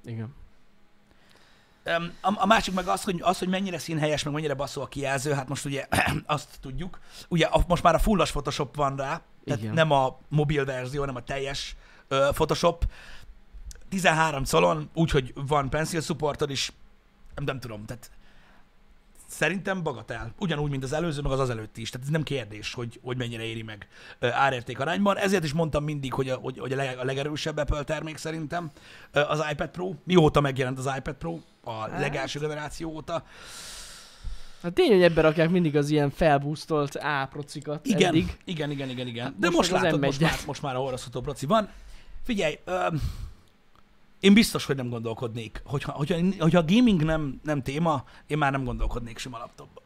Igen. 0.04 0.34
A, 2.20 2.32
a 2.34 2.46
másik 2.46 2.74
meg 2.74 2.86
az 2.86 3.02
hogy, 3.02 3.20
az, 3.22 3.38
hogy 3.38 3.48
mennyire 3.48 3.78
színhelyes, 3.78 4.22
meg 4.22 4.32
mennyire 4.34 4.54
baszó 4.54 4.82
a 4.82 4.86
kijelző, 4.86 5.32
hát 5.32 5.48
most 5.48 5.64
ugye 5.64 5.86
azt 6.26 6.48
tudjuk. 6.60 7.00
Ugye 7.28 7.46
a, 7.46 7.64
most 7.68 7.82
már 7.82 7.94
a 7.94 7.98
fullas 7.98 8.30
Photoshop 8.30 8.76
van 8.76 8.96
rá, 8.96 9.20
tehát 9.44 9.60
Igen. 9.60 9.74
nem 9.74 9.90
a 9.90 10.18
mobil 10.28 10.64
verzió, 10.64 11.00
hanem 11.00 11.16
a 11.16 11.22
teljes 11.22 11.76
ö, 12.08 12.28
Photoshop. 12.32 12.84
13 13.88 14.44
szalon, 14.44 14.90
úgyhogy 14.94 15.32
van 15.34 15.70
pencil 15.70 16.00
supportod 16.00 16.50
is, 16.50 16.72
nem, 17.34 17.44
nem 17.44 17.60
tudom, 17.60 17.84
tehát 17.84 18.10
szerintem 19.26 19.82
bagatel. 19.82 20.32
Ugyanúgy, 20.38 20.70
mint 20.70 20.82
az 20.84 20.92
előző, 20.92 21.20
meg 21.22 21.32
az 21.32 21.40
az 21.40 21.50
előtti 21.50 21.80
is. 21.80 21.90
Tehát 21.90 22.06
ez 22.06 22.12
nem 22.12 22.22
kérdés, 22.22 22.74
hogy, 22.74 23.00
hogy 23.02 23.16
mennyire 23.16 23.42
éri 23.42 23.62
meg 23.62 23.88
árérték 24.20 24.80
arányban. 24.80 25.16
Ezért 25.16 25.44
is 25.44 25.52
mondtam 25.52 25.84
mindig, 25.84 26.12
hogy 26.12 26.28
a, 26.28 26.34
hogy, 26.36 26.58
hogy 26.58 26.72
a, 26.72 26.76
leg, 26.76 26.98
a 26.98 27.04
legerősebb 27.04 27.56
Apple 27.56 27.82
termék 27.82 28.16
szerintem 28.16 28.70
az 29.12 29.44
iPad 29.50 29.68
Pro. 29.68 29.92
Mióta 30.04 30.40
megjelent 30.40 30.78
az 30.78 30.90
iPad 30.96 31.14
Pro? 31.14 31.38
A 31.64 31.72
Hát. 31.72 32.00
legelső 32.00 32.38
generáció 32.40 32.90
óta. 32.90 33.24
Hát 34.62 34.72
tény, 34.72 34.90
hogy 34.92 35.02
ebben 35.02 35.22
rakják 35.24 35.50
mindig 35.50 35.76
az 35.76 35.90
ilyen 35.90 36.10
felbúztolt 36.10 36.94
A 36.94 37.28
procikat 37.30 37.86
Igen, 37.86 38.08
eddig. 38.08 38.36
igen, 38.44 38.70
igen, 38.70 38.88
igen, 38.88 39.06
igen. 39.06 39.24
Hát 39.24 39.38
De 39.38 39.50
most 39.50 39.70
most, 39.70 39.82
látod, 39.82 40.00
most 40.00 40.18
M1-et. 40.18 40.22
már, 40.22 40.38
most 40.46 40.62
már 40.62 40.74
a 40.74 40.82
orraszható 40.82 41.20
proci 41.20 41.46
van. 41.46 41.68
Figyelj, 42.24 42.58
öm, 42.64 43.00
én 44.20 44.34
biztos, 44.34 44.64
hogy 44.64 44.76
nem 44.76 44.88
gondolkodnék. 44.88 45.62
Hogyha, 45.64 45.92
hogyha, 45.92 46.16
hogyha 46.38 46.58
a 46.58 46.64
gaming 46.64 47.02
nem, 47.02 47.40
nem 47.44 47.62
téma, 47.62 48.04
én 48.26 48.38
már 48.38 48.52
nem 48.52 48.64
gondolkodnék 48.64 49.18
sima 49.18 49.38
laptopba. 49.38 49.80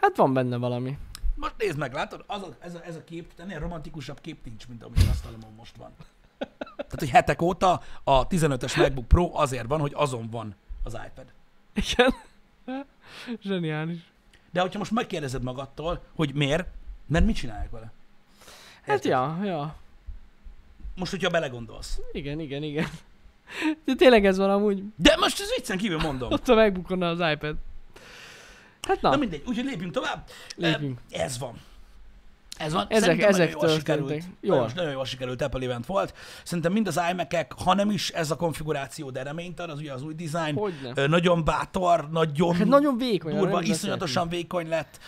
Hát 0.00 0.16
van 0.16 0.32
benne 0.32 0.56
valami. 0.56 0.98
Most 1.34 1.54
nézd 1.58 1.78
meg, 1.78 1.92
látod? 1.92 2.24
Az 2.26 2.42
a, 2.42 2.56
ez, 2.58 2.74
a, 2.74 2.84
ez 2.84 2.96
a 2.96 3.04
kép, 3.04 3.32
ennél 3.36 3.58
romantikusabb 3.58 4.20
kép 4.20 4.44
nincs, 4.44 4.68
mint 4.68 4.82
ami 4.82 4.96
az 4.96 5.08
asztalomon 5.10 5.52
most 5.56 5.76
van. 5.76 5.90
Tehát, 6.76 6.98
hogy 6.98 7.10
hetek 7.10 7.42
óta 7.42 7.82
a 8.04 8.26
15-ös 8.26 8.76
MacBook 8.76 9.08
Pro 9.08 9.30
azért 9.34 9.66
van, 9.66 9.80
hogy 9.80 9.92
azon 9.94 10.30
van 10.30 10.54
az 10.82 10.92
iPad. 10.92 11.32
Igen. 11.74 12.14
Zseniális. 13.42 14.12
De 14.50 14.60
hogyha 14.60 14.78
most 14.78 14.90
megkérdezed 14.90 15.42
magadtól, 15.42 16.02
hogy 16.14 16.34
miért, 16.34 16.68
mert 17.06 17.24
mit 17.24 17.36
csinálják 17.36 17.70
vele? 17.70 17.92
Hát 18.82 19.04
Érted? 19.04 19.10
ja, 19.10 19.38
ja. 19.44 19.76
Most, 20.96 21.10
hogyha 21.10 21.30
belegondolsz. 21.30 22.00
Igen, 22.12 22.40
igen, 22.40 22.62
igen. 22.62 22.86
De 23.84 23.94
tényleg 23.94 24.26
ez 24.26 24.36
van 24.36 24.50
amúgy. 24.50 24.82
De 24.96 25.16
most 25.16 25.40
ez 25.40 25.54
viccen 25.56 25.76
kívül 25.78 25.98
mondom. 25.98 26.32
Ott 26.32 26.48
a 26.48 26.54
megbukonna 26.54 27.08
az 27.08 27.32
iPad. 27.32 27.56
Hát 28.88 29.00
na, 29.00 29.10
Na 29.10 29.16
mindegy, 29.16 29.42
úgyhogy 29.46 29.64
lépjünk 29.64 29.92
tovább. 29.92 30.24
Lépjünk. 30.56 30.98
Ez 31.10 31.38
van. 31.38 31.54
Ez 32.58 32.72
van. 32.72 32.86
Ezek- 32.88 33.02
Szerintem 33.04 33.28
ezek 33.28 33.48
nagyon 33.54 33.68
jól 33.68 33.78
sikerült. 33.78 34.24
Jól. 34.40 34.56
Nagyon, 34.56 34.72
nagyon 34.74 34.92
jól 34.92 35.04
sikerült 35.04 35.42
Apple 35.42 35.64
event 35.64 35.86
volt. 35.86 36.14
Szerintem 36.44 36.72
mind 36.72 36.86
az 36.86 37.00
iMac-ek, 37.10 37.52
ha 37.52 37.74
nem 37.74 37.90
is 37.90 38.10
ez 38.10 38.30
a 38.30 38.36
konfiguráció, 38.36 39.10
de 39.10 39.22
reménytel, 39.22 39.70
az 39.70 39.78
ugye 39.78 39.92
az 39.92 40.02
új 40.02 40.14
design. 40.14 40.56
Hogyne. 40.56 41.06
Nagyon 41.06 41.44
bátor, 41.44 42.10
nagyon, 42.10 42.54
Hát 42.54 42.66
nagyon 42.66 42.98
vékony. 42.98 43.36
durva, 43.36 43.62
iszonyatosan 43.62 44.28
vékony 44.28 44.68
lett. 44.68 44.98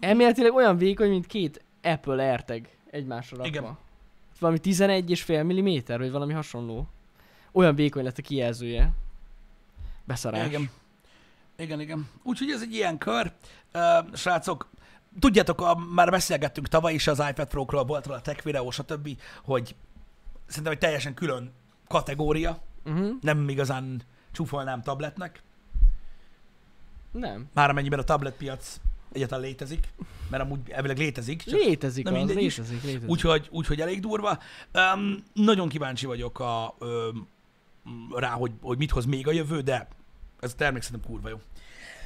Elméletileg 0.00 0.54
olyan 0.54 0.76
vékony, 0.76 1.08
mint 1.08 1.26
két 1.26 1.64
Apple 1.82 2.30
AirTag 2.30 2.66
egymásra 2.90 3.36
rakva. 3.36 3.50
Igen. 3.52 3.78
Valami 4.38 4.58
11,5 4.62 5.44
mm, 5.44 5.98
vagy 5.98 6.10
valami 6.10 6.32
hasonló. 6.32 6.88
Olyan 7.52 7.74
vékony 7.74 8.04
lett 8.04 8.18
a 8.18 8.22
kijelzője. 8.22 8.92
Beszarás. 10.04 10.46
Igen. 10.46 10.70
Igen, 11.56 11.80
igen. 11.80 12.08
Úgyhogy 12.22 12.50
ez 12.50 12.62
egy 12.62 12.72
ilyen 12.74 12.98
kör. 12.98 13.32
Uh, 13.74 14.14
srácok, 14.14 14.68
tudjátok, 15.20 15.60
a, 15.60 15.74
már 15.74 16.10
beszélgettünk 16.10 16.68
tavaly 16.68 16.94
is 16.94 17.06
az 17.06 17.22
iPad 17.30 17.48
Pro-król, 17.48 17.84
volt 17.84 18.06
róla 18.06 18.20
tech 18.20 18.44
videó, 18.44 18.70
stb., 18.70 19.08
hogy 19.44 19.74
szerintem 20.46 20.72
egy 20.72 20.78
teljesen 20.78 21.14
külön 21.14 21.52
kategória, 21.88 22.58
Uh-huh. 22.84 23.16
nem 23.20 23.48
igazán 23.48 24.02
csúfolnám 24.32 24.82
tabletnek, 24.82 25.42
Nem. 27.12 27.48
már 27.52 27.70
amennyiben 27.70 27.98
a 27.98 28.02
tabletpiac 28.02 28.80
egyáltalán 29.12 29.44
létezik, 29.44 29.88
mert 30.30 30.42
amúgy 30.42 30.58
elvileg 30.68 30.98
létezik, 30.98 31.42
csak 31.42 31.60
Létezik 31.60 32.04
nem 32.04 32.14
az, 32.14 32.18
mindegy 32.18 32.42
is. 32.44 32.56
létezik, 32.56 32.82
létezik. 32.82 33.08
úgyhogy, 33.08 33.48
úgyhogy 33.50 33.80
elég 33.80 34.00
durva. 34.00 34.38
Um, 34.94 35.24
nagyon 35.32 35.68
kíváncsi 35.68 36.06
vagyok 36.06 36.40
a, 36.40 36.74
um, 36.80 37.28
rá, 38.16 38.30
hogy, 38.30 38.52
hogy 38.62 38.78
mit 38.78 38.90
hoz 38.90 39.04
még 39.04 39.26
a 39.28 39.32
jövő, 39.32 39.60
de 39.60 39.88
ez 40.40 40.52
a 40.52 40.56
termék 40.56 40.82
szerintem 40.82 41.10
kurva 41.10 41.28
jó. 41.28 41.40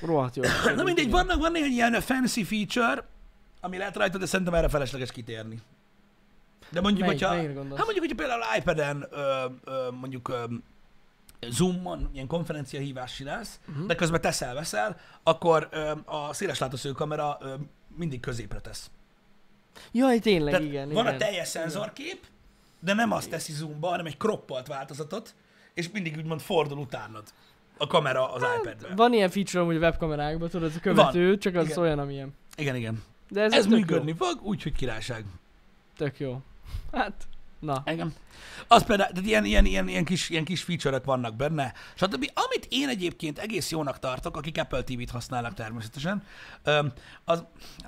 Rohadt 0.00 0.36
jó. 0.36 0.42
Na 0.76 0.82
mindegy, 0.82 1.10
vannak, 1.10 1.40
van 1.40 1.52
néhány 1.52 1.70
ilyen 1.70 2.00
fancy 2.00 2.44
feature, 2.44 3.06
ami 3.60 3.76
lehet 3.76 3.96
rajta, 3.96 4.18
de 4.18 4.26
szerintem 4.26 4.54
erre 4.54 4.68
felesleges 4.68 5.12
kitérni. 5.12 5.60
De 6.70 6.80
mondjuk, 6.80 7.06
Melyik- 7.06 7.22
hogyha, 7.24 7.36
hát 7.76 7.84
mondjuk, 7.84 7.98
hogyha 7.98 8.14
például 8.16 8.42
iPad-en 8.58 9.06
ö, 9.10 9.44
ö, 9.64 9.90
mondjuk 10.00 10.28
ö, 10.28 10.44
Zoom-on 11.50 12.09
ilyen 12.12 12.26
konferenciahívást 12.26 13.14
csinálsz, 13.16 13.61
Mhm. 13.62 13.70
uh-huh. 13.72 13.87
de 13.87 13.94
közben 13.94 14.20
teszel-veszel, 14.20 14.96
akkor 15.22 15.68
ö, 15.70 15.92
a 16.05 16.33
széleslátószögű 16.33 16.94
kamera 16.94 17.38
ö, 17.40 17.55
mindig 17.96 18.20
középre 18.20 18.61
tesz. 18.61 18.90
Jaj, 19.92 20.18
tényleg, 20.18 20.52
Tehát 20.52 20.66
igen, 20.68 20.88
van 20.88 21.05
igen. 21.05 21.14
a 21.14 21.18
teljes 21.24 21.48
szenzorkép, 21.48 22.26
de 22.81 22.92
nem 22.94 23.12
azt 23.12 23.31
teszi 23.31 23.52
zoomba, 23.52 23.88
hanem 23.88 24.07
egy 24.07 24.16
kroppalt 24.16 24.66
változatot, 24.66 25.35
és 25.74 25.90
mindig 25.90 26.16
úgymond 26.16 26.40
fordul 26.40 26.78
utánad 26.78 27.22
a 27.78 27.87
kamera 27.87 28.33
az 28.33 28.42
iPad-re. 28.61 28.94
Van 28.94 29.12
ilyen 29.12 29.31
feature 29.31 29.61
amúgy 29.61 29.76
a 29.76 29.78
webkamerákban, 29.78 30.48
tudod, 30.48 30.70
ez 30.70 30.76
a 30.76 30.81
követő, 30.81 31.28
Van. 31.28 31.38
csak 31.38 31.55
az 31.55 31.64
Igen. 31.66 31.78
olyan, 31.78 31.98
amilyen. 31.98 32.35
Igen, 32.57 32.74
igen. 32.76 33.02
De 33.28 33.40
ez, 33.42 33.52
Ez, 33.52 33.66
működni 33.66 34.14
Jó. 34.18 34.26
fog, 34.26 34.42
úgyhogy 34.46 34.72
királyság. 34.72 35.24
Tök 35.96 36.18
jó. 36.18 36.40
Hát, 36.92 37.28
na. 37.62 37.83
Igen. 37.87 38.14
Az 38.68 38.85
például, 38.85 39.11
tehát 39.11 39.29
ilyen, 39.29 39.44
ilyen, 39.44 39.64
ilyen, 39.64 39.88
ilyen, 39.88 40.05
kis, 40.05 40.29
ilyen 40.29 40.44
kis 40.44 40.62
feature 40.62 40.98
vannak 40.98 41.37
benne, 41.37 41.72
stb. 41.94 42.31
Amit 42.35 42.66
én 42.70 42.88
egyébként 42.88 43.38
egész 43.38 43.70
jónak 43.70 43.98
tartok, 43.98 44.37
akik 44.37 44.59
Apple 44.59 44.83
TV-t 44.83 45.11
használnak 45.11 45.55
természetesen, 45.55 46.22
az, 47.25 47.44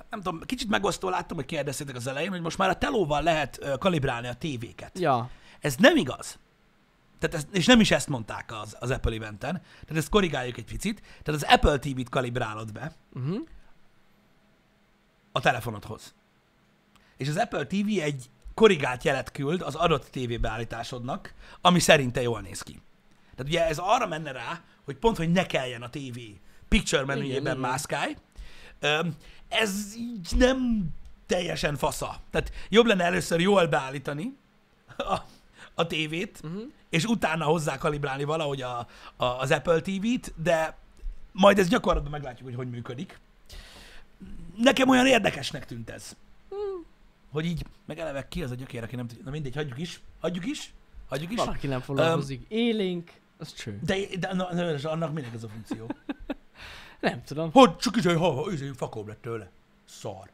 nem 0.09 0.21
tudom, 0.21 0.41
kicsit 0.45 0.69
megosztó 0.69 1.09
láttam, 1.09 1.37
hogy 1.37 1.45
kérdeztétek 1.45 1.95
az 1.95 2.07
elején, 2.07 2.29
hogy 2.29 2.41
most 2.41 2.57
már 2.57 2.69
a 2.69 2.77
telóval 2.77 3.21
lehet 3.23 3.77
kalibrálni 3.79 4.27
a 4.27 4.33
tévéket. 4.33 4.99
Ja. 4.99 5.29
Ez 5.59 5.75
nem 5.75 5.95
igaz. 5.97 6.37
Tehát 7.19 7.35
ez, 7.35 7.47
és 7.51 7.65
nem 7.65 7.79
is 7.79 7.91
ezt 7.91 8.07
mondták 8.07 8.51
az, 8.61 8.75
az 8.79 8.91
Apple 8.91 9.15
eventen. 9.15 9.61
Tehát 9.61 9.95
ezt 9.95 10.09
korrigáljuk 10.09 10.57
egy 10.57 10.65
picit. 10.65 11.01
Tehát 11.23 11.41
az 11.41 11.47
Apple 11.49 11.77
TV-t 11.79 12.09
kalibrálod 12.09 12.71
be 12.71 12.91
Uh-huh. 13.13 13.37
a 15.31 15.39
telefonodhoz. 15.39 16.13
és 17.17 17.27
az 17.29 17.37
Apple 17.37 17.65
TV 17.65 17.99
egy 17.99 18.29
korrigált 18.55 19.03
jelet 19.03 19.31
küld 19.31 19.61
az 19.61 19.75
adott 19.75 20.07
TV 20.11 20.39
beállításodnak, 20.39 21.33
ami 21.61 21.79
szerinte 21.79 22.21
jól 22.21 22.41
néz 22.41 22.61
ki. 22.61 22.81
Tehát 23.35 23.51
ugye 23.51 23.67
ez 23.67 23.77
arra 23.77 24.07
menne 24.07 24.31
rá, 24.31 24.61
hogy 24.85 24.95
pont, 24.95 25.17
hogy 25.17 25.31
ne 25.31 25.45
kelljen 25.45 25.81
a 25.81 25.89
TV 25.89 26.19
picture 26.67 27.05
menüjében 27.05 27.57
mászkálj. 27.57 28.15
Ez 29.47 29.95
így 29.97 30.31
nem 30.37 30.87
teljesen 31.25 31.75
fasza. 31.75 32.15
Tehát 32.31 32.51
jobb 32.69 32.85
lenne 32.85 33.03
először 33.03 33.39
jól 33.39 33.67
beállítani 33.67 34.37
a, 34.97 35.17
a 35.73 35.87
tévét, 35.87 36.39
uh-huh. 36.43 36.61
és 36.89 37.05
utána 37.05 37.45
hozzá 37.45 37.77
kalibrálni 37.77 38.23
valahogy 38.23 38.61
a, 38.61 38.87
a, 39.15 39.25
az 39.25 39.51
Apple 39.51 39.81
TV-t, 39.81 40.33
de 40.41 40.77
majd 41.31 41.59
ez 41.59 41.67
gyakorlatban 41.67 42.11
meglátjuk, 42.11 42.47
hogy 42.47 42.57
hogy 42.57 42.69
működik. 42.69 43.19
Nekem 44.57 44.89
olyan 44.89 45.07
érdekesnek 45.07 45.65
tűnt 45.65 45.89
ez. 45.89 46.15
Hogy 47.35 47.45
így, 47.45 47.65
meg 47.85 47.99
eleve 47.99 48.27
ki 48.27 48.43
az 48.43 48.51
a 48.51 48.55
gyökér, 48.55 48.83
aki 48.83 48.95
nem 48.95 49.07
tudja. 49.07 49.23
Na 49.23 49.31
mindegy, 49.31 49.55
hagyjuk 49.55 49.79
is. 49.79 50.01
Hagyjuk 50.19 50.45
is. 50.45 50.73
Hagyjuk 51.09 51.31
is. 51.31 51.37
Valaki 51.37 51.67
nem 51.67 51.79
foglalkozik. 51.79 52.45
Élénk, 52.47 53.11
az 53.37 53.53
cső. 53.53 53.79
De, 53.83 53.95
de 54.19 54.33
na, 54.33 54.53
na, 54.53 54.71
na, 54.71 54.91
annak 54.91 55.13
minek 55.13 55.33
ez 55.33 55.43
a 55.43 55.47
funkció? 55.47 55.89
Nem 57.01 57.23
tudom. 57.23 57.51
Hogy 57.51 57.77
csak 57.77 57.95
izé, 57.95 58.13
ha, 58.13 58.31
ha, 58.31 58.51
izé, 58.51 58.71
fakóbb 58.75 59.07
lett 59.07 59.21
tőle. 59.21 59.49
Szar. 59.85 60.29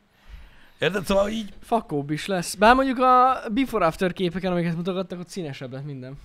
Érted? 0.80 1.06
Szóval 1.06 1.30
így, 1.30 1.54
Fakóbb 1.62 2.10
is 2.10 2.26
lesz. 2.26 2.56
Bár 2.56 2.76
mondjuk 2.76 3.00
a 3.00 3.44
before-after 3.54 4.14
képeken, 4.14 4.52
amiket 4.52 4.76
mutogattak, 4.76 5.20
ott 5.20 5.30
színesebb 5.30 5.72
lett 5.72 5.86
minden. 5.86 6.20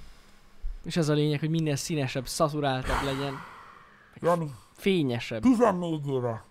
És 0.85 0.97
ez 0.97 1.09
a 1.09 1.15
lényeg, 1.15 1.41
hogy 1.41 1.51
minél 1.51 1.77
színesebb, 1.77 2.27
szaturáltabb 2.27 3.05
legyen. 3.05 3.35
Jani, 4.21 4.55
Fényesebb. 4.77 5.43
14 5.43 6.09
éve 6.09 6.45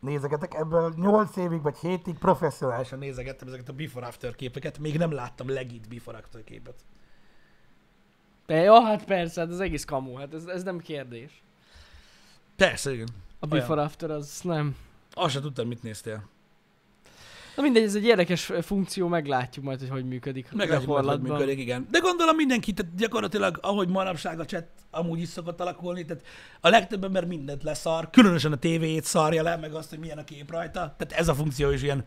nézegetek, 0.00 0.54
ebből 0.54 0.92
8 0.96 1.36
évig 1.36 1.62
vagy 1.62 1.76
7-ig 1.82 2.14
professzionálisan 2.18 2.98
nézegettem 2.98 3.48
ezeket 3.48 3.68
a 3.68 3.72
before-after 3.72 4.34
képeket, 4.34 4.78
még 4.78 4.98
nem 4.98 5.12
láttam 5.12 5.48
legit 5.48 5.88
before-after 5.88 6.44
képet. 6.44 6.74
De 8.46 8.56
ja, 8.56 8.80
hát 8.80 9.04
persze, 9.04 9.40
hát 9.40 9.50
az 9.50 9.60
egész 9.60 9.84
kamu, 9.84 10.14
hát 10.14 10.34
ez, 10.34 10.44
ez 10.44 10.62
nem 10.62 10.78
kérdés. 10.78 11.42
Persze, 12.56 12.92
igen. 12.92 13.08
A 13.38 13.46
Olyan. 13.46 13.58
before-after 13.58 14.10
az 14.10 14.40
nem. 14.42 14.76
Azt 15.12 15.32
sem 15.32 15.42
tudtam, 15.42 15.68
mit 15.68 15.82
néztél. 15.82 16.28
Na 17.60 17.66
mindegy, 17.66 17.84
ez 17.84 17.94
egy 17.94 18.04
érdekes 18.04 18.52
funkció, 18.60 19.08
meglátjuk 19.08 19.64
majd, 19.64 19.78
hogy 19.80 19.88
hogy 19.88 20.04
működik 20.04 20.52
Meglátjuk, 20.52 20.88
majd, 20.88 21.04
hogy 21.04 21.20
működik, 21.20 21.58
igen. 21.58 21.86
De 21.90 21.98
gondolom 21.98 22.36
mindenki, 22.36 22.72
tehát 22.72 22.94
gyakorlatilag, 22.94 23.58
ahogy 23.62 23.88
manapság 23.88 24.40
a 24.40 24.44
chat 24.44 24.64
amúgy 24.90 25.20
is 25.20 25.28
szokott 25.28 25.60
alakulni, 25.60 26.04
tehát 26.04 26.22
a 26.60 26.68
legtöbb 26.68 27.04
ember 27.04 27.24
mindent 27.26 27.62
leszar, 27.62 28.10
különösen 28.10 28.52
a 28.52 28.56
tévéjét 28.56 29.04
szarja 29.04 29.42
le, 29.42 29.56
meg 29.56 29.74
azt, 29.74 29.90
hogy 29.90 29.98
milyen 29.98 30.18
a 30.18 30.24
kép 30.24 30.50
rajta. 30.50 30.94
Tehát 30.98 31.12
ez 31.12 31.28
a 31.28 31.34
funkció 31.34 31.70
is 31.70 31.82
ilyen 31.82 32.04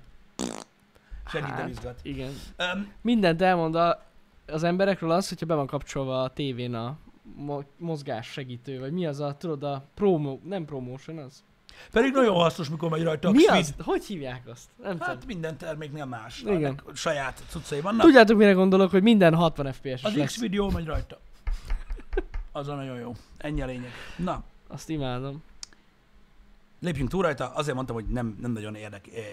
senkit 1.28 1.50
nem 1.50 1.60
Hát, 1.60 1.70
izgat. 1.70 2.00
igen. 2.04 2.32
Um, 2.76 2.92
Mindent 3.02 3.42
elmond 3.42 3.76
a, 3.76 4.04
az 4.48 4.64
emberekről 4.64 5.12
az, 5.12 5.30
hogyha 5.30 5.46
be 5.46 5.56
van 5.56 5.68
kapcsolva 5.68 6.24
a 6.24 6.30
tévén 6.30 6.74
a 6.74 6.98
mo- 7.36 7.68
mozgás 7.78 8.28
segítő, 8.28 8.80
vagy 8.80 8.92
mi 8.92 9.06
az 9.06 9.20
a, 9.20 9.36
tudod, 9.38 9.64
a 9.64 9.86
promo, 9.94 10.40
nem 10.44 10.66
promotion 10.66 11.18
az? 11.18 11.44
Pedig 11.92 12.12
nagyon 12.14 12.36
hasznos, 12.36 12.70
mikor 12.70 12.90
megy 12.90 13.04
rajta 13.04 13.28
a 13.28 13.32
Mi 13.32 13.44
Xvid. 13.44 13.60
az? 13.60 13.74
Hogy 13.86 14.06
hívják 14.06 14.42
azt? 14.48 14.70
Nem 14.84 15.00
Hát 15.00 15.10
tudom. 15.12 15.28
minden 15.28 15.58
terméknél 15.58 16.06
más. 16.06 16.42
Igen. 16.42 16.82
Saját 16.94 17.44
cuccai 17.50 17.82
vannak. 17.82 18.02
Tudjátok, 18.06 18.38
mire 18.38 18.52
gondolok, 18.52 18.92
hogy 18.92 19.02
minden 19.04 19.36
60 19.36 19.74
FPS-es 19.74 20.04
Az 20.04 20.16
lesz. 20.16 20.26
X 20.34 20.40
videó 20.40 20.70
megy 20.70 20.86
rajta. 20.86 21.20
Az 22.52 22.68
a 22.68 22.76
nagyon 22.76 22.98
jó. 23.00 23.12
Ennyi 23.38 23.62
a 23.62 23.66
lényeg. 23.66 23.92
Na, 24.18 24.44
Azt 24.68 24.90
imádom. 24.90 25.44
lépjünk 26.80 27.10
túl 27.10 27.22
rajta. 27.22 27.52
Azért 27.54 27.76
mondtam, 27.76 27.96
hogy 27.96 28.06
nem, 28.06 28.38
nem, 28.42 28.52
nagyon 28.52 28.76
érdek, 28.76 29.08
eh, 29.08 29.14
eh, 29.16 29.24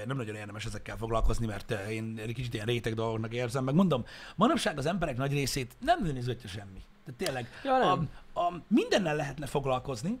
eh, 0.00 0.06
nem 0.06 0.16
nagyon 0.16 0.34
érdemes 0.34 0.64
ezekkel 0.64 0.96
foglalkozni, 0.96 1.46
mert 1.46 1.70
én 1.70 2.18
egy 2.26 2.32
kicsit 2.34 2.54
ilyen 2.54 2.66
réteg 2.66 2.94
dolgoknak 2.94 3.32
érzem. 3.34 3.64
Meg 3.64 3.74
mondom, 3.74 4.04
manapság 4.36 4.78
az 4.78 4.86
emberek 4.86 5.16
nagy 5.16 5.32
részét 5.32 5.74
nem 5.80 6.04
izgatja 6.16 6.48
semmi. 6.48 6.80
Tehát 7.04 7.20
tényleg, 7.20 7.48
Ja, 7.64 7.78
nem. 7.78 8.08
a, 8.32 8.40
a, 8.40 8.62
mindennel 8.68 9.16
lehetne 9.16 9.46
foglalkozni, 9.46 10.20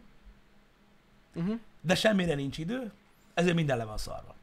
Uh-huh. 1.34 1.58
de 1.80 1.94
semmire 1.94 2.34
nincs 2.34 2.58
idő, 2.58 2.92
ezért 3.34 3.54
minden 3.54 3.76
le 3.76 3.84
van 3.84 3.98
szarva. 3.98 4.34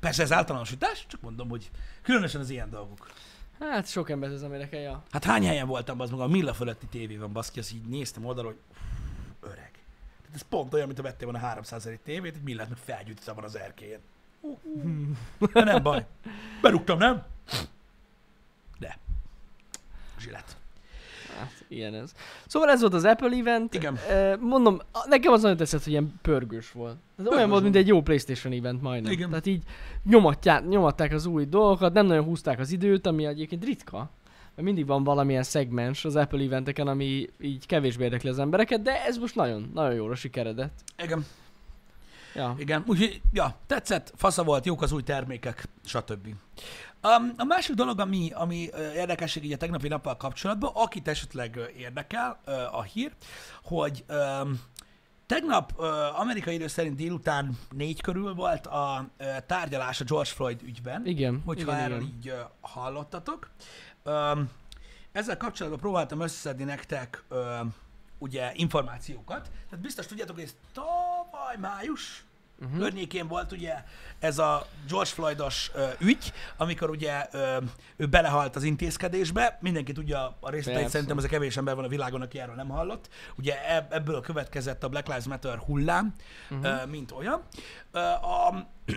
Persze 0.00 0.22
ez 0.22 0.32
általánosítás, 0.32 1.06
csak 1.06 1.20
mondom, 1.20 1.48
hogy 1.48 1.70
különösen 2.02 2.40
az 2.40 2.50
ilyen 2.50 2.70
dolgok. 2.70 3.10
Hát 3.58 3.88
sok 3.88 4.10
embert 4.10 4.32
ez 4.32 4.40
nem 4.40 4.52
érdekel, 4.52 4.80
ja. 4.80 5.02
Hát 5.10 5.24
hány 5.24 5.46
helyen 5.46 5.66
voltam, 5.66 6.00
az 6.00 6.10
maga 6.10 6.22
a 6.22 6.28
Milla 6.28 6.54
fölötti 6.54 6.86
tévében, 6.86 7.32
baszki, 7.32 7.58
azt 7.58 7.72
így 7.72 7.84
néztem 7.88 8.24
oldalról, 8.24 8.52
hogy 8.52 8.60
uff, 8.70 9.52
öreg. 9.52 9.70
Tehát 10.20 10.34
ez 10.34 10.42
pont 10.42 10.74
olyan, 10.74 10.86
mint 10.86 10.98
ha 10.98 11.04
vettél 11.04 11.28
volna 11.30 11.46
300 11.46 11.86
egy 11.86 12.00
tévét, 12.00 12.34
egy 12.34 12.42
Millát 12.42 12.68
meg 12.68 12.78
felgyújtottam 12.78 13.34
van 13.34 13.44
az 13.44 13.56
erkélyen. 13.56 14.00
Uh, 14.40 14.58
uh. 15.38 15.52
De 15.52 15.64
nem 15.64 15.82
baj. 15.82 16.06
Berúgtam, 16.60 16.98
nem? 16.98 17.24
De. 18.78 18.98
Zsilet. 20.18 20.56
Hát, 21.44 21.64
ilyen 21.68 21.94
ez. 21.94 22.12
Szóval 22.46 22.70
ez 22.70 22.80
volt 22.80 22.94
az 22.94 23.04
Apple 23.04 23.36
event. 23.36 23.74
Igen. 23.74 23.98
Mondom, 24.40 24.78
nekem 25.08 25.32
az 25.32 25.42
nagyon 25.42 25.56
tetszett, 25.56 25.82
hogy 25.82 25.92
ilyen 25.92 26.12
pörgős 26.22 26.72
volt. 26.72 26.96
Ez 27.18 27.26
olyan 27.26 27.48
volt, 27.50 27.62
mint 27.62 27.76
egy 27.76 27.86
jó 27.86 28.02
Playstation 28.02 28.52
event 28.52 28.82
majdnem. 28.82 29.12
Igen. 29.12 29.28
Tehát 29.28 29.46
így 29.46 29.62
nyomatják, 30.04 30.68
nyomatták 30.68 31.12
az 31.12 31.26
új 31.26 31.44
dolgokat, 31.44 31.92
nem 31.92 32.06
nagyon 32.06 32.24
húzták 32.24 32.58
az 32.58 32.72
időt, 32.72 33.06
ami 33.06 33.24
egyébként 33.24 33.64
ritka. 33.64 34.10
Mert 34.54 34.66
mindig 34.66 34.86
van 34.86 35.04
valamilyen 35.04 35.42
szegmens 35.42 36.04
az 36.04 36.16
Apple 36.16 36.42
eventeken, 36.44 36.88
ami 36.88 37.28
így 37.40 37.66
kevésbé 37.66 38.04
érdekli 38.04 38.28
az 38.28 38.38
embereket, 38.38 38.82
de 38.82 39.04
ez 39.04 39.18
most 39.18 39.34
nagyon, 39.34 39.70
nagyon 39.74 39.94
jóra 39.94 40.14
sikeredett. 40.14 40.80
Igen, 41.02 41.24
Ja. 42.34 42.54
igen. 42.58 42.84
Úgyhogy, 42.86 43.20
ja, 43.32 43.58
tetszett, 43.66 44.12
fasza 44.16 44.44
volt, 44.44 44.66
jók 44.66 44.82
az 44.82 44.92
új 44.92 45.02
termékek, 45.02 45.68
stb. 45.84 46.26
Um, 46.26 47.32
a 47.36 47.44
másik 47.44 47.74
dolog, 47.74 48.00
ami, 48.00 48.30
ami 48.34 48.68
érdekesség 48.94 49.44
így 49.44 49.52
a 49.52 49.56
tegnapi 49.56 49.88
nappal 49.88 50.16
kapcsolatban, 50.16 50.70
akit 50.74 51.08
esetleg 51.08 51.60
érdekel 51.76 52.40
a 52.72 52.82
hír, 52.82 53.12
hogy 53.62 54.04
um, 54.08 54.60
tegnap 55.26 55.80
amerikai 56.16 56.54
idő 56.54 56.66
szerint 56.66 56.96
délután 56.96 57.58
négy 57.70 58.00
körül 58.00 58.34
volt 58.34 58.66
a 58.66 59.06
tárgyalás 59.46 60.00
a 60.00 60.04
George 60.04 60.30
Floyd 60.30 60.62
ügyben, 60.62 61.06
Igen, 61.06 61.42
hogyha 61.44 61.72
igen, 61.72 61.84
erről 61.84 62.00
igen. 62.00 62.12
így 62.16 62.32
hallottatok. 62.60 63.50
Um, 64.04 64.50
ezzel 65.12 65.36
kapcsolatban 65.36 65.80
próbáltam 65.80 66.20
összeszedni 66.20 66.64
nektek 66.64 67.24
ö, 67.28 67.60
ugye 68.24 68.52
információkat. 68.54 69.50
Tehát 69.70 69.84
biztos 69.84 70.06
tudjátok, 70.06 70.34
hogy 70.34 70.44
ez 70.44 70.54
tavaly 70.72 71.56
május 71.60 72.24
uh-huh. 72.60 72.78
környékén 72.78 73.26
volt 73.28 73.52
ugye 73.52 73.84
ez 74.18 74.38
a 74.38 74.66
George 74.88 75.10
Floydos 75.10 75.70
ö, 75.74 75.86
ügy, 75.98 76.32
amikor 76.56 76.90
ugye 76.90 77.26
ö, 77.30 77.56
ő 77.96 78.06
belehalt 78.06 78.56
az 78.56 78.62
intézkedésbe, 78.62 79.58
mindenki 79.60 79.92
tudja 79.92 80.36
a 80.40 80.50
részleteit, 80.50 80.88
szerintem 80.88 81.18
ez 81.18 81.24
a 81.24 81.28
kevés 81.28 81.56
ember 81.56 81.74
van 81.74 81.84
a 81.84 81.88
világon, 81.88 82.22
aki 82.22 82.38
erről 82.38 82.54
nem 82.54 82.68
hallott. 82.68 83.08
Ugye 83.34 83.68
eb- 83.68 83.92
ebből 83.92 84.20
következett 84.20 84.84
a 84.84 84.88
Black 84.88 85.06
Lives 85.06 85.24
Matter 85.24 85.58
hullám, 85.58 86.14
uh-huh. 86.50 86.82
ö, 86.82 86.86
mint 86.86 87.10
olyan. 87.10 87.42
Ö, 87.92 87.98
a, 87.98 88.54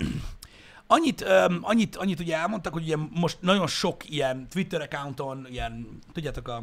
Annyit, 0.89 1.21
öm, 1.21 1.59
annyit, 1.61 1.95
annyit 1.95 2.19
ugye 2.19 2.35
elmondtak, 2.35 2.73
hogy 2.73 2.83
ugye 2.83 2.95
most 2.95 3.37
nagyon 3.41 3.67
sok 3.67 4.09
ilyen 4.09 4.47
Twitter 4.49 4.81
accounton, 4.81 5.47
ilyen, 5.49 5.99
tudjátok, 6.13 6.47
a, 6.47 6.61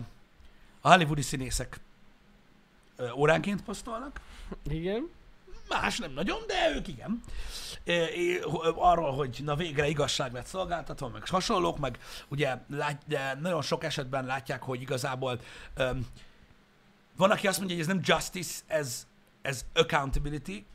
a 0.81 0.89
hollywoodi 0.89 1.23
színészek 1.23 1.81
óránként 3.15 3.63
posztolnak, 3.63 4.21
Igen. 4.69 5.11
más 5.69 5.99
nem 5.99 6.13
nagyon, 6.13 6.39
de 6.47 6.75
ők 6.75 6.89
igen. 6.89 7.23
Arról, 8.75 9.13
hogy 9.13 9.41
na 9.45 9.57
végre 9.57 9.89
igazság 9.89 10.33
lett 10.33 10.47
szolgáltatva, 10.47 11.09
meg 11.09 11.29
hasonlók, 11.29 11.79
meg 11.79 11.99
ugye 12.29 12.59
lát, 12.69 13.03
de 13.07 13.39
nagyon 13.41 13.63
sok 13.63 13.85
esetben 13.85 14.25
látják, 14.25 14.63
hogy 14.63 14.81
igazából 14.81 15.41
öm, 15.75 16.07
van, 17.17 17.31
aki 17.31 17.47
azt 17.47 17.59
mondja, 17.59 17.77
hogy 17.77 17.85
ez 17.85 17.91
nem 17.95 18.03
justice, 18.05 18.63
ez, 18.67 19.07
ez 19.43 19.65
accountability, 19.75 20.67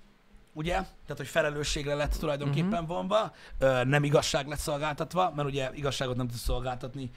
ugye? 0.53 0.73
Tehát, 0.73 1.17
hogy 1.17 1.27
felelősségre 1.27 1.95
lett 1.95 2.11
tulajdonképpen 2.11 2.83
uh-huh. 2.83 2.87
vonva, 2.87 3.33
nem 3.83 4.03
igazság 4.03 4.47
lett 4.47 4.59
szolgáltatva, 4.59 5.31
mert 5.35 5.47
ugye 5.47 5.71
igazságot 5.73 6.15
nem 6.15 6.27
tud 6.27 6.37
szolgáltatni 6.37 7.11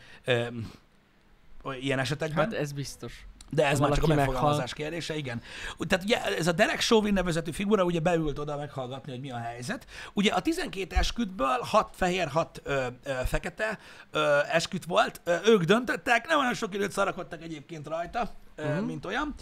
ilyen 1.80 1.98
esetekben. 1.98 2.44
Hát 2.44 2.60
ez 2.60 2.72
biztos. 2.72 3.26
De 3.54 3.66
ez 3.66 3.78
már 3.78 3.92
csak 3.92 4.04
a 4.04 4.06
megfogalmazás 4.06 4.72
kérdése, 4.72 5.16
igen. 5.16 5.42
Tehát 5.78 6.04
ugye 6.04 6.24
ez 6.24 6.46
a 6.46 6.52
Derek 6.52 6.80
Chauvin 6.80 7.12
nevezetű 7.12 7.50
figura 7.50 7.84
ugye 7.84 8.00
beült 8.00 8.38
oda 8.38 8.56
meghallgatni, 8.56 9.12
hogy 9.12 9.20
mi 9.20 9.30
a 9.30 9.36
helyzet. 9.36 9.86
Ugye 10.12 10.32
a 10.32 10.40
12 10.40 10.96
eskütből 10.96 11.58
6 11.60 11.88
fehér, 11.96 12.28
6 12.28 12.60
ö, 12.64 12.86
ö, 13.04 13.12
fekete 13.26 13.78
ö, 14.10 14.38
esküt 14.52 14.84
volt. 14.84 15.20
Ö, 15.24 15.36
ők 15.44 15.62
döntöttek, 15.62 16.26
nem 16.26 16.38
olyan 16.38 16.54
sok 16.54 16.74
időt 16.74 16.92
szarakodtak 16.92 17.42
egyébként 17.42 17.86
rajta. 17.86 18.30
Uh-huh. 18.64 18.86
mint 18.86 19.06
olyan. 19.06 19.34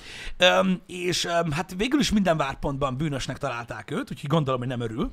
És 0.86 1.26
hát 1.50 1.74
végül 1.76 2.00
is 2.00 2.12
minden 2.12 2.36
várpontban 2.36 2.96
bűnösnek 2.96 3.38
találták 3.38 3.90
őt, 3.90 4.10
úgyhogy 4.10 4.28
gondolom, 4.28 4.60
hogy 4.60 4.68
nem 4.68 4.80
örül 4.80 5.12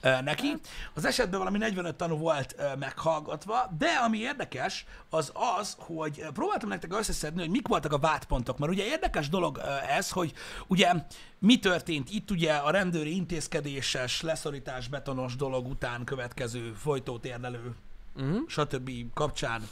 neki. 0.00 0.52
Az 0.94 1.04
esetben 1.04 1.38
valami 1.38 1.58
45 1.58 1.94
tanú 1.94 2.16
volt 2.16 2.56
meghallgatva, 2.78 3.70
de 3.78 3.88
ami 4.04 4.18
érdekes, 4.18 4.86
az 5.10 5.32
az, 5.58 5.76
hogy 5.78 6.24
próbáltam 6.32 6.68
nektek 6.68 6.98
összeszedni, 6.98 7.40
hogy 7.40 7.50
mik 7.50 7.68
voltak 7.68 7.92
a 7.92 7.98
vádpontok, 7.98 8.58
mert 8.58 8.72
ugye 8.72 8.84
érdekes 8.84 9.28
dolog 9.28 9.60
ez, 9.88 10.10
hogy 10.10 10.32
ugye 10.66 10.92
mi 11.38 11.58
történt 11.58 12.10
itt 12.10 12.30
ugye 12.30 12.52
a 12.52 12.70
rendőri 12.70 13.14
intézkedéses, 13.14 14.20
leszorítás, 14.20 14.88
betonos 14.88 15.36
dolog 15.36 15.66
után 15.66 16.04
következő 16.04 16.72
folytótérdelő, 16.72 17.74
uh-huh. 18.16 18.38
stb. 18.46 18.90
kapcsán 19.14 19.62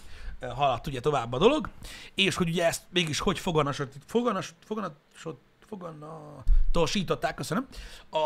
haladt 0.40 0.87
ugye 0.87 1.01
tovább 1.01 1.33
a 1.33 1.38
dolog, 1.38 1.68
és 2.14 2.35
hogy 2.35 2.49
ugye 2.49 2.66
ezt 2.66 2.83
mégis 2.88 3.18
hogy 3.18 3.38
foganasod, 3.38 3.88
foganas, 4.07 4.55
foganasod, 4.64 5.37
foganatosították, 5.68 7.35
köszönöm, 7.35 7.66
a, 8.11 8.18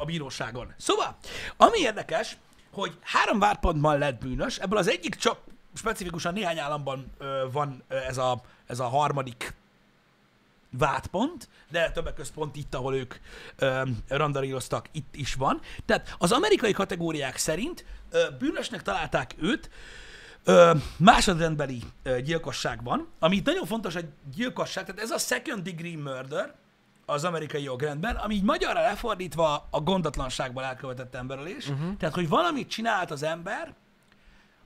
a 0.00 0.04
bíróságon. 0.04 0.74
Szóval, 0.76 1.16
ami 1.56 1.78
érdekes, 1.78 2.36
hogy 2.72 2.98
három 3.02 3.38
várpontban 3.38 3.98
lett 3.98 4.20
bűnös, 4.20 4.58
ebből 4.58 4.78
az 4.78 4.88
egyik 4.88 5.14
csak 5.14 5.38
specifikusan 5.74 6.32
néhány 6.32 6.58
államban 6.58 7.12
van 7.52 7.82
ez 7.88 8.18
a, 8.18 8.42
ez 8.66 8.80
a 8.80 8.88
harmadik 8.88 9.54
vádpont, 10.70 11.48
de 11.70 11.90
többek 11.90 12.14
között 12.14 12.32
pont 12.32 12.56
itt, 12.56 12.74
ahol 12.74 12.94
ők 12.94 13.14
ö, 13.56 13.82
randaríroztak, 14.08 14.88
itt 14.92 15.14
is 15.14 15.34
van. 15.34 15.60
Tehát 15.86 16.14
az 16.18 16.32
amerikai 16.32 16.72
kategóriák 16.72 17.36
szerint 17.36 17.84
ö, 18.10 18.24
bűnösnek 18.38 18.82
találták 18.82 19.34
őt, 19.38 19.70
Ö, 20.44 20.72
másodrendbeli 20.96 21.82
ö, 22.02 22.20
gyilkosság 22.20 22.82
van, 22.82 23.08
ami 23.18 23.36
itt 23.36 23.46
nagyon 23.46 23.66
fontos 23.66 23.94
egy 23.94 24.08
gyilkosság, 24.34 24.84
tehát 24.84 25.00
ez 25.00 25.10
a 25.10 25.18
second 25.18 25.62
degree 25.62 25.96
murder 25.96 26.54
az 27.06 27.24
amerikai 27.24 27.62
jogrendben, 27.62 28.16
ami 28.16 28.34
így 28.34 28.42
magyarra 28.42 28.80
lefordítva 28.80 29.68
a 29.70 29.80
gondatlanságból 29.80 30.64
elkövetett 30.64 31.14
emberölés. 31.14 31.68
Uh-huh. 31.68 31.96
Tehát, 31.96 32.14
hogy 32.14 32.28
valamit 32.28 32.68
csinált 32.68 33.10
az 33.10 33.22
ember, 33.22 33.74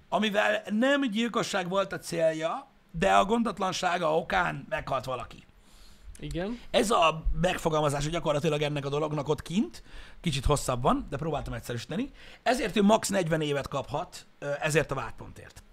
amivel 0.09 0.63
nem 0.71 1.11
gyilkosság 1.11 1.69
volt 1.69 1.93
a 1.93 1.99
célja, 1.99 2.67
de 2.91 3.13
a 3.13 3.25
gondatlansága 3.25 4.17
okán 4.17 4.67
meghalt 4.69 5.05
valaki. 5.05 5.45
Igen. 6.19 6.59
Ez 6.71 6.91
a 6.91 7.25
megfogalmazás 7.41 8.11
gyakorlatilag 8.11 8.63
ennek 8.63 8.87
a 8.87 8.89
dolognak 8.89 9.29
ott 9.29 9.43
kint, 9.43 9.83
kicsit 10.21 10.45
hosszabb 10.45 10.83
van, 10.83 11.07
de 11.11 11.17
próbáltam 11.17 11.53
egyszerűsíteni. 11.53 12.11
Ezért 12.43 12.77
ő 12.77 12.83
max 12.83 13.09
40 13.09 13.41
évet 13.41 13.69
kaphat 13.69 14.27
ezért 14.61 14.91
a 14.91 14.95
vádpontért. 14.95 15.64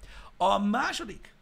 A 0.42 0.60
második, 0.60 1.34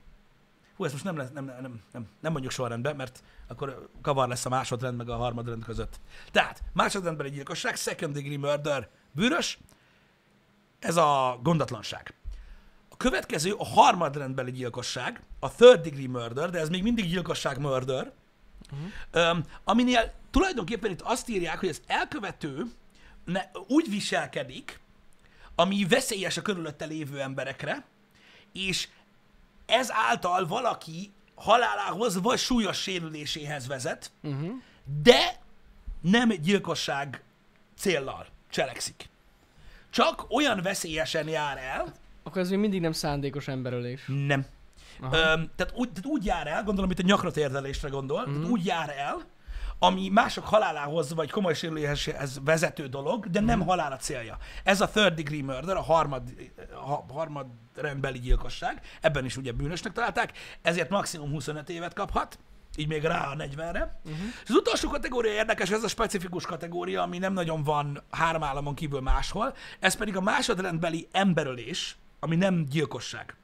hú, 0.76 0.84
ezt 0.84 0.94
most 0.94 1.06
nem, 1.06 1.18
lesz, 1.18 1.32
nem, 1.34 1.46
nem, 1.46 1.82
nem, 1.92 2.08
nem 2.20 2.32
mondjuk 2.32 2.52
sorrendben, 2.52 2.96
mert 2.96 3.24
akkor 3.48 3.90
kavar 4.02 4.28
lesz 4.28 4.46
a 4.46 4.50
másodrend 4.50 4.98
meg 4.98 5.10
a 5.10 5.16
harmadrend 5.16 5.64
között. 5.64 6.00
Tehát, 6.32 6.64
másodrendben 6.74 7.26
egy 7.26 7.34
gyilkosság, 7.34 7.76
second 7.76 8.14
degree 8.14 8.38
murder, 8.38 8.90
bűrös, 9.12 9.60
ez 10.80 10.96
a 10.96 11.40
gondatlanság. 11.44 12.14
A 12.90 12.98
következő 12.98 13.54
a 13.54 13.66
harmadrendbeli 13.66 14.52
gyilkosság, 14.52 15.22
a 15.40 15.52
third 15.52 15.82
degree 15.82 16.08
murder, 16.08 16.50
de 16.50 16.60
ez 16.60 16.70
még 16.70 16.84
mindig 16.84 17.10
gyilkosság 17.10 17.60
murder, 17.60 18.12
uh-huh. 18.72 19.32
um, 19.32 19.44
aminél 19.64 20.14
tulajdonképpen 20.32 20.92
itt 20.92 21.02
azt 21.02 21.30
írják, 21.30 21.60
hogy 21.60 21.70
az 21.70 21.82
elkövető 21.88 22.64
ne, 23.26 23.42
úgy 23.68 23.90
viselkedik, 23.90 24.80
ami 25.56 25.86
veszélyes 25.86 26.38
a 26.38 26.42
körülötte 26.42 26.86
lévő 26.86 27.20
emberekre, 27.22 27.86
és 28.54 28.88
ez 29.66 29.92
által 29.92 30.48
valaki 30.48 31.12
halálához 31.36 32.22
vagy 32.22 32.38
súlyos 32.38 32.82
sérüléséhez 32.82 33.68
vezet, 33.68 34.12
uh-huh. 34.22 34.52
de 35.02 35.40
nem 36.02 36.30
gyilkosság 36.30 37.24
céllal 37.78 38.26
cselekszik. 38.50 39.10
Csak 39.90 40.26
olyan 40.30 40.62
veszélyesen 40.62 41.28
jár 41.28 41.58
el. 41.58 41.94
Akkor 42.24 42.42
ez 42.42 42.50
még 42.50 42.60
mindig 42.60 42.82
nem 42.82 42.92
szándékos 42.92 43.48
emberölés. 43.48 44.04
Nem. 44.08 44.46
Öm, 45.02 45.12
tehát, 45.56 45.74
úgy, 45.76 45.90
tehát 45.90 46.06
úgy 46.06 46.26
jár 46.26 46.48
el, 46.48 46.64
gondolom 46.64 46.92
itt 46.92 47.00
a 47.00 47.04
nyakra 47.04 47.32
térdelésre 47.32 47.90
gondol, 47.90 48.20
uh-huh. 48.20 48.34
tehát 48.34 48.50
úgy 48.50 48.66
jár 48.66 48.90
el, 48.98 49.26
ami 49.80 50.10
mások 50.10 50.46
halálához 50.46 51.14
vagy 51.14 51.32
komoly 51.32 51.54
sérüléshez 51.54 52.40
vezető 52.44 52.88
dolog, 52.88 53.30
de 53.30 53.40
nem 53.40 53.60
mm. 53.60 53.66
halál 53.66 53.92
a 53.92 53.96
célja. 53.96 54.38
Ez 54.64 54.82
a 54.82 54.90
third 54.90 55.14
degree 55.14 55.44
murder, 55.44 55.76
a 55.76 55.82
harmad, 55.82 56.24
a 56.86 57.14
harmad 57.14 57.48
rendbeli 57.76 58.20
gyilkosság, 58.20 58.82
ebben 59.02 59.26
is 59.26 59.38
ugye 59.38 59.52
bűnösnek 59.52 59.94
találták, 59.94 60.38
ezért 60.62 60.90
maximum 60.90 61.30
25 61.30 61.70
évet 61.70 61.94
kaphat, 61.94 62.40
így 62.76 62.88
még 62.88 63.04
rá 63.04 63.32
a 63.32 63.36
40-re. 63.36 64.00
Uh-huh. 64.06 64.26
És 64.44 64.50
az 64.50 64.56
utolsó 64.56 64.90
kategória 64.90 65.32
érdekes, 65.32 65.70
ez 65.70 65.84
a 65.84 65.88
specifikus 65.88 66.46
kategória, 66.46 67.02
ami 67.02 67.18
nem 67.18 67.34
nagyon 67.34 67.64
van 67.64 68.04
három 68.10 68.44
államon 68.44 68.76
kívül 68.76 69.02
máshol, 69.02 69.56
ez 69.80 69.96
pedig 69.96 70.16
a 70.16 70.22
másodrendbeli 70.22 71.08
emberölés, 71.12 71.98
ami 72.20 72.36
nem 72.36 72.66
gyilkosság. 72.66 73.36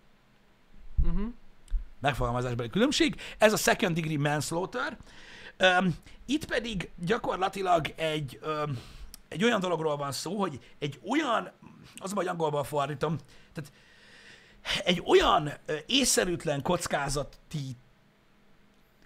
Uh-huh. 1.04 1.28
Megfogalmazásbeli 2.00 2.70
különbség. 2.70 3.16
Ez 3.38 3.54
a 3.54 3.58
second 3.58 3.96
degree 3.96 4.20
manslaughter, 4.20 4.98
Um, 5.60 5.96
itt 6.26 6.46
pedig 6.46 6.90
gyakorlatilag 7.06 7.94
egy, 7.96 8.40
um, 8.46 8.80
egy 9.28 9.44
olyan 9.44 9.60
dologról 9.60 9.98
van 9.98 10.12
szó, 10.12 10.40
hogy 10.40 10.60
egy 10.80 11.00
olyan, 11.10 11.52
az 11.96 12.12
hogy 12.12 12.28
angolban 12.28 12.64
fordítom, 12.64 13.18
tehát 13.54 13.72
egy 14.84 15.04
olyan 15.06 15.48
uh, 15.48 15.76
észszerűtlen 15.86 16.62
kockázati 16.62 17.76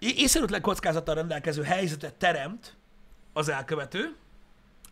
észszerűtlen 0.00 0.60
kockázattal 0.60 1.14
rendelkező 1.14 1.62
helyzetet 1.62 2.14
teremt 2.14 2.76
az 3.32 3.48
elkövető, 3.48 4.16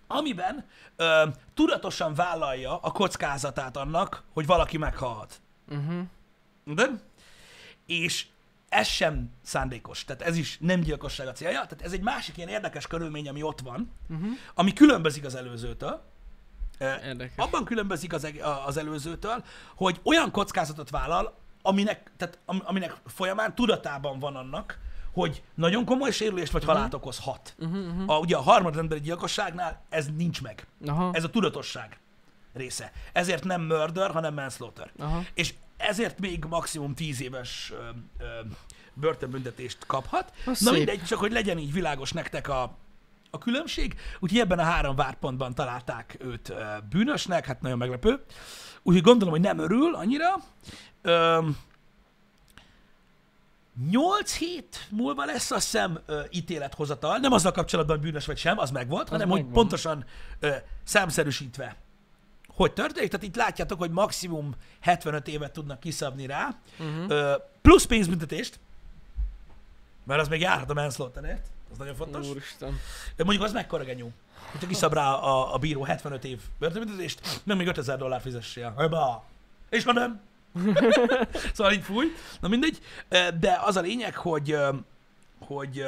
amiben 0.07 0.65
ö, 0.97 1.27
tudatosan 1.55 2.15
vállalja 2.15 2.79
a 2.79 2.91
kockázatát 2.91 3.77
annak, 3.77 4.23
hogy 4.33 4.47
valaki 4.47 4.79
meghalhat. 4.79 5.41
Uh-huh. 5.69 6.03
De? 6.65 6.91
És 7.87 8.27
ez 8.69 8.87
sem 8.87 9.31
szándékos, 9.43 10.05
tehát 10.05 10.23
ez 10.23 10.37
is 10.37 10.59
nem 10.61 10.81
gyilkosság 10.81 11.27
a 11.27 11.33
célja, 11.33 11.61
tehát 11.61 11.83
ez 11.83 11.93
egy 11.93 12.03
másik 12.03 12.37
ilyen 12.37 12.49
érdekes 12.49 12.87
körülmény, 12.87 13.29
ami 13.29 13.43
ott 13.43 13.61
van, 13.61 13.93
uh-huh. 14.09 14.29
ami 14.55 14.73
különbözik 14.73 15.25
az 15.25 15.35
előzőtől. 15.35 16.03
Érdekes. 17.05 17.37
Abban 17.37 17.65
különbözik 17.65 18.13
az, 18.13 18.29
az 18.67 18.77
előzőtől, 18.77 19.45
hogy 19.75 20.01
olyan 20.03 20.31
kockázatot 20.31 20.91
vállal, 20.91 21.37
aminek, 21.63 22.11
tehát, 22.17 22.39
aminek 22.45 22.97
folyamán 23.07 23.55
tudatában 23.55 24.19
van 24.19 24.37
annak, 24.37 24.79
hogy 25.13 25.43
nagyon 25.55 25.85
komoly 25.85 26.11
sérülést 26.11 26.53
vagy 26.53 26.63
uh-huh. 26.63 26.77
halált 26.77 26.95
okozhat. 26.95 27.55
Uh-huh, 27.59 27.79
uh-huh. 27.79 28.11
A, 28.11 28.19
ugye 28.19 28.37
a 28.37 28.41
harmadrendbeli 28.41 29.01
gyilkosságnál 29.01 29.85
ez 29.89 30.07
nincs 30.17 30.43
meg. 30.43 30.67
Aha. 30.87 31.11
Ez 31.13 31.25
a 31.25 31.31
tudatosság 31.31 31.99
része. 32.53 32.93
Ezért 33.13 33.45
nem 33.45 33.63
murder, 33.63 34.11
hanem 34.11 34.35
manslaughter. 34.35 34.91
Aha. 34.99 35.23
És 35.35 35.55
ezért 35.79 36.19
még 36.19 36.45
maximum 36.45 36.95
10 36.95 37.21
éves 37.23 37.73
ö, 37.73 37.89
ö, 38.19 38.25
börtönbüntetést 38.95 39.79
kaphat. 39.87 40.33
Az 40.47 40.61
Na 40.61 40.71
szép. 40.71 40.73
mindegy, 40.73 41.05
csak 41.05 41.19
hogy 41.19 41.33
legyen 41.33 41.59
így 41.59 41.73
világos 41.73 42.13
nektek 42.13 42.49
a, 42.49 42.77
a 43.31 43.39
különbség. 43.39 43.95
Úgyhogy 44.21 44.41
ebben 44.41 44.59
a 44.59 44.63
három 44.63 44.97
várpontban 44.97 45.55
találták 45.55 46.17
őt 46.21 46.49
ö, 46.49 46.65
bűnösnek, 46.91 47.47
hát 47.47 47.61
nagyon 47.61 47.79
meglepő. 47.79 48.25
Úgyhogy 48.83 49.03
gondolom, 49.03 49.35
hogy 49.35 49.43
nem 49.43 49.59
örül 49.59 49.95
annyira. 49.95 50.35
Ö, 51.03 51.49
8 53.91 54.37
hét 54.37 54.87
múlva 54.91 55.25
lesz 55.25 55.51
a 55.51 55.61
szem 55.61 55.99
ö, 56.07 56.21
ítélethozatal, 56.31 57.19
nem 57.19 57.33
azzal 57.33 57.53
kapcsolatban 57.53 58.01
bűnös 58.01 58.27
vagy 58.27 58.39
sem, 58.39 58.59
az 58.59 58.71
megvolt, 58.71 59.03
az 59.03 59.09
hanem 59.11 59.29
megvan. 59.29 59.45
hogy 59.45 59.55
pontosan 59.55 60.05
ö, 60.41 60.51
számszerűsítve 60.85 61.77
hogy 62.59 62.73
történik. 62.73 63.11
Tehát 63.11 63.27
itt 63.27 63.37
látjátok, 63.37 63.79
hogy 63.79 63.91
maximum 63.91 64.55
75 64.81 65.29
évet 65.29 65.53
tudnak 65.53 65.81
kiszabni 65.81 66.27
rá, 66.27 66.55
uh-huh. 66.79 67.35
plusz 67.61 67.85
pénzbüntetést, 67.85 68.59
mert 70.05 70.21
az 70.21 70.29
még 70.29 70.41
járhat 70.41 70.71
a 70.71 70.75
manslaughterért, 70.75 71.47
az 71.73 71.79
nagyon 71.79 71.95
fontos. 71.95 72.27
Úristen. 72.29 72.79
Mondjuk 73.17 73.43
az 73.43 73.53
mekkora 73.53 73.85
genyú. 73.85 74.13
Hogyha 74.51 74.67
kiszab 74.67 74.93
rá 74.93 75.13
a, 75.13 75.55
a 75.55 75.59
bíró 75.59 75.83
75 75.83 76.25
év 76.25 76.41
börtönbüntetést, 76.59 77.41
nem 77.45 77.57
még 77.57 77.67
5000 77.67 77.99
dollár 77.99 78.21
fizessél. 78.21 78.75
Ebba. 78.79 79.25
És 79.69 79.85
ha 79.85 79.93
nem? 79.93 80.21
szóval 81.55 81.73
így 81.73 81.83
fúj. 81.83 82.07
Na 82.41 82.49
mindegy. 82.49 82.81
De 83.41 83.61
az 83.65 83.77
a 83.77 83.81
lényeg, 83.81 84.17
hogy, 84.17 84.57
hogy 85.39 85.87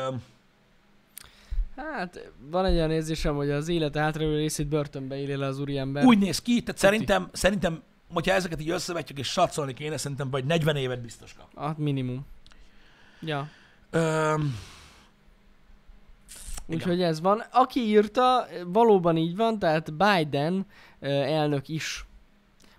Hát 1.81 2.33
van 2.51 2.65
egy 2.65 2.75
olyan 2.75 2.91
érzésem, 2.91 3.35
hogy 3.35 3.51
az 3.51 3.69
élet 3.69 3.97
hátralévő 3.97 4.37
részét 4.37 4.69
börtönbe 4.69 5.17
éli 5.17 5.37
le 5.37 5.47
az 5.47 5.61
úriember. 5.61 6.05
Úgy 6.05 6.19
néz 6.19 6.43
ki, 6.43 6.63
tehát 6.63 6.81
szerintem, 6.81 7.29
szerintem, 7.33 7.83
hogyha 8.13 8.35
ezeket 8.35 8.61
így 8.61 8.71
összevetjük 8.71 9.19
és 9.19 9.29
satszolni 9.29 9.75
kéne, 9.75 9.97
szerintem 9.97 10.31
vagy 10.31 10.45
40 10.45 10.77
évet 10.77 11.01
biztos 11.01 11.33
kap. 11.33 11.59
Hát 11.59 11.79
minimum. 11.79 12.27
Ja. 13.21 13.49
Öm... 13.91 14.57
Úgyhogy 16.67 17.03
ez 17.03 17.21
van. 17.21 17.43
Aki 17.53 17.81
írta, 17.81 18.47
valóban 18.67 19.17
így 19.17 19.37
van, 19.37 19.59
tehát 19.59 19.95
Biden 19.95 20.67
elnök 21.01 21.69
is, 21.69 22.07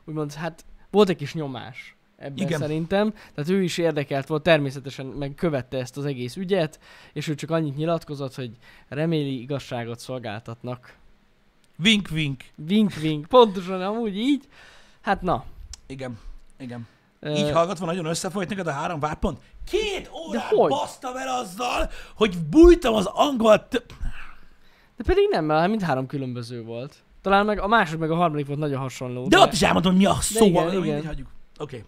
úgymond, 0.06 0.34
hát 0.34 0.66
volt 0.92 1.10
egy 1.10 1.16
kis 1.16 1.34
nyomás 1.34 1.96
ebben 2.22 2.46
Igen. 2.46 2.60
Szerintem. 2.60 3.14
Tehát 3.36 3.50
ő 3.50 3.64
is 3.64 3.78
érdekelt 3.78 4.28
volt, 4.28 4.44
természetesen 4.44 5.06
meg 5.06 5.34
követte 5.36 5.78
ezt 5.78 5.98
az 5.98 6.06
egész 6.06 6.36
ügyet, 6.36 6.80
és 7.14 7.28
ő 7.28 7.36
csak 7.36 7.52
annyit 7.52 7.76
nyilatkozott, 7.76 8.36
hogy 8.36 8.52
reméli 8.88 9.42
igazságot 9.42 10.00
szolgáltatnak. 10.00 10.96
Wink, 11.84 12.10
wink. 12.12 12.44
Wink, 12.70 12.92
wink, 13.02 13.26
pontosan 13.26 13.82
amúgy 13.82 14.18
így. 14.18 14.48
Hát 15.02 15.22
na. 15.22 15.46
Igen, 15.88 16.20
igen. 16.58 16.88
ö, 17.20 17.34
Így 17.34 17.52
hallgatva 17.52 17.86
nagyon 17.86 18.06
összefolyt 18.06 18.50
neked 18.50 18.68
a 18.68 18.72
három 18.72 19.00
vádpont. 19.00 19.40
Két 19.66 20.10
órát 20.28 20.56
basztam 20.68 21.16
el 21.16 21.40
azzal, 21.40 21.90
hogy 22.16 22.38
bújtam 22.50 22.94
az 22.94 23.06
angol... 23.06 23.68
T- 23.68 23.86
De 24.98 25.04
pedig 25.04 25.28
nem, 25.30 25.46
mert 25.46 25.70
mindhárom 25.70 26.08
különböző 26.08 26.64
volt. 26.64 26.96
Talán 27.22 27.46
meg 27.46 27.60
a 27.60 27.68
második 27.68 28.00
meg 28.00 28.12
a 28.12 28.16
harmadik 28.16 28.48
volt 28.48 28.60
nagyon 28.60 28.80
hasonló. 28.80 29.28
De 29.28 29.40
ott 29.40 29.52
is 29.54 29.62
elmondom, 29.62 29.92
hogy 29.92 30.02
mi 30.02 30.08
a 30.08 30.18
szó. 30.22 30.46
igen, 30.46 30.84
igen. 30.84 31.06
hagyjuk. 31.06 31.28
Oké. 31.60 31.76
Okay. 31.78 31.88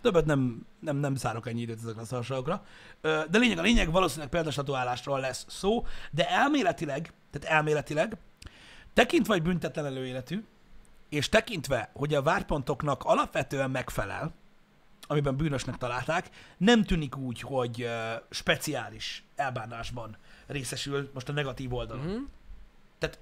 Többet 0.00 0.24
nem, 0.24 0.66
nem, 0.80 0.96
nem 0.96 1.14
szárok 1.14 1.48
ennyi 1.48 1.60
időt 1.60 1.78
ezekre 1.82 2.00
a 2.00 2.04
szarságokra. 2.04 2.64
De 3.02 3.38
lényeg 3.38 3.58
a 3.58 3.62
lényeg, 3.62 3.90
valószínűleg 3.90 4.30
példastatuálásról 4.30 5.20
lesz 5.20 5.44
szó, 5.48 5.86
de 6.10 6.28
elméletileg, 6.28 7.12
tehát 7.30 7.56
elméletileg, 7.56 8.16
tekintve, 8.92 9.32
hogy 9.32 9.42
büntetlen 9.42 9.86
előéletű, 9.86 10.44
és 11.08 11.28
tekintve, 11.28 11.90
hogy 11.92 12.14
a 12.14 12.22
várpontoknak 12.22 13.02
alapvetően 13.04 13.70
megfelel, 13.70 14.34
amiben 15.00 15.36
bűnösnek 15.36 15.76
találták, 15.76 16.30
nem 16.56 16.84
tűnik 16.84 17.16
úgy, 17.16 17.40
hogy 17.40 17.88
speciális 18.30 19.24
elbánásban 19.36 20.16
részesül 20.46 21.10
most 21.14 21.28
a 21.28 21.32
negatív 21.32 21.74
oldalon. 21.74 22.06
Mhm. 22.06 22.22
Tehát, 22.98 23.18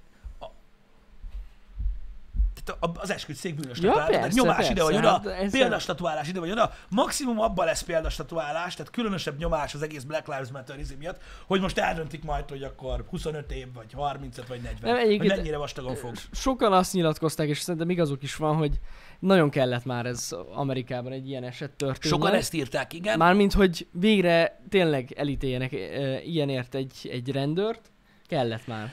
tehát 2.64 2.98
az 2.98 3.11
esküdszék 3.11 3.54
bűnösnek 3.54 3.94
Ja, 3.94 4.04
persze, 4.04 4.40
nyomás 4.40 4.56
persze, 4.56 4.72
ide 4.72 4.82
vagy 4.82 4.96
hát 4.96 5.26
oda, 5.26 5.34
példastatuálás 5.50 6.28
ide 6.28 6.40
vagy 6.40 6.50
oda, 6.50 6.72
maximum 6.88 7.40
abban 7.40 7.66
lesz 7.66 7.82
példastatuálás, 7.82 8.74
tehát 8.74 8.92
különösebb 8.92 9.38
nyomás 9.38 9.74
az 9.74 9.82
egész 9.82 10.02
Black 10.02 10.26
Lives 10.26 10.48
Matter 10.48 10.78
izé 10.78 10.94
miatt, 10.98 11.22
hogy 11.46 11.61
most 11.61 11.78
eldöntik 11.78 12.24
majd, 12.24 12.48
hogy 12.48 12.62
akkor 12.62 13.04
25 13.11 13.52
év, 13.52 13.66
vagy 13.74 13.92
35, 13.92 14.46
vagy 14.46 14.61
40, 14.61 14.94
Nem, 14.94 15.06
hogy 15.06 15.26
mennyire 15.26 15.56
vastagon 15.56 15.94
fog. 15.94 16.14
Sokan 16.32 16.72
azt 16.72 16.92
nyilatkozták, 16.92 17.48
és 17.48 17.61
szerintem 17.61 17.90
igazuk 17.90 18.22
is 18.22 18.36
van, 18.36 18.56
hogy 18.56 18.78
nagyon 19.18 19.50
kellett 19.50 19.84
már 19.84 20.06
ez 20.06 20.34
Amerikában 20.54 21.12
egy 21.12 21.28
ilyen 21.28 21.44
eset 21.44 21.70
történjen. 21.70 22.18
Sokan 22.18 22.34
ezt 22.34 22.54
írták, 22.54 22.92
igen. 22.92 23.18
Mármint, 23.18 23.52
hogy 23.52 23.86
végre 23.90 24.61
tényleg 24.68 25.12
elítéljenek 25.12 25.72
e, 25.72 26.20
ilyenért 26.22 26.74
egy, 26.74 27.09
egy 27.12 27.30
rendőrt. 27.30 27.90
Kellett 28.26 28.66
már. 28.66 28.92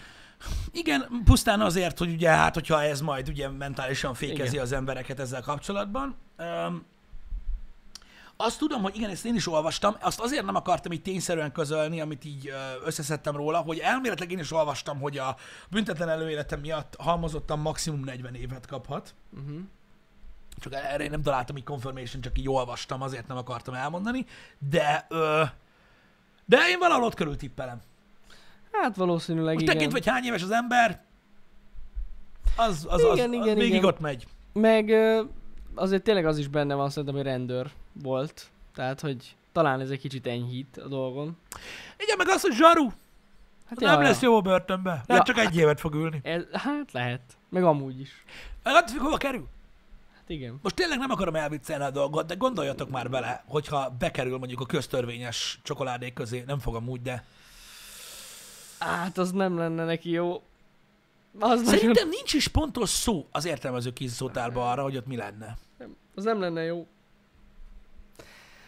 Igen, 0.71 1.21
pusztán 1.25 1.61
azért, 1.61 1.97
hogy 1.97 2.11
ugye 2.11 2.29
hát, 2.29 2.53
hogyha 2.53 2.83
ez 2.83 3.01
majd 3.01 3.29
ugye 3.29 3.49
mentálisan 3.49 4.13
fékezi 4.13 4.51
Igen. 4.51 4.63
az 4.63 4.71
embereket 4.71 5.19
ezzel 5.19 5.41
kapcsolatban. 5.41 6.15
Um, 6.37 6.85
azt 8.37 8.59
tudom, 8.59 8.81
hogy 8.81 8.95
igen, 8.95 9.09
ezt 9.09 9.25
én 9.25 9.35
is 9.35 9.47
olvastam, 9.47 9.95
azt 9.99 10.19
azért 10.19 10.45
nem 10.45 10.55
akartam 10.55 10.91
így 10.91 11.01
tényszerűen 11.01 11.51
közölni, 11.51 12.01
amit 12.01 12.25
így 12.25 12.53
összeszedtem 12.85 13.35
róla, 13.35 13.57
hogy 13.57 13.79
elméletileg 13.79 14.31
én 14.31 14.39
is 14.39 14.51
olvastam, 14.51 14.99
hogy 14.99 15.17
a 15.17 15.35
büntetlen 15.69 16.09
előélete 16.09 16.55
miatt 16.55 16.95
halmozottan 16.97 17.59
maximum 17.59 18.03
40 18.03 18.35
évet 18.35 18.65
kaphat. 18.65 19.13
Uh-huh. 19.33 19.59
Csak 20.59 20.73
erre 20.73 21.03
én 21.03 21.09
nem 21.09 21.21
találtam 21.21 21.57
így 21.57 21.63
confirmation, 21.63 22.21
csak 22.21 22.37
így 22.37 22.49
olvastam, 22.49 23.01
azért 23.01 23.27
nem 23.27 23.37
akartam 23.37 23.73
elmondani, 23.73 24.25
de 24.69 25.05
ö, 25.09 25.43
de 26.45 26.57
én 26.69 26.79
valahol 26.79 27.05
ott 27.05 27.13
körül 27.13 27.35
tippelem. 27.35 27.81
Hát 28.81 28.95
valószínűleg 28.95 29.53
Most 29.53 29.65
igen. 29.65 29.75
tekintve, 29.75 29.99
hogy 29.99 30.07
hány 30.07 30.23
éves 30.23 30.43
az 30.43 30.51
ember, 30.51 31.03
az, 32.55 32.87
az, 32.89 33.03
az, 33.03 33.17
Igen, 33.17 33.29
az, 33.29 33.33
igen, 33.33 33.47
az 33.47 33.53
végig 33.53 33.73
igen. 33.73 33.85
ott 33.85 33.99
megy. 33.99 34.27
Meg 34.53 34.91
azért 35.75 36.03
tényleg 36.03 36.25
az 36.25 36.37
is 36.37 36.47
benne 36.47 36.73
van 36.73 36.89
szerintem, 36.89 37.15
hogy 37.15 37.23
rendőr 37.23 37.71
volt. 38.03 38.49
Tehát, 38.75 39.01
hogy 39.01 39.35
talán 39.51 39.79
ez 39.79 39.89
egy 39.89 39.99
kicsit 39.99 40.27
enyhít 40.27 40.77
a 40.77 40.87
dolgon. 40.87 41.37
Igen, 41.97 42.17
meg 42.17 42.27
az, 42.29 42.41
hogy 42.41 42.53
zsaru, 42.53 42.89
Hát 43.69 43.79
nem 43.79 44.01
lesz 44.01 44.21
jó 44.21 44.35
a 44.35 44.41
börtönbe. 44.41 44.91
Hát 44.91 45.07
Ja, 45.07 45.21
csak 45.21 45.37
egy 45.37 45.57
évet 45.57 45.79
fog 45.79 45.93
ülni. 45.93 46.19
Ez, 46.23 46.43
hát 46.51 46.91
lehet. 46.91 47.21
Meg 47.49 47.63
amúgy 47.63 47.99
is. 47.99 48.23
Meg 48.63 48.75
attól 48.75 48.87
függ, 48.87 49.01
hova 49.01 49.17
kerül. 49.17 49.47
Hát 50.15 50.29
igen. 50.29 50.59
Most 50.61 50.75
tényleg 50.75 50.97
nem 50.97 51.11
akarom 51.11 51.35
elviccelni 51.35 51.83
a 51.83 51.89
dolgot, 51.89 52.25
de 52.25 52.35
gondoljatok 52.35 52.89
már 52.89 53.09
bele, 53.09 53.43
hogyha 53.47 53.95
bekerül 53.99 54.37
mondjuk 54.37 54.59
a 54.59 54.65
köztörvényes 54.65 55.59
csokoládék 55.63 56.13
közé, 56.13 56.43
nem 56.47 56.59
fog 56.59 56.75
amúgy, 56.75 57.01
de 57.01 57.23
Hát 58.85 59.17
az 59.17 59.31
nem 59.31 59.57
lenne 59.57 59.85
neki 59.85 60.09
jó. 60.09 60.33
Az, 61.39 61.61
nagyon, 61.61 61.63
szerintem 61.65 62.09
nincs 62.09 62.33
is 62.33 62.47
pontos 62.47 62.89
szó 62.89 63.27
az 63.31 63.45
értelmező 63.45 63.93
kéziszótárban 63.93 64.67
arra, 64.67 64.83
hogy 64.83 64.97
ott 64.97 65.07
mi 65.07 65.15
lenne. 65.15 65.57
az 66.15 66.23
nem 66.23 66.39
lenne 66.39 66.61
jó. 66.61 66.87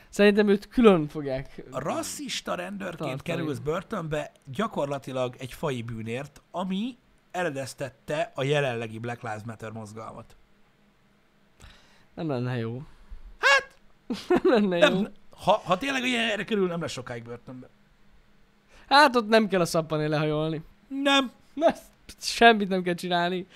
Szerintem 0.10 0.48
őt 0.48 0.68
külön 0.68 1.08
fogják. 1.08 1.64
A 1.72 1.80
rasszista 1.80 2.56
rendőrként 2.56 2.98
Tartani. 2.98 3.22
kerülsz 3.24 3.58
börtönbe 3.58 4.32
gyakorlatilag 4.46 5.36
egy 5.40 5.54
fai 5.54 5.82
bűnért, 5.82 6.42
ami 6.52 6.98
eredeztette 7.32 8.32
a 8.36 8.44
jelenlegi 8.44 9.00
Black 9.00 9.22
Lives 9.22 9.44
Matter 9.46 9.72
mozgalmat. 9.72 10.36
Nem 12.14 12.28
lenne 12.28 12.58
jó. 12.58 12.82
Hát! 13.38 13.78
nem 14.44 14.54
lenne 14.54 14.78
jó. 14.78 15.02
Nem, 15.02 15.12
ha, 15.30 15.52
ha 15.52 15.78
tényleg 15.78 16.04
ilyen 16.04 16.30
erre 16.30 16.44
kerül, 16.44 16.68
nem 16.68 16.82
lesz 16.82 16.92
sokáig 16.92 17.24
börtönbe. 17.24 17.70
Hát 18.88 19.16
ott 19.16 19.28
nem 19.28 19.48
kell 19.48 19.62
a 19.62 19.66
szappané 19.66 20.06
lehajolni. 20.06 20.62
Nem, 20.88 21.32
Na, 21.58 21.74
semmit 22.20 22.70
nem 22.70 22.82
kell 22.82 22.94
csinálni. 22.94 23.48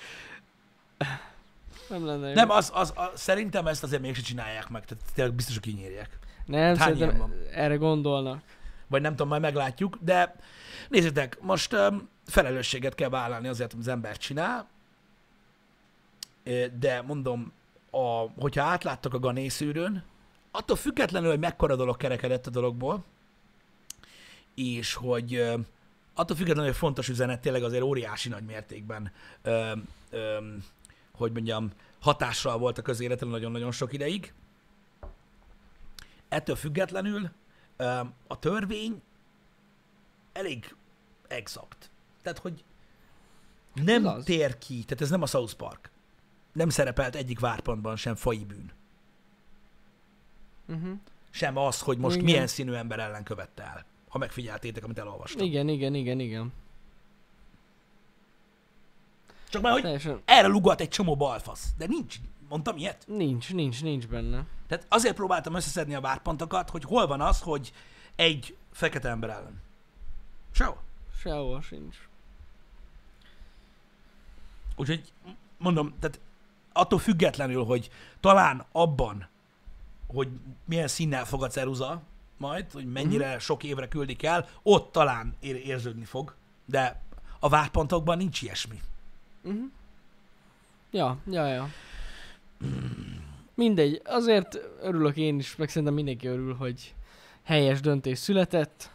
Nem 1.89 2.05
lenne 2.05 2.27
jó. 2.27 2.33
nem, 2.33 2.49
az, 2.49 2.71
az, 2.73 2.93
az, 2.95 3.09
szerintem 3.13 3.67
ezt 3.67 3.83
azért 3.83 4.01
mégsem 4.01 4.23
csinálják 4.23 4.69
meg, 4.69 4.85
tehát 4.85 5.03
tényleg 5.15 5.33
biztos, 5.33 5.53
hogy 5.53 5.63
kinyírják. 5.63 6.19
nem 6.45 6.61
hány 6.61 6.77
szerintem 6.77 7.33
erre 7.53 7.75
gondolnak. 7.75 8.41
Vagy 8.87 9.01
nem 9.01 9.11
tudom, 9.11 9.27
majd 9.27 9.41
meglátjuk, 9.41 9.97
de 9.99 10.35
nézzétek, 10.89 11.37
most 11.41 11.73
um, 11.73 12.09
felelősséget 12.25 12.95
kell 12.95 13.09
vállalni 13.09 13.47
azért, 13.47 13.73
amit 13.73 13.85
az 13.85 13.91
ember 13.91 14.17
csinál, 14.17 14.67
de 16.79 17.01
mondom, 17.01 17.53
a, 17.91 18.29
hogyha 18.39 18.63
átláttak 18.63 19.13
a 19.13 19.19
ganészűrőn, 19.19 20.03
attól 20.51 20.75
függetlenül, 20.75 21.29
hogy 21.29 21.39
mekkora 21.39 21.75
dolog 21.75 21.97
kerekedett 21.97 22.47
a 22.47 22.49
dologból, 22.49 23.03
és 24.55 24.93
hogy 24.93 25.35
attól 26.13 26.35
függetlenül, 26.35 26.69
hogy 26.69 26.79
fontos 26.79 27.09
üzenet 27.09 27.41
tényleg 27.41 27.63
azért 27.63 27.83
óriási 27.83 28.29
nagy 28.29 28.43
mértékben, 28.43 29.11
ö, 29.41 29.71
ö, 30.09 30.37
hogy 31.11 31.31
mondjam, 31.31 31.71
hatással 31.99 32.57
volt 32.57 32.77
a 32.77 32.81
közéletre 32.81 33.27
nagyon-nagyon 33.27 33.71
sok 33.71 33.93
ideig. 33.93 34.33
Ettől 36.29 36.55
függetlenül 36.55 37.31
ö, 37.77 37.99
a 38.27 38.39
törvény 38.39 39.01
elég 40.33 40.75
exakt. 41.27 41.89
Tehát, 42.21 42.37
hogy 42.39 42.63
nem 43.73 44.05
Ez 44.07 44.13
az. 44.13 44.23
tér 44.23 44.57
ki, 44.57 44.83
tehát 44.83 45.01
ez 45.01 45.09
nem 45.09 45.21
a 45.21 45.25
South 45.25 45.53
Park. 45.53 45.89
Nem 46.53 46.69
szerepelt 46.69 47.15
egyik 47.15 47.39
várpontban 47.39 47.95
sem 47.95 48.15
fai 48.15 48.45
bűn. 48.45 48.71
Uh-huh. 50.67 50.99
Sem 51.29 51.57
az, 51.57 51.79
hogy 51.79 51.97
most 51.97 52.15
Igen. 52.15 52.25
milyen 52.27 52.47
színű 52.47 52.73
ember 52.73 52.99
ellen 52.99 53.23
követte 53.23 53.63
el. 53.63 53.85
Ha 54.11 54.17
megfigyeltétek, 54.17 54.83
amit 54.83 54.99
elolvastam. 54.99 55.45
Igen, 55.45 55.67
igen, 55.67 55.93
igen, 55.93 56.19
igen. 56.19 56.53
Csak 59.49 59.61
már, 59.61 59.71
hogy 59.71 59.81
Teljesen 59.81 60.21
erre 60.25 60.47
lugat 60.47 60.81
egy 60.81 60.89
csomó 60.89 61.15
balfasz. 61.15 61.73
De 61.77 61.85
nincs. 61.87 62.15
Mondtam 62.49 62.77
ilyet? 62.77 63.03
nincs, 63.07 63.53
nincs, 63.53 63.81
nincs 63.81 64.07
benne. 64.07 64.45
Tehát 64.67 64.85
azért 64.89 65.15
próbáltam 65.15 65.53
összeszedni 65.53 65.95
a 65.95 66.01
várpontokat, 66.01 66.69
hogy 66.69 66.83
hol 66.83 67.07
van 67.07 67.21
az, 67.21 67.41
hogy 67.41 67.73
egy 68.15 68.57
fekete 68.71 69.09
ember 69.09 69.29
ellen. 69.29 69.61
Sehol. 70.51 70.81
Sehol 71.17 71.61
sincs. 71.61 71.95
Úgyhogy 74.75 75.13
mondom, 75.57 75.93
tehát 75.99 76.19
attól 76.73 76.99
függetlenül, 76.99 77.63
hogy 77.63 77.89
talán 78.19 78.65
abban, 78.71 79.27
hogy 80.07 80.29
milyen 80.65 80.87
színnel 80.87 81.25
fog 81.25 81.43
a 81.43 81.47
ceruza 81.47 82.01
majd, 82.41 82.71
hogy 82.71 82.85
mennyire 82.91 83.29
Mhm. 83.29 83.37
sok 83.39 83.63
évre 83.63 83.87
küldik 83.87 84.23
el, 84.23 84.47
ott 84.63 84.91
talán 84.91 85.35
ér- 85.39 85.65
érződni 85.65 86.05
fog, 86.05 86.35
de 86.65 87.01
a 87.39 87.49
várpontokban 87.49 88.17
nincs 88.17 88.41
ilyesmi. 88.41 88.79
Uh-huh. 89.43 89.61
Ja, 90.91 91.17
ja, 91.29 91.45
ja. 91.47 91.69
Mindegy, 93.55 94.01
azért 94.05 94.59
örülök 94.81 95.17
én 95.17 95.39
is, 95.39 95.55
meg 95.55 95.69
szerintem 95.69 95.93
mindenki 95.93 96.27
örül, 96.27 96.55
hogy 96.55 96.93
helyes 97.43 97.79
döntés 97.81 98.17
született. 98.19 98.91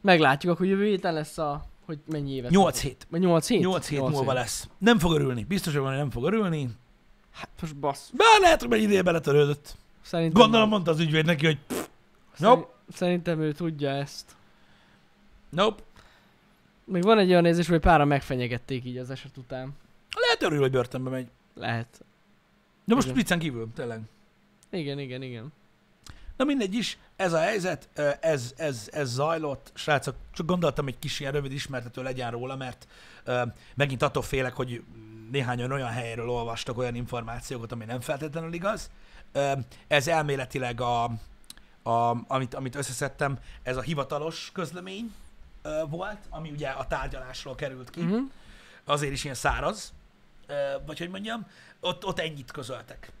Meglátjuk, 0.00 0.52
akkor 0.52 0.66
jövő 0.66 0.84
héten 0.84 1.14
lesz 1.14 1.38
a, 1.38 1.64
hogy 1.84 1.98
mennyi 2.06 2.32
évet. 2.32 2.50
8 2.50 2.64
kapunk. 2.76 2.92
hét. 2.94 3.06
Vagy 3.10 3.20
8 3.20 3.48
hét? 3.48 3.60
8 3.60 3.88
hét 3.88 4.00
múlva 4.00 4.32
lesz. 4.32 4.68
Nem 4.78 4.98
fog 4.98 5.12
örülni. 5.12 5.44
Biztos, 5.44 5.74
hogy 5.74 5.82
nem 5.82 6.10
fog 6.10 6.24
örülni. 6.24 6.68
Hát 7.32 7.48
most 7.60 7.76
bassz. 7.76 8.10
Bár 8.12 8.40
lehet, 8.40 8.62
hogy 8.62 8.72
egy 8.72 8.82
ideje 8.82 9.02
beletörődött. 9.02 9.76
Szerintem, 10.02 10.42
Gondolom 10.42 10.68
mondta 10.68 10.90
az 10.90 11.00
ügyvéd 11.00 11.24
neki, 11.24 11.46
hogy 11.46 11.58
pff, 11.66 11.86
Nope. 12.36 12.68
Szerintem 12.92 13.40
ő 13.40 13.52
tudja 13.52 13.90
ezt. 13.90 14.36
nope. 15.50 15.82
Még 16.84 17.02
van 17.02 17.18
egy 17.18 17.30
olyan 17.30 17.44
érzés, 17.46 17.68
hogy 17.68 17.80
páran 17.80 18.06
megfenyegették 18.08 18.84
így 18.84 18.96
az 18.96 19.10
eset 19.10 19.36
után. 19.36 19.72
Lehet 20.20 20.42
örül, 20.42 20.60
hogy 20.60 20.70
börtönbe 20.70 21.10
megy. 21.10 21.28
Lehet. 21.54 22.04
De 22.84 22.94
most 22.94 23.06
Igen. 23.06 23.18
viccen 23.18 23.38
kívül, 23.38 23.68
tényleg. 23.74 24.00
Igen, 24.70 24.98
igen, 24.98 25.22
igen. 25.22 25.52
Na 26.36 26.44
mindegy 26.44 26.74
is, 26.74 26.98
ez 27.16 27.32
a 27.32 27.38
helyzet, 27.38 27.88
ez, 28.20 28.54
ez, 28.56 28.88
ez 28.92 29.08
zajlott. 29.12 29.70
Srácok, 29.74 30.14
csak 30.32 30.46
gondoltam, 30.46 30.86
egy 30.86 30.98
kis 30.98 31.20
ilyen 31.20 31.32
rövid 31.32 31.52
ismertető 31.52 32.02
legyen 32.02 32.30
róla, 32.30 32.56
mert 32.56 32.86
ö, 33.24 33.42
megint 33.74 34.02
attól 34.02 34.22
félek, 34.22 34.54
hogy 34.54 34.82
néhányan 35.30 35.72
olyan 35.72 35.88
helyről 35.88 36.28
olvastak 36.30 36.78
olyan 36.78 36.94
információkat, 36.94 37.72
ami 37.72 37.84
nem 37.84 38.00
feltétlenül 38.00 38.52
igaz. 38.52 38.90
Ez 39.86 40.08
elméletileg 40.08 40.80
a, 40.80 41.04
a, 41.82 42.16
amit, 42.26 42.54
amit 42.54 42.74
összeszedtem, 42.74 43.38
ez 43.62 43.76
a 43.76 43.80
hivatalos 43.80 44.50
közlemény 44.52 45.14
volt, 45.88 46.18
ami 46.28 46.50
ugye 46.50 46.68
a 46.68 46.86
tárgyalásról 46.86 47.54
került 47.54 47.90
ki. 47.90 48.00
Uh-huh. 48.00 48.30
Azért 48.84 49.12
is 49.12 49.24
ilyen 49.24 49.36
száraz, 49.36 49.92
vagy 50.86 50.98
hogy 50.98 51.10
mondjam, 51.10 51.46
ott, 51.80 52.04
ott 52.04 52.18
ennyit 52.18 52.50
közöltek. 52.50 53.12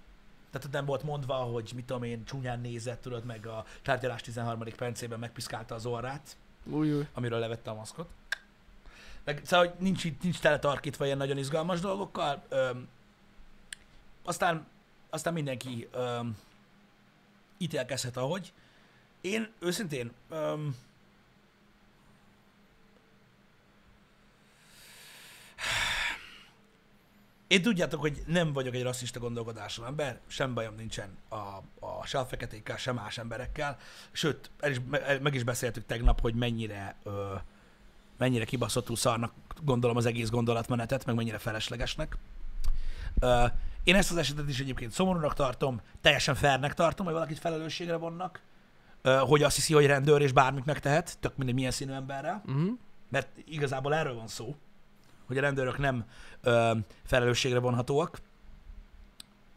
Tehát 0.50 0.66
ott 0.66 0.72
nem 0.72 0.84
volt 0.84 1.02
mondva, 1.02 1.34
hogy 1.34 1.72
mit 1.74 1.84
tudom 1.84 2.02
én, 2.02 2.24
csúnyán 2.24 2.60
nézett, 2.60 3.00
tudod, 3.00 3.24
meg 3.24 3.46
a 3.46 3.64
tárgyalás 3.82 4.22
13. 4.22 4.62
percében 4.76 5.18
megpiszkálta 5.18 5.74
az 5.74 5.86
orrát, 5.86 6.36
Új, 6.64 6.92
új. 6.92 7.06
amiről 7.14 7.38
levette 7.38 7.70
a 7.70 7.74
maszkot. 7.74 8.08
Meg, 9.24 9.40
szóval, 9.44 9.66
hogy 9.66 9.74
nincs, 9.78 10.04
nincs 10.22 10.38
teletarkítva 10.38 11.04
ilyen 11.04 11.16
nagyon 11.16 11.38
izgalmas 11.38 11.80
dolgokkal. 11.80 12.42
Öm, 12.48 12.88
aztán, 14.24 14.66
aztán 15.10 15.32
mindenki 15.32 15.88
öm, 15.92 16.36
ítélkezhet, 17.58 18.16
ahogy. 18.16 18.52
Én 19.20 19.52
őszintén 19.58 20.12
öm, 20.28 20.76
én 27.46 27.62
tudjátok, 27.62 28.00
hogy 28.00 28.22
nem 28.26 28.52
vagyok 28.52 28.74
egy 28.74 28.82
rasszista 28.82 29.18
gondolkodású 29.20 29.82
ember, 29.82 30.20
sem 30.26 30.54
bajom 30.54 30.74
nincsen 30.74 31.16
a, 31.28 31.36
a 31.86 32.06
se 32.06 32.18
a 32.18 32.26
feketékkel, 32.26 32.76
sem 32.76 32.94
más 32.94 33.18
emberekkel. 33.18 33.78
Sőt, 34.12 34.50
el 34.60 34.70
is, 34.70 34.80
me- 34.90 35.20
meg 35.20 35.34
is 35.34 35.42
beszéltük 35.42 35.86
tegnap, 35.86 36.20
hogy 36.20 36.34
mennyire 36.34 36.96
ö, 37.02 37.34
mennyire 38.16 38.44
kibaszottul 38.44 38.96
szarnak 38.96 39.32
gondolom 39.62 39.96
az 39.96 40.06
egész 40.06 40.28
gondolatmenetet, 40.28 41.04
meg 41.04 41.14
mennyire 41.14 41.38
feleslegesnek. 41.38 42.16
Ö, 43.20 43.46
én 43.84 43.94
ezt 43.94 44.10
az 44.10 44.16
esetet 44.16 44.48
is 44.48 44.60
egyébként 44.60 44.92
szomorúnak 44.92 45.34
tartom, 45.34 45.80
teljesen 46.00 46.34
fairnek 46.34 46.74
tartom, 46.74 47.04
hogy 47.06 47.14
valakit 47.14 47.38
felelősségre 47.38 47.96
vonnak, 47.96 48.40
hogy 49.20 49.42
azt 49.42 49.54
hiszi, 49.56 49.74
hogy 49.74 49.86
rendőr 49.86 50.20
és 50.20 50.32
bármit 50.32 50.64
megtehet, 50.64 51.18
tök 51.20 51.36
mindegy 51.36 51.54
milyen 51.54 51.70
színű 51.70 51.92
emberrel, 51.92 52.42
Uh-huh. 52.46 52.68
mert 53.08 53.28
igazából 53.44 53.94
erről 53.94 54.14
van 54.14 54.26
szó, 54.28 54.54
hogy 55.26 55.38
a 55.38 55.40
rendőrök 55.40 55.78
nem 55.78 56.04
ö, 56.40 56.72
felelősségre 57.04 57.58
vonhatóak, 57.58 58.18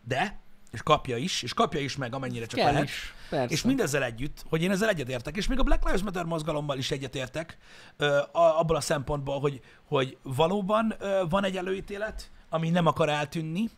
de, 0.07 0.39
és 0.71 0.81
kapja 0.83 1.17
is, 1.17 1.41
és 1.43 1.53
kapja 1.53 1.79
is 1.79 1.97
meg, 1.97 2.13
amennyire 2.15 2.45
csak 2.45 2.59
Kell 2.59 2.71
lehet. 2.71 2.87
is. 2.87 3.13
Persze. 3.29 3.53
És 3.53 3.63
mindezzel 3.63 4.03
együtt, 4.03 4.43
hogy 4.49 4.61
én 4.61 4.71
ezzel 4.71 4.89
egyetértek, 4.89 5.37
és 5.37 5.47
még 5.47 5.59
a 5.59 5.63
Black 5.63 5.83
Lives 5.83 6.01
Matter 6.01 6.23
mozgalommal 6.25 6.77
is 6.77 6.91
egyetértek, 6.91 7.57
ö, 7.97 8.17
a- 8.17 8.59
abból 8.59 8.75
a 8.75 8.81
szempontból, 8.81 9.39
hogy, 9.39 9.61
hogy 9.87 10.17
valóban 10.21 10.93
ö, 10.99 11.23
van 11.29 11.43
egy 11.43 11.57
előítélet, 11.57 12.31
ami 12.49 12.69
nem 12.69 12.85
akar 12.85 13.09
eltűnni 13.09 13.69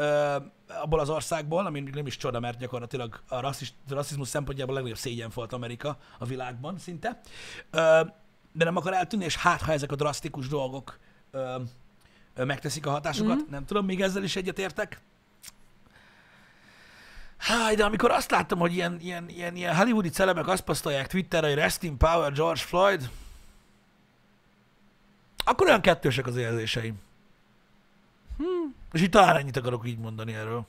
ö, 0.00 0.36
abból 0.82 1.00
az 1.00 1.08
országból, 1.10 1.66
ami 1.66 1.80
nem 1.80 2.06
is 2.06 2.16
csoda, 2.16 2.40
mert 2.40 2.58
gyakorlatilag 2.58 3.20
a 3.28 3.40
rasszis, 3.40 3.72
rasszizmus 3.88 4.28
szempontjából 4.28 4.72
a 4.72 4.74
legnagyobb 4.74 5.00
szégyen 5.00 5.30
volt 5.34 5.52
Amerika 5.52 5.98
a 6.18 6.24
világban 6.24 6.78
szinte. 6.78 7.20
Ö, 7.70 8.00
de 8.52 8.64
nem 8.64 8.76
akar 8.76 8.92
eltűnni, 8.92 9.24
és 9.24 9.36
hát, 9.36 9.60
ha 9.62 9.72
ezek 9.72 9.92
a 9.92 9.96
drasztikus 9.96 10.48
dolgok 10.48 10.98
ö, 11.30 11.56
ö, 12.34 12.44
megteszik 12.44 12.86
a 12.86 12.90
hatásukat, 12.90 13.36
Mhm. 13.36 13.50
nem 13.50 13.64
tudom, 13.64 13.84
még 13.84 14.00
ezzel 14.02 14.22
is 14.22 14.36
egyetértek. 14.36 15.00
Háj, 17.36 17.74
de 17.74 17.84
amikor 17.84 18.10
azt 18.10 18.30
láttam, 18.30 18.58
hogy 18.58 18.72
ilyen, 18.74 19.00
ilyen, 19.00 19.28
ilyen, 19.28 19.56
ilyen 19.56 19.76
hollywoodi 19.76 20.08
celebek 20.08 20.46
azt 20.46 20.62
posztolják 20.62 21.06
Twitterre, 21.06 21.46
hogy 21.46 21.56
Rest 21.56 21.82
in 21.82 21.96
Power 21.96 22.32
George 22.32 22.60
Floyd, 22.60 23.10
akkor 25.44 25.66
olyan 25.66 25.80
kettősek 25.80 26.26
az 26.26 26.36
érzéseim. 26.36 26.94
Hm. 28.40 28.70
És 28.92 29.00
itt 29.00 29.10
talán 29.10 29.36
ennyit 29.36 29.56
akarok 29.56 29.86
így 29.86 29.98
mondani 29.98 30.34
erről. 30.34 30.66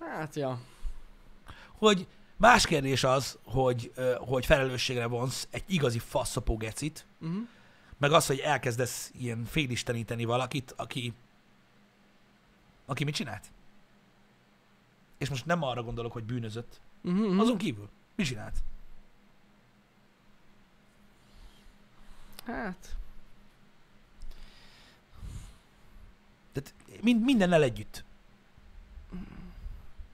Hát, 0.00 0.34
ja. 0.34 0.60
Hogy 1.72 2.06
más 2.36 2.66
kérdés 2.66 3.04
az, 3.04 3.38
hogy, 3.44 3.92
hogy 4.18 4.46
felelősségre 4.46 5.06
vonsz 5.06 5.48
egy 5.50 5.64
igazi 5.66 5.98
faszopó 5.98 6.56
gecit, 6.56 7.06
Uh-huh. 7.20 7.48
meg 7.98 8.12
az, 8.12 8.26
hogy 8.26 8.38
elkezdesz 8.38 9.10
ilyen 9.14 9.44
félisteníteni 9.44 10.24
valakit, 10.24 10.74
aki, 10.76 11.12
aki 12.86 13.04
mit 13.04 13.14
csinált. 13.14 13.50
És 15.18 15.28
most 15.28 15.46
nem 15.46 15.62
arra 15.62 15.82
gondolok, 15.82 16.12
hogy 16.12 16.24
bűnözött. 16.24 16.80
Uh-huh. 17.02 17.40
Azon 17.40 17.56
kívül, 17.58 17.88
mit 18.14 18.26
csinált? 18.26 18.56
Hát, 22.46 22.96
Tehát 26.52 26.74
mind, 27.00 27.24
mindennel 27.24 27.62
együtt. 27.62 28.04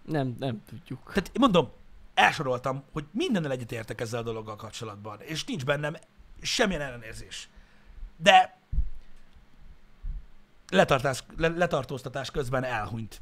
nem, 0.02 0.36
nem 0.38 0.62
tudjuk. 0.68 1.12
Tehát 1.12 1.38
mondom, 1.38 1.70
elsoroltam, 2.14 2.82
hogy 2.92 3.04
mindennel 3.10 3.50
egyetértek 3.50 4.00
ezzel 4.00 4.20
a 4.20 4.22
dologgal 4.22 4.56
kapcsolatban, 4.56 5.20
és 5.20 5.44
nincs 5.44 5.64
bennem 5.64 5.96
semmilyen 6.42 6.82
ellenérzés. 6.82 7.48
De 8.16 8.58
letartás, 10.70 11.24
le, 11.36 11.48
letartóztatás 11.48 12.30
közben 12.30 12.64
elhunyt. 12.64 13.20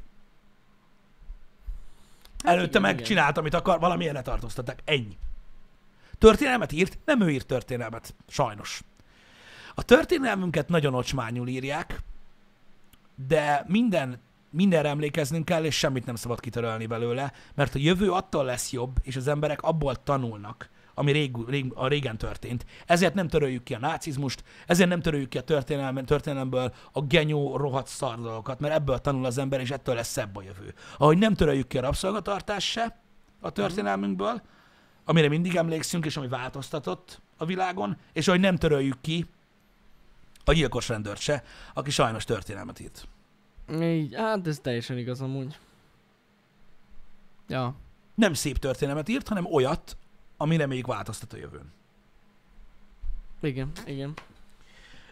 Hát 2.43 2.53
Előtte 2.53 2.69
igen, 2.69 2.81
meg 2.81 2.93
igen. 2.93 3.05
csinált, 3.05 3.37
amit 3.37 3.53
akar, 3.53 3.79
valamilyen 3.79 4.13
letartóztatták. 4.13 4.79
Ennyi. 4.85 5.17
Történelmet 6.17 6.71
írt? 6.71 6.97
Nem 7.05 7.21
ő 7.21 7.29
írt 7.29 7.47
történelmet. 7.47 8.15
Sajnos. 8.27 8.83
A 9.75 9.83
történelmünket 9.83 10.69
nagyon 10.69 10.93
ocsmányul 10.93 11.47
írják, 11.47 11.99
de 13.27 13.65
minden, 13.67 14.19
mindenre 14.49 14.89
emlékeznünk 14.89 15.45
kell, 15.45 15.63
és 15.63 15.77
semmit 15.77 16.05
nem 16.05 16.15
szabad 16.15 16.39
kitörölni 16.39 16.85
belőle, 16.85 17.33
mert 17.55 17.75
a 17.75 17.79
jövő 17.79 18.11
attól 18.11 18.45
lesz 18.45 18.71
jobb, 18.71 18.95
és 19.01 19.15
az 19.15 19.27
emberek 19.27 19.61
abból 19.61 20.03
tanulnak, 20.03 20.69
ami 20.93 21.11
rég, 21.11 21.35
rég, 21.47 21.71
a 21.75 21.87
régen 21.87 22.17
történt. 22.17 22.65
Ezért 22.85 23.13
nem 23.13 23.27
töröljük 23.27 23.63
ki 23.63 23.73
a 23.73 23.79
nácizmust, 23.79 24.43
ezért 24.67 24.89
nem 24.89 25.01
töröljük 25.01 25.29
ki 25.29 25.37
a 25.37 25.41
történelmen, 25.41 26.05
történelemből 26.05 26.73
a 26.91 27.01
genyó, 27.01 27.57
rohadt 27.57 27.87
szar 27.87 28.21
dolgokat, 28.21 28.59
mert 28.59 28.73
ebből 28.73 28.97
tanul 28.97 29.25
az 29.25 29.37
ember, 29.37 29.59
és 29.59 29.71
ettől 29.71 29.95
lesz 29.95 30.11
szebb 30.11 30.35
a 30.35 30.41
jövő. 30.41 30.73
Ahogy 30.97 31.17
nem 31.17 31.33
töröljük 31.33 31.67
ki 31.67 31.77
a 31.77 31.81
rabszolgatartást 31.81 32.67
se 32.67 32.99
a 33.39 33.49
történelmünkből, 33.49 34.41
amire 35.05 35.29
mindig 35.29 35.55
emlékszünk, 35.55 36.05
és 36.05 36.17
ami 36.17 36.27
változtatott 36.27 37.21
a 37.37 37.45
világon, 37.45 37.97
és 38.13 38.27
ahogy 38.27 38.39
nem 38.39 38.55
töröljük 38.55 39.01
ki 39.01 39.25
a 40.45 40.53
gyilkos 40.53 40.87
rendőrt 40.89 41.19
se, 41.19 41.43
aki 41.73 41.91
sajnos 41.91 42.23
történelmet 42.23 42.79
írt. 42.79 43.07
Így, 43.81 44.15
hát 44.15 44.47
ez 44.47 44.59
teljesen 44.59 44.97
igaz 44.97 45.21
amúgy. 45.21 45.57
Ja. 47.47 47.75
Nem 48.15 48.33
szép 48.33 48.57
történelmet 48.57 49.09
írt, 49.09 49.27
hanem 49.27 49.45
olyat, 49.45 49.97
ami 50.37 50.57
reméljük 50.57 50.87
változtat 50.87 51.33
a 51.33 51.37
jövőn. 51.37 51.71
Igen, 53.41 53.71
igen. 53.85 54.13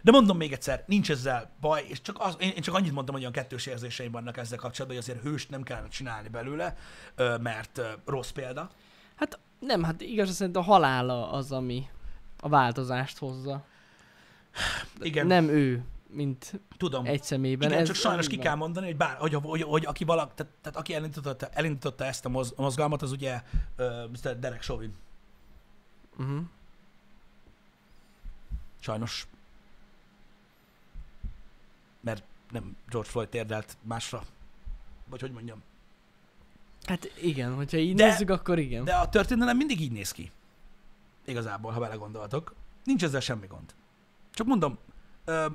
De 0.01 0.11
mondom 0.11 0.38
még 0.38 0.51
egyszer, 0.51 0.84
nincs 0.88 1.11
ezzel 1.11 1.51
baj, 1.59 1.86
és 1.88 2.01
csak 2.01 2.15
az, 2.19 2.36
én, 2.39 2.49
én 2.49 2.61
csak 2.61 2.75
annyit 2.75 2.91
mondtam, 2.91 3.13
hogy 3.13 3.23
olyan 3.23 3.36
kettős 3.36 3.65
érzéseim 3.65 4.11
vannak 4.11 4.38
ezzel 4.38 4.57
kapcsolatban, 4.57 4.99
hogy 4.99 5.09
azért 5.09 5.23
hőst 5.23 5.49
nem 5.49 5.63
kellene 5.63 5.88
csinálni 5.88 6.27
belőle, 6.27 6.77
mert 7.41 7.82
rossz 8.05 8.29
példa. 8.29 8.69
Hát 9.15 9.39
nem, 9.59 9.84
hát 9.84 10.01
igaz 10.01 10.36
szerint 10.36 10.55
a 10.55 10.61
halála 10.61 11.32
az, 11.32 11.51
ami 11.51 11.88
a 12.39 12.49
változást 12.49 13.17
hozza. 13.17 13.65
Igen, 14.99 15.27
Nem 15.27 15.47
ő, 15.47 15.83
mint 16.09 16.59
tudom. 16.77 17.05
egy 17.05 17.23
személyben. 17.23 17.69
Igen, 17.69 17.81
ez 17.81 17.87
csak 17.87 17.95
sajnos 17.95 18.27
ki 18.27 18.33
így 18.33 18.39
kell 18.39 18.49
van. 18.49 18.59
mondani, 18.59 18.85
hogy, 18.85 18.97
bár, 18.97 19.17
hogy, 19.17 19.33
hogy, 19.33 19.61
hogy 19.61 19.85
aki 19.85 20.03
valak, 20.03 20.33
tehát, 20.33 20.53
tehát 20.61 20.77
aki 20.79 20.93
elindította, 20.93 21.47
elindította 21.47 22.05
ezt 22.05 22.25
a 22.25 22.29
moz, 22.29 22.53
mozgalmat, 22.57 23.01
az 23.01 23.11
ugye 23.11 23.41
uh, 23.77 24.09
Mr. 24.09 24.39
Derek 24.39 24.61
Chauvin. 24.61 24.93
Uh-huh. 26.19 26.41
Sajnos. 28.79 29.27
Mert 31.99 32.23
nem 32.51 32.77
George 32.89 33.09
Floyd 33.09 33.29
térdelt 33.29 33.77
másra. 33.81 34.23
Vagy 35.09 35.21
hogy 35.21 35.31
mondjam. 35.31 35.63
Hát 36.83 37.11
igen, 37.21 37.53
hogyha 37.55 37.77
így 37.77 37.95
De- 37.95 38.05
nézzük, 38.05 38.29
akkor 38.29 38.59
igen. 38.59 38.83
De 38.83 38.93
a 38.93 39.09
történelem 39.09 39.57
mindig 39.57 39.81
így 39.81 39.91
néz 39.91 40.11
ki. 40.11 40.31
Igazából, 41.25 41.71
ha 41.71 41.79
belegondoltok. 41.79 42.53
Nincs 42.83 43.03
ezzel 43.03 43.19
semmi 43.19 43.47
gond. 43.47 43.73
Csak 44.34 44.47
mondom, 44.47 44.77
ö, 45.25 45.45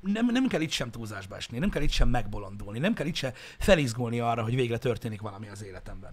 nem, 0.00 0.26
nem 0.26 0.46
kell 0.46 0.60
itt 0.60 0.70
sem 0.70 0.90
túlzásba 0.90 1.36
esni, 1.36 1.58
nem 1.58 1.70
kell 1.70 1.82
itt 1.82 1.90
sem 1.90 2.08
megbolondulni, 2.08 2.78
nem 2.78 2.94
kell 2.94 3.06
itt 3.06 3.14
sem 3.14 3.32
felizgulni 3.58 4.20
arra, 4.20 4.42
hogy 4.42 4.54
végre 4.54 4.78
történik 4.78 5.20
valami 5.20 5.48
az 5.48 5.64
életemben. 5.64 6.12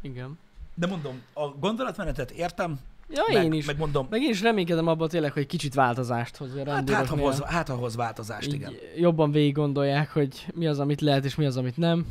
Igen. 0.00 0.38
De 0.74 0.86
mondom, 0.86 1.22
a 1.32 1.48
gondolatmenetet 1.48 2.30
értem, 2.30 2.80
Ja, 3.08 3.22
meg, 3.32 3.44
én 3.44 3.52
is. 3.52 3.66
meg 3.66 3.78
mondom, 3.78 4.06
Meg 4.10 4.22
én 4.22 4.30
is 4.30 4.40
reménykedem 4.40 4.86
abban 4.86 5.08
tényleg, 5.08 5.32
hogy 5.32 5.46
kicsit 5.46 5.74
változást 5.74 6.36
hoz 6.36 6.54
a 6.54 6.70
hát, 6.70 6.90
hát, 6.90 7.06
ha 7.06 7.16
hoz, 7.16 7.40
hát 7.40 7.68
ha 7.68 7.74
hoz 7.74 7.96
változást, 7.96 8.52
igen. 8.52 8.72
jobban 8.96 9.30
végig 9.30 9.54
gondolják, 9.54 10.10
hogy 10.10 10.46
mi 10.54 10.66
az, 10.66 10.78
amit 10.78 11.00
lehet, 11.00 11.24
és 11.24 11.34
mi 11.34 11.46
az, 11.46 11.56
amit 11.56 11.76
nem. 11.76 12.06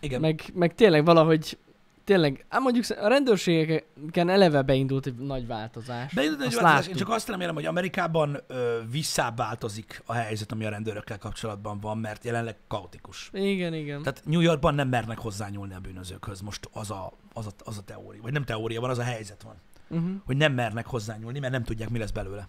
Igen. 0.00 0.20
Meg, 0.20 0.42
meg 0.54 0.74
tényleg 0.74 1.04
valahogy, 1.04 1.58
tényleg, 2.04 2.44
hát 2.48 2.60
mondjuk 2.60 2.84
a 3.00 3.08
rendőrségeken 3.08 4.28
eleve 4.28 4.62
beindult 4.62 5.06
egy 5.06 5.14
nagy 5.14 5.46
változás. 5.46 6.12
De 6.12 6.20
egy 6.20 6.28
Azt 6.28 6.60
változás, 6.60 6.86
én 6.88 6.94
csak 6.94 7.08
azt 7.08 7.28
remélem, 7.28 7.54
hogy 7.54 7.66
Amerikában 7.66 8.38
ö, 8.46 8.78
visszább 8.90 9.36
változik 9.36 10.02
a 10.06 10.12
helyzet, 10.12 10.52
ami 10.52 10.64
a 10.64 10.68
rendőrökkel 10.68 11.18
kapcsolatban 11.18 11.80
van, 11.80 11.98
mert 11.98 12.24
jelenleg 12.24 12.56
kaotikus. 12.68 13.30
Igen, 13.32 13.74
igen. 13.74 14.02
Tehát 14.02 14.22
New 14.24 14.40
Yorkban 14.40 14.74
nem 14.74 14.88
mernek 14.88 15.18
hozzányúlni 15.18 15.74
a 15.74 15.80
bűnözőkhöz, 15.80 16.40
most 16.40 16.68
az 16.72 16.90
a, 16.90 17.12
az, 17.32 17.46
a, 17.46 17.50
az 17.64 17.78
a 17.78 17.82
teória, 17.82 18.22
vagy 18.22 18.32
nem 18.32 18.44
teória 18.44 18.80
van, 18.80 18.90
az 18.90 18.98
a 18.98 19.02
helyzet 19.02 19.42
van, 19.42 19.54
Uh-huh. 19.88 20.10
hogy 20.24 20.36
nem 20.36 20.52
mernek 20.52 20.86
hozzányúlni, 20.86 21.38
mert 21.38 21.52
nem 21.52 21.64
tudják, 21.64 21.88
mi 21.88 21.98
lesz 21.98 22.10
belőle. 22.10 22.48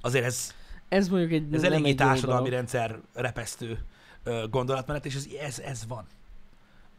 Azért 0.00 0.24
ez, 0.24 0.54
Ez 0.88 1.08
mondjuk 1.08 1.32
egy 1.32 1.54
ez 1.54 1.62
eléggé 1.62 1.94
társadalmi 1.94 2.48
rendszer 2.48 2.98
repesztő 3.14 3.78
gondolatmenet, 4.50 5.06
és 5.06 5.14
ez, 5.14 5.26
ez, 5.40 5.58
ez 5.58 5.86
van. 5.88 6.06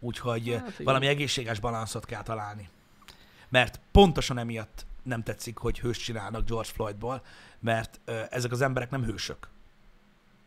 Úgyhogy 0.03 0.49
Hát 0.49 0.69
igen. 0.69 0.83
valami 0.83 1.07
egészséges 1.07 1.59
balanszot 1.59 2.05
kell 2.05 2.23
találni. 2.23 2.69
Mert 3.49 3.79
pontosan 3.91 4.37
emiatt 4.37 4.85
nem 5.03 5.23
tetszik, 5.23 5.57
hogy 5.57 5.79
hőst 5.79 6.03
csinálnak 6.03 6.45
George 6.45 6.69
Floydból, 6.69 7.21
mert 7.59 7.99
ö, 8.05 8.21
ezek 8.29 8.51
az 8.51 8.61
emberek 8.61 8.89
nem 8.89 9.03
hősök. 9.03 9.49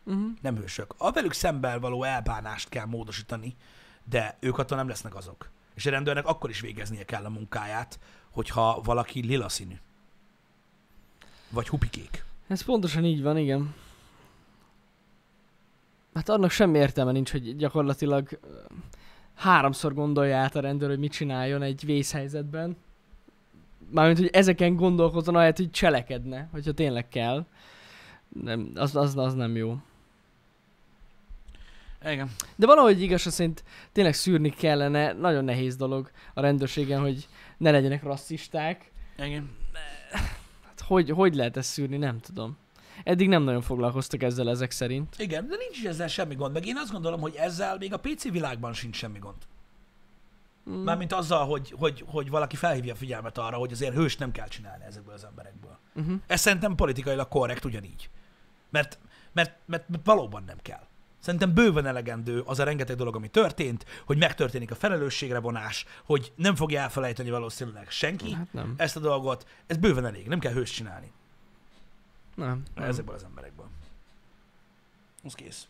Uh-huh. 0.03 0.31
Nem 0.41 0.55
hősök. 0.57 0.93
A 0.97 1.11
velük 1.11 1.33
szemben 1.33 1.81
való 1.81 2.03
elbánást 2.03 2.69
kell 2.69 2.85
módosítani, 2.85 3.55
de 4.03 4.37
ők 4.39 4.57
attól 4.57 4.77
nem 4.77 4.87
lesznek 4.87 5.15
azok. 5.15 5.49
És 5.73 5.85
a 5.85 5.89
rendőrnek 5.89 6.25
akkor 6.25 6.49
is 6.49 6.59
végeznie 6.59 7.05
kell 7.05 7.25
a 7.25 7.29
munkáját, 7.29 7.99
hogyha 8.29 8.81
valaki 8.83 9.21
lila 9.21 9.49
színű. 9.49 9.75
Vagy 11.49 11.67
hupikék. 11.67 12.23
Ez 12.47 12.63
pontosan 12.63 13.05
így 13.05 13.21
van, 13.21 13.37
igen. 13.37 13.75
Hát 16.13 16.29
annak 16.29 16.51
semmi 16.51 16.77
értelme 16.77 17.11
nincs, 17.11 17.31
hogy 17.31 17.55
gyakorlatilag 17.55 18.39
háromszor 19.35 19.93
gondolja 19.93 20.37
át 20.37 20.55
a 20.55 20.59
rendőr, 20.59 20.89
hogy 20.89 20.99
mit 20.99 21.11
csináljon 21.11 21.61
egy 21.61 21.85
vészhelyzetben. 21.85 22.77
Mármint, 23.91 24.17
hogy 24.17 24.29
ezeken 24.31 24.75
gondolkozzon, 24.75 25.35
ahelyett, 25.35 25.57
hogy 25.57 25.71
cselekedne, 25.71 26.49
hogyha 26.51 26.71
tényleg 26.71 27.07
kell. 27.07 27.45
Nem, 28.43 28.71
az, 28.75 28.95
az, 28.95 29.17
az 29.17 29.33
nem 29.33 29.55
jó. 29.55 29.77
Igen. 32.05 32.29
De 32.55 32.65
valahogy 32.65 33.01
igazság 33.01 33.33
szerint 33.33 33.63
tényleg 33.91 34.13
szűrni 34.13 34.49
kellene, 34.49 35.13
nagyon 35.13 35.43
nehéz 35.43 35.75
dolog 35.75 36.11
a 36.33 36.41
rendőrségen, 36.41 37.01
hogy 37.01 37.27
ne 37.57 37.71
legyenek 37.71 38.03
rasszisták. 38.03 38.91
Igen. 39.17 39.49
Hát 40.63 40.81
hogy, 40.87 41.09
hogy 41.09 41.35
lehet 41.35 41.57
ezt 41.57 41.69
szűrni, 41.69 41.97
nem 41.97 42.19
tudom. 42.19 42.57
Eddig 43.03 43.27
nem 43.27 43.43
nagyon 43.43 43.61
foglalkoztak 43.61 44.23
ezzel 44.23 44.49
ezek 44.49 44.71
szerint. 44.71 45.15
Igen, 45.17 45.47
de 45.47 45.55
nincs 45.55 45.77
is 45.77 45.83
ezzel 45.83 46.07
semmi 46.07 46.35
gond. 46.35 46.53
Meg 46.53 46.65
én 46.65 46.77
azt 46.77 46.91
gondolom, 46.91 47.19
hogy 47.19 47.35
ezzel 47.35 47.77
még 47.77 47.93
a 47.93 47.97
PC 47.97 48.31
világban 48.31 48.73
sincs 48.73 48.95
semmi 48.95 49.19
gond. 49.19 49.37
Mm. 50.69 50.83
Mármint 50.83 51.13
azzal, 51.13 51.45
hogy, 51.45 51.73
hogy, 51.77 52.03
hogy 52.07 52.29
valaki 52.29 52.55
felhívja 52.55 52.93
a 52.93 52.95
figyelmet 52.95 53.37
arra, 53.37 53.57
hogy 53.57 53.71
azért 53.71 53.93
hős 53.93 54.17
nem 54.17 54.31
kell 54.31 54.47
csinálni 54.47 54.83
ezekből 54.83 55.13
az 55.13 55.25
emberekből. 55.25 55.77
Uh-huh. 55.95 56.15
Ez 56.27 56.41
szerintem 56.41 56.75
politikailag 56.75 57.27
korrekt 57.27 57.65
ugyanígy. 57.65 58.09
Mert, 58.69 58.99
mert, 59.31 59.57
mert, 59.65 59.89
mert 59.89 60.05
valóban 60.05 60.43
nem 60.43 60.57
kell. 60.61 60.87
Szerintem 61.19 61.53
bőven 61.53 61.85
elegendő 61.85 62.41
az 62.45 62.59
a 62.59 62.63
rengeteg 62.63 62.95
dolog, 62.95 63.15
ami 63.15 63.27
történt, 63.27 63.85
hogy 64.05 64.17
megtörténik 64.17 64.71
a 64.71 64.75
felelősségre 64.75 65.39
vonás, 65.39 65.85
hogy 66.03 66.33
nem 66.35 66.55
fogja 66.55 66.79
elfelejteni 66.79 67.29
valószínűleg 67.29 67.89
senki 67.89 68.33
Hát 68.33 68.53
nem. 68.53 68.73
ezt 68.77 68.95
a 68.95 68.99
dolgot. 68.99 69.47
Ez 69.67 69.77
bőven 69.77 70.05
elég, 70.05 70.27
nem 70.27 70.39
kell 70.39 70.53
hős 70.53 70.71
csinálni 70.71 71.11
Nem. 72.35 72.63
nem. 72.75 72.83
ezekből 72.89 73.15
az 73.15 73.23
emberekből. 73.23 73.67
Az 75.23 75.33
kész. 75.33 75.67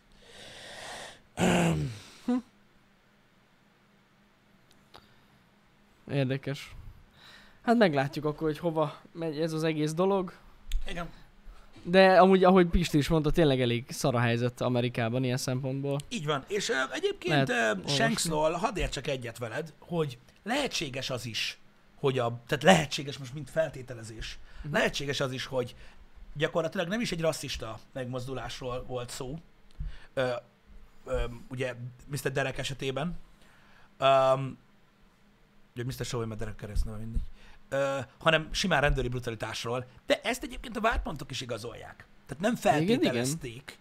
Érdekes. 6.10 6.74
Hát 7.62 7.76
meglátjuk 7.76 8.24
akkor, 8.24 8.48
hogy 8.48 8.58
hova 8.58 9.00
megy 9.12 9.40
ez 9.40 9.52
az 9.52 9.62
egész 9.64 9.92
dolog. 9.92 10.32
Igen. 10.88 11.08
De 11.82 12.20
amúgy, 12.20 12.44
ahogy 12.44 12.66
Pisti 12.66 12.98
is 12.98 13.08
mondta, 13.08 13.30
tényleg 13.30 13.60
elég 13.60 13.84
szar 13.88 14.14
a 14.14 14.18
helyzet 14.18 14.60
Amerikában 14.60 15.24
ilyen 15.24 15.36
szempontból. 15.36 15.98
Így 16.08 16.26
van. 16.26 16.44
És 16.48 16.68
uh, 16.68 16.76
egyébként 16.92 17.48
Lehet 17.48 17.76
uh, 17.78 17.88
Shanksról 17.88 18.52
hadd 18.52 18.76
értsek 18.78 19.06
egyet 19.06 19.38
veled, 19.38 19.72
hogy 19.78 20.18
lehetséges 20.42 21.10
az 21.10 21.26
is, 21.26 21.58
hogy 21.94 22.18
a, 22.18 22.40
tehát 22.46 22.64
lehetséges 22.64 23.18
most 23.18 23.34
mint 23.34 23.50
feltételezés, 23.50 24.38
Mhm. 24.62 24.74
lehetséges 24.74 25.20
az 25.20 25.32
is, 25.32 25.44
hogy 25.44 25.74
gyakorlatilag 26.36 26.88
nem 26.88 27.00
is 27.00 27.12
egy 27.12 27.20
rasszista 27.20 27.78
megmozdulásról 27.92 28.84
volt 28.86 29.10
szó, 29.10 29.38
ö, 30.14 30.32
ö, 31.04 31.24
ugye 31.48 31.74
Mr. 32.06 32.32
Derek 32.32 32.58
esetében, 32.58 33.18
um, 34.00 34.58
ugye 35.74 35.84
Mr. 35.84 36.04
Show, 36.04 36.26
mert 36.26 36.40
Derek 36.40 36.56
keresztül, 36.56 36.96
mindegy, 36.96 37.20
ö, 37.68 37.98
hanem 38.18 38.48
simán 38.50 38.80
rendőri 38.80 39.08
brutalitásról, 39.08 39.86
de 40.06 40.20
ezt 40.20 40.42
egyébként 40.42 40.76
a 40.76 40.80
vádpontok 40.80 41.30
is 41.30 41.40
igazolják. 41.40 42.06
Tehát 42.26 42.42
nem 42.42 42.56
feltételezték 42.56 43.78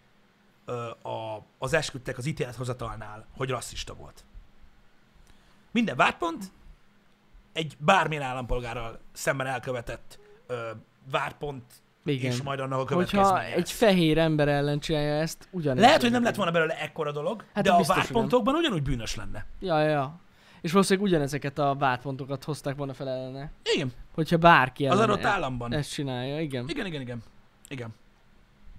ö, 0.66 0.90
a, 1.10 1.46
az 1.58 1.74
esküdtek 1.74 2.18
az 2.18 2.26
ítélethozatalnál, 2.26 3.26
hogy 3.38 3.50
rasszista 3.50 3.94
volt. 3.94 4.24
Minden 5.72 5.96
vádpont 5.96 6.52
egy 7.54 7.78
bármilyen 7.80 8.24
állampolgárral 8.24 9.00
szemben 9.12 9.48
elkövetett 9.48 10.20
ö, 10.48 10.72
vádpont, 11.12 11.64
Igen. 12.06 12.32
és 12.32 12.42
majd 12.42 12.60
annak 12.60 12.92
a 12.92 12.96
Hogyha 12.96 13.44
egy 13.44 13.72
fehér 13.72 14.18
ember 14.18 14.48
ellen 14.48 14.80
csinálja 14.80 15.14
ezt, 15.14 15.48
ugyanez. 15.52 15.84
Lehet, 15.84 16.02
hogy 16.02 16.12
nem 16.12 16.24
lett 16.24 16.36
volna 16.36 16.52
belőle 16.52 16.80
ekkora 16.80 17.12
dolog, 17.12 17.44
Hát 17.54 17.64
de 17.64 17.72
a 17.72 17.84
vádpontokban 17.84 18.56
ugyanúgy 18.56 18.82
bűnös 18.84 19.16
lenne. 19.16 19.46
Ja, 19.60 19.80
ja. 19.82 20.20
És 20.62 20.72
valószínűleg 20.72 21.10
ugyanezeket 21.10 21.58
a 21.60 21.76
vádpontokat 21.76 22.44
hozták 22.44 22.76
volna 22.76 22.94
fel 22.94 23.10
ellene. 23.10 23.52
Igen, 23.76 23.92
Hogyha 24.14 24.38
bárki 24.38 24.88
az 24.88 24.98
ellen 24.98 25.10
adott 25.10 25.24
e- 25.24 25.28
államban. 25.28 25.74
ezt 25.74 25.92
csinálja, 25.94 26.40
igen. 26.40 26.66
Igen, 26.70 26.86
igen, 26.86 27.02
igen. 27.02 27.24
Igen. 27.68 27.90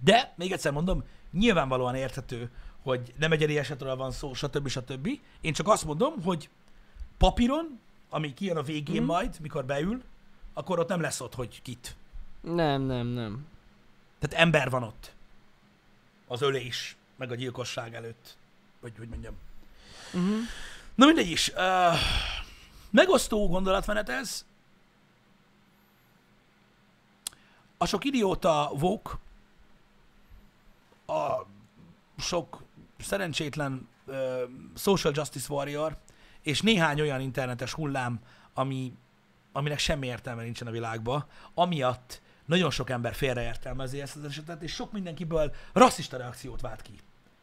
De, 0.04 0.32
még 0.36 0.52
egyszer 0.52 0.72
mondom, 0.72 1.04
nyilvánvalóan 1.32 1.94
érthető, 1.94 2.50
hogy 2.82 3.12
nem 3.18 3.32
egyedi 3.32 3.58
esetről 3.58 3.96
van 3.96 4.10
szó, 4.10 4.34
stb. 4.34 4.68
stb. 4.68 5.08
Én 5.40 5.52
csak 5.52 5.68
azt 5.68 5.84
mondom, 5.84 6.22
hogy 6.24 6.48
papíron, 7.18 7.80
ami 8.10 8.34
kijön 8.34 8.56
a 8.56 8.62
végén 8.62 9.02
Mhm. 9.02 9.10
majd, 9.10 9.36
mikor 9.40 9.64
beül, 9.64 10.02
akkor 10.54 10.78
ott 10.78 10.88
nem 10.88 11.00
lesz 11.00 11.20
ott, 11.20 11.34
hogy 11.34 11.62
kit. 11.62 11.96
Nem, 12.54 12.82
nem, 12.82 13.06
nem. 13.06 13.46
Tehát 14.18 14.44
ember 14.44 14.70
van 14.70 14.82
ott. 14.82 15.14
Az 16.26 16.42
ölés, 16.42 16.96
meg 17.16 17.30
a 17.30 17.34
gyilkosság 17.34 17.94
előtt. 17.94 18.36
Vagy 18.80 18.92
hogy 18.98 19.08
mondjam. 19.08 19.34
Uh-huh. 20.12 20.38
Na 20.94 21.06
mindegy 21.06 21.30
is. 21.30 21.48
Uh, 21.48 21.94
megosztó 22.90 23.48
gondolatmenet 23.48 24.08
ez. 24.08 24.46
A 27.78 27.86
sok 27.86 28.04
idióta 28.04 28.70
vók, 28.74 29.18
a 31.06 31.46
sok 32.18 32.62
szerencsétlen 32.98 33.88
uh, 34.04 34.14
social 34.76 35.12
justice 35.16 35.52
warrior, 35.52 35.98
és 36.42 36.60
néhány 36.60 37.00
olyan 37.00 37.20
internetes 37.20 37.72
hullám, 37.72 38.20
ami, 38.54 38.92
aminek 39.52 39.78
semmi 39.78 40.06
értelme 40.06 40.42
nincsen 40.42 40.66
a 40.66 40.70
világban, 40.70 41.26
amiatt 41.54 42.24
nagyon 42.46 42.70
sok 42.70 42.90
ember 42.90 43.14
félreértelmezi 43.14 44.00
ezt 44.00 44.16
az 44.16 44.24
esetet, 44.24 44.62
és 44.62 44.72
sok 44.72 44.92
mindenkiből 44.92 45.54
rasszista 45.72 46.16
reakciót 46.16 46.60
vált 46.60 46.82
ki. 46.82 46.92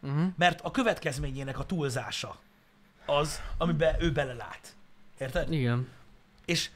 Uh-huh. 0.02 0.28
Mert 0.38 0.62
a 0.62 0.72
következményének 0.72 1.60
a 1.60 1.66
túlzása 1.66 2.40
az, 3.06 3.42
amiben 3.58 3.96
ő 4.00 4.12
belelát. 4.12 4.76
Érted? 5.18 5.52
Igen. 5.52 5.88
És 6.46 6.70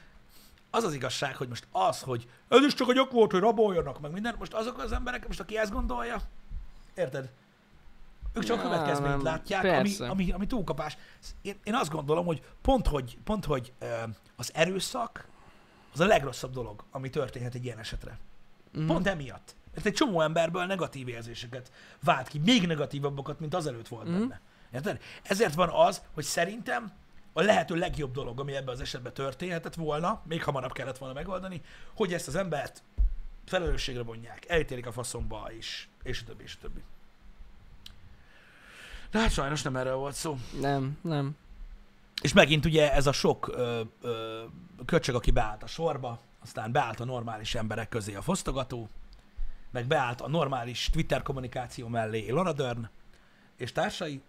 az 0.70 0.84
az 0.84 0.94
igazság, 0.94 1.36
hogy 1.36 1.48
most 1.48 1.66
az, 1.70 2.00
hogy 2.00 2.28
ez 2.48 2.64
is 2.64 2.74
csak 2.74 2.88
a 2.88 2.92
gyak 2.92 3.10
volt, 3.10 3.30
hogy 3.30 3.40
raboljanak, 3.40 4.00
meg 4.00 4.10
minden, 4.10 4.34
most 4.38 4.52
azok 4.54 4.78
az 4.78 4.92
emberek, 4.92 5.26
most 5.26 5.40
aki 5.40 5.58
ezt 5.58 5.72
gondolja, 5.72 6.20
érted? 6.94 7.30
Ők 8.32 8.44
csak 8.44 8.58
a 8.58 8.62
Ja, 8.62 8.68
következményt 8.68 9.16
nem, 9.16 9.24
látják, 9.24 9.64
ami, 9.64 9.72
persze. 9.72 10.08
ami, 10.08 10.32
ami 10.32 10.46
túlkapás. 10.46 10.96
Én, 11.42 11.58
én 11.64 11.74
azt 11.74 11.90
gondolom, 11.90 12.26
hogy 12.26 12.42
pont, 12.62 12.86
hogy, 12.86 13.18
pont, 13.24 13.44
hogy 13.44 13.72
az 14.36 14.50
erőszak 14.54 15.28
az 15.92 16.00
a 16.00 16.06
legrosszabb 16.06 16.52
dolog, 16.52 16.84
ami 16.90 17.10
történhet 17.10 17.54
egy 17.54 17.64
ilyen 17.64 17.78
esetre. 17.78 18.18
Uh-huh. 18.72 18.86
Pont 18.86 19.06
emiatt. 19.06 19.54
Mert 19.74 19.86
egy 19.86 19.92
csomó 19.92 20.20
emberből 20.20 20.64
negatív 20.64 21.08
érzéseket 21.08 21.72
vált 22.04 22.28
ki, 22.28 22.38
még 22.38 22.66
negatívabbakat, 22.66 23.40
mint 23.40 23.54
azelőtt 23.54 23.88
volt 23.88 24.08
Mhm. 24.08 24.18
benne. 24.18 24.40
Érted? 24.72 25.00
Ezért 25.22 25.54
van 25.54 25.68
az, 25.68 26.02
hogy 26.14 26.24
szerintem 26.24 26.92
a 27.32 27.42
lehető 27.42 27.74
legjobb 27.74 28.12
dolog, 28.12 28.40
ami 28.40 28.54
ebben 28.56 28.74
az 28.74 28.80
esetben 28.80 29.12
történhetett 29.12 29.74
volna, 29.74 30.22
még 30.24 30.42
hamarabb 30.44 30.72
kellett 30.72 30.98
volna 30.98 31.14
megoldani, 31.14 31.62
hogy 31.94 32.12
ezt 32.12 32.28
az 32.28 32.34
embert 32.34 32.82
felelősségre 33.44 34.02
vonják, 34.02 34.44
elítélik 34.48 34.86
a 34.86 34.92
faszomba, 34.92 35.48
és, 35.52 35.86
és 36.02 36.20
a 36.20 36.24
többi, 36.24 36.42
és 36.42 36.54
a 36.54 36.58
többi. 36.60 36.82
De 39.10 39.18
hát 39.18 39.30
sajnos 39.32 39.62
nem 39.62 39.76
erről 39.76 39.96
volt 39.96 40.14
szó. 40.14 40.38
Nem, 40.60 40.98
nem. 41.02 41.36
És 42.22 42.32
megint 42.32 42.64
ugye 42.64 42.92
ez 42.92 43.06
a 43.06 43.12
sok 43.12 43.48
ö, 43.48 43.80
ö, 44.00 44.42
köcsög, 44.86 45.14
aki 45.14 45.30
beállt 45.30 45.62
a 45.62 45.66
sorba, 45.66 46.20
aztán 46.42 46.72
beállt 46.72 47.00
a 47.00 47.04
normális 47.04 47.54
emberek 47.54 47.88
közé 47.88 48.14
a 48.14 48.22
fosztogató, 48.22 48.88
meg 49.70 49.86
beállt 49.86 50.20
a 50.20 50.28
normális 50.28 50.88
Twitter 50.92 51.22
kommunikáció 51.22 51.88
mellé 51.88 52.30
Laura 52.30 52.52
Dern 52.52 52.88
és 53.56 53.72
társai, 53.72 54.22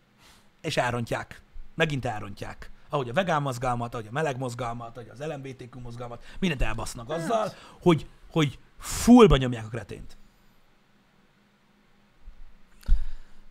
és 0.62 0.78
elrontják. 0.78 1.42
Megint 1.76 2.06
elrontják. 2.06 2.72
Ahogy 2.90 3.10
a 3.10 3.14
vegán 3.14 3.42
mozgalmat, 3.42 3.94
ahogy 3.94 4.08
a 4.08 4.12
meleg 4.12 4.38
mozgalmat, 4.38 4.98
ahogy 4.98 5.10
az 5.10 5.20
LMBTQ 5.20 5.80
mozgalmat, 5.80 6.24
mindent 6.40 6.62
elbasznak 6.62 7.10
azzal, 7.10 7.54
hogy, 7.82 8.10
hogy 8.32 8.60
fullba 8.78 9.38
nyomják 9.38 9.66
a 9.66 9.70
kretént. 9.70 10.18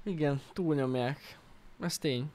Igen, 0.02 0.40
túlnyomják. 0.52 1.38
Ez 1.80 1.98
tény. 1.98 2.30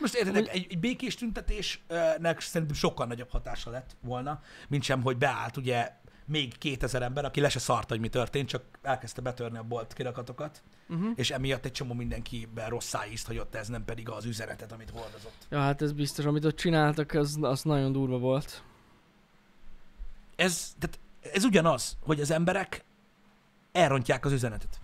Most 0.00 0.14
értedek, 0.14 0.48
egy, 0.48 0.66
egy 0.70 0.78
békés 0.78 1.14
tüntetésnek 1.14 2.40
szerintem 2.40 2.76
sokkal 2.76 3.06
nagyobb 3.06 3.30
hatása 3.30 3.70
lett 3.70 3.96
volna, 4.00 4.40
mint 4.68 4.82
sem, 4.82 5.02
hogy 5.02 5.16
beállt 5.16 5.56
ugye 5.56 5.92
még 6.26 6.58
2000 6.58 7.02
ember, 7.02 7.24
aki 7.24 7.40
le 7.40 7.48
se 7.48 7.58
szart, 7.58 7.88
hogy 7.88 8.00
mi 8.00 8.08
történt, 8.08 8.48
csak 8.48 8.62
elkezdte 8.82 9.20
betörni 9.20 9.58
a 9.58 9.62
bolt 9.62 9.92
kirakatokat, 9.92 10.62
Uh-huh. 10.88 11.12
és 11.14 11.30
emiatt 11.30 11.64
egy 11.64 11.72
csomó 11.72 11.94
mindenkiben 11.94 12.68
rossz 12.68 12.86
szájízt 12.86 13.26
hagyott 13.26 13.54
ez, 13.54 13.68
nem 13.68 13.84
pedig 13.84 14.08
az 14.08 14.24
üzenetet, 14.24 14.72
amit 14.72 14.90
hordozott. 14.90 15.46
Ja, 15.50 15.60
hát 15.60 15.82
ez 15.82 15.92
biztos, 15.92 16.24
amit 16.24 16.44
ott 16.44 16.56
csináltak, 16.56 17.12
az, 17.12 17.38
az 17.40 17.62
nagyon 17.62 17.92
durva 17.92 18.18
volt. 18.18 18.62
Ez, 20.36 20.74
tehát 20.78 20.98
ez 21.32 21.44
ugyanaz, 21.44 21.96
hogy 22.00 22.20
az 22.20 22.30
emberek 22.30 22.84
elrontják 23.72 24.24
az 24.24 24.32
üzenetet. 24.32 24.80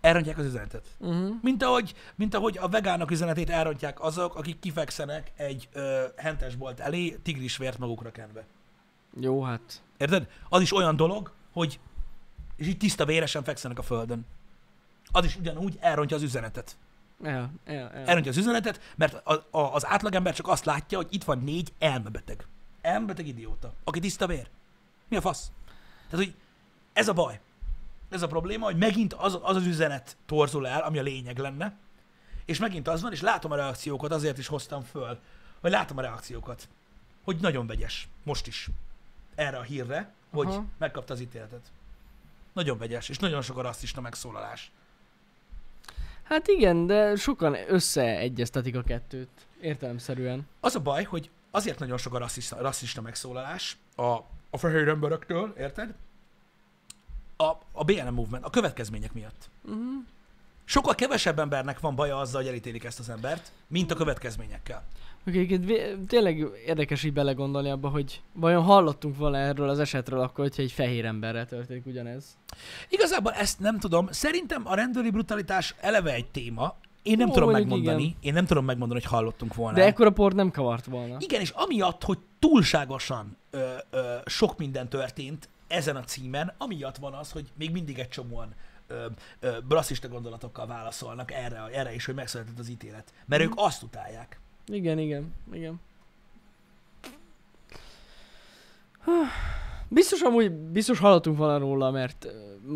Elrontják 0.00 0.38
az 0.38 0.44
üzenetet. 0.44 0.86
Uh-huh. 0.98 1.34
Mint 1.42 1.62
ahogy, 1.62 1.94
mint 2.14 2.34
ahogy 2.34 2.58
a 2.58 2.68
vegánok 2.68 3.10
üzenetét 3.10 3.50
elrontják 3.50 4.02
azok, 4.02 4.34
akik 4.34 4.58
kifekszenek 4.58 5.32
egy 5.36 5.68
ö, 5.72 6.04
hentesbolt 6.16 6.80
elé, 6.80 7.18
tigrisvért 7.22 7.78
magukra 7.78 8.10
kenve. 8.10 8.44
Jó, 9.20 9.42
hát. 9.42 9.82
Érted? 9.96 10.28
Az 10.48 10.60
is 10.60 10.72
olyan 10.72 10.96
dolog, 10.96 11.32
hogy 11.52 11.80
és 12.56 12.66
így 12.66 12.76
tiszta 12.76 13.04
véresen 13.04 13.44
fekszenek 13.44 13.78
a 13.78 13.82
földön. 13.82 14.26
Az 15.12 15.24
is 15.24 15.36
ugyanúgy 15.36 15.76
elrontja 15.80 16.16
az 16.16 16.22
üzenetet. 16.22 16.76
El, 17.22 17.50
el, 17.64 17.90
el. 17.90 18.04
Elrontja 18.06 18.30
az 18.30 18.36
üzenetet, 18.36 18.80
mert 18.96 19.26
a, 19.26 19.46
a, 19.50 19.74
az 19.74 19.86
átlagember 19.86 20.34
csak 20.34 20.48
azt 20.48 20.64
látja, 20.64 20.98
hogy 20.98 21.06
itt 21.10 21.24
van 21.24 21.38
négy 21.38 21.72
elmebeteg. 21.78 22.46
Elmebeteg 22.80 23.26
idióta, 23.26 23.72
aki 23.84 24.00
tiszta 24.00 24.26
vér. 24.26 24.48
Mi 25.08 25.16
a 25.16 25.20
fasz? 25.20 25.50
Tehát, 26.10 26.24
hogy 26.24 26.34
ez 26.92 27.08
a 27.08 27.12
baj. 27.12 27.40
Ez 28.10 28.22
a 28.22 28.26
probléma, 28.26 28.64
hogy 28.64 28.76
megint 28.76 29.12
az 29.12 29.38
az, 29.42 29.56
az 29.56 29.66
üzenet 29.66 30.16
torzul 30.26 30.66
el, 30.66 30.80
ami 30.80 30.98
a 30.98 31.02
lényeg 31.02 31.38
lenne, 31.38 31.76
és 32.44 32.58
megint 32.58 32.88
az 32.88 33.02
van, 33.02 33.12
és 33.12 33.20
látom 33.20 33.50
a 33.50 33.56
reakciókat, 33.56 34.12
azért 34.12 34.38
is 34.38 34.46
hoztam 34.46 34.82
föl, 34.82 35.18
hogy 35.60 35.70
látom 35.70 35.98
a 35.98 36.00
reakciókat, 36.00 36.68
hogy 37.24 37.36
nagyon 37.40 37.66
vegyes, 37.66 38.08
most 38.22 38.46
is, 38.46 38.68
erre 39.34 39.56
a 39.58 39.62
hírre, 39.62 40.12
hogy 40.30 40.46
Aha. 40.46 40.64
megkapta 40.78 41.12
az 41.12 41.20
ítéletet. 41.20 41.72
Nagyon 42.52 42.78
vegyes, 42.78 43.08
és 43.08 43.18
nagyon 43.18 43.42
sok 43.42 43.56
a 43.58 43.62
rasszista 43.62 44.00
megszólalás. 44.00 44.72
Hát 46.22 46.48
igen, 46.48 46.86
de 46.86 47.16
sokan 47.16 47.56
összeegyeztetik 47.68 48.76
a 48.76 48.82
kettőt. 48.82 49.28
Értelemszerűen. 49.60 50.48
Az 50.60 50.74
a 50.74 50.80
baj, 50.80 51.04
hogy 51.04 51.30
azért 51.50 51.78
nagyon 51.78 51.98
sok 51.98 52.14
a 52.14 52.18
rasszista, 52.18 52.56
rasszista 52.60 53.00
megszólalás 53.00 53.76
a, 53.96 54.16
a 54.50 54.58
fehér 54.58 54.88
emberektől, 54.88 55.54
érted? 55.58 55.94
A, 57.40 57.58
a 57.72 57.84
BLM 57.84 58.14
movement, 58.14 58.44
a 58.44 58.50
következmények 58.50 59.12
miatt. 59.12 59.50
Uh-huh. 59.64 59.84
Sokkal 60.64 60.94
kevesebb 60.94 61.38
embernek 61.38 61.80
van 61.80 61.94
baja 61.94 62.18
azzal, 62.18 62.40
hogy 62.40 62.50
elítélik 62.50 62.84
ezt 62.84 62.98
az 62.98 63.08
embert, 63.08 63.52
mint 63.66 63.90
a 63.90 63.94
következményekkel. 63.94 64.84
Vé- 65.24 65.98
tényleg 66.08 66.46
érdekes 66.66 67.02
így 67.04 67.12
belegondolni 67.12 67.70
abba, 67.70 67.88
hogy 67.88 68.22
vajon 68.32 68.62
hallottunk 68.62 69.16
volna 69.16 69.36
erről 69.36 69.68
az 69.68 69.78
esetről 69.78 70.20
akkor, 70.20 70.44
hogyha 70.44 70.62
egy 70.62 70.72
fehér 70.72 71.04
emberrel 71.04 71.46
történik 71.46 71.86
ugyanez. 71.86 72.36
Igazából 72.88 73.32
ezt 73.32 73.60
nem 73.60 73.78
tudom. 73.78 74.08
Szerintem 74.10 74.62
a 74.66 74.74
rendőri 74.74 75.10
brutalitás 75.10 75.74
eleve 75.80 76.12
egy 76.12 76.30
téma. 76.30 76.74
Én 77.02 77.16
nem 77.16 77.28
Ó, 77.28 77.32
tudom 77.32 77.50
megmondani. 77.50 78.02
igen. 78.02 78.16
Én 78.20 78.32
nem 78.32 78.46
tudom 78.46 78.64
megmondani, 78.64 79.00
hogy 79.00 79.10
hallottunk 79.10 79.54
volna. 79.54 79.76
De 79.76 79.84
ekkora 79.84 80.10
port 80.10 80.34
nem 80.34 80.50
kavart 80.50 80.84
volna. 80.84 81.16
Igen, 81.18 81.40
és 81.40 81.50
amiatt, 81.50 82.04
hogy 82.04 82.18
túlságosan 82.38 83.36
ö, 83.50 83.68
ö, 83.90 84.16
sok 84.26 84.58
minden 84.58 84.88
történt 84.88 85.48
ezen 85.70 85.96
a 85.96 86.04
címen, 86.04 86.54
amiatt 86.58 86.96
van 86.96 87.14
az, 87.14 87.32
hogy 87.32 87.52
még 87.54 87.70
mindig 87.70 87.98
egy 87.98 88.08
csomóan 88.08 88.54
ö, 88.86 89.06
ö, 89.40 89.56
rasszista 89.68 90.08
gondolatokkal 90.08 90.66
válaszolnak 90.66 91.32
erre, 91.32 91.66
erre 91.72 91.94
is, 91.94 92.04
hogy 92.04 92.14
megszületett 92.14 92.58
az 92.58 92.68
ítélet. 92.68 93.12
Mert 93.26 93.42
ők 93.42 93.52
azt 93.54 93.82
utálják. 93.82 94.40
Igen, 94.66 94.98
igen, 94.98 95.34
igen. 95.52 95.80
Biztos 99.88 100.20
amúgy, 100.20 100.52
biztos 100.52 100.98
hallottunk 100.98 101.36
volna 101.36 101.58
róla, 101.58 101.90
mert 101.90 102.26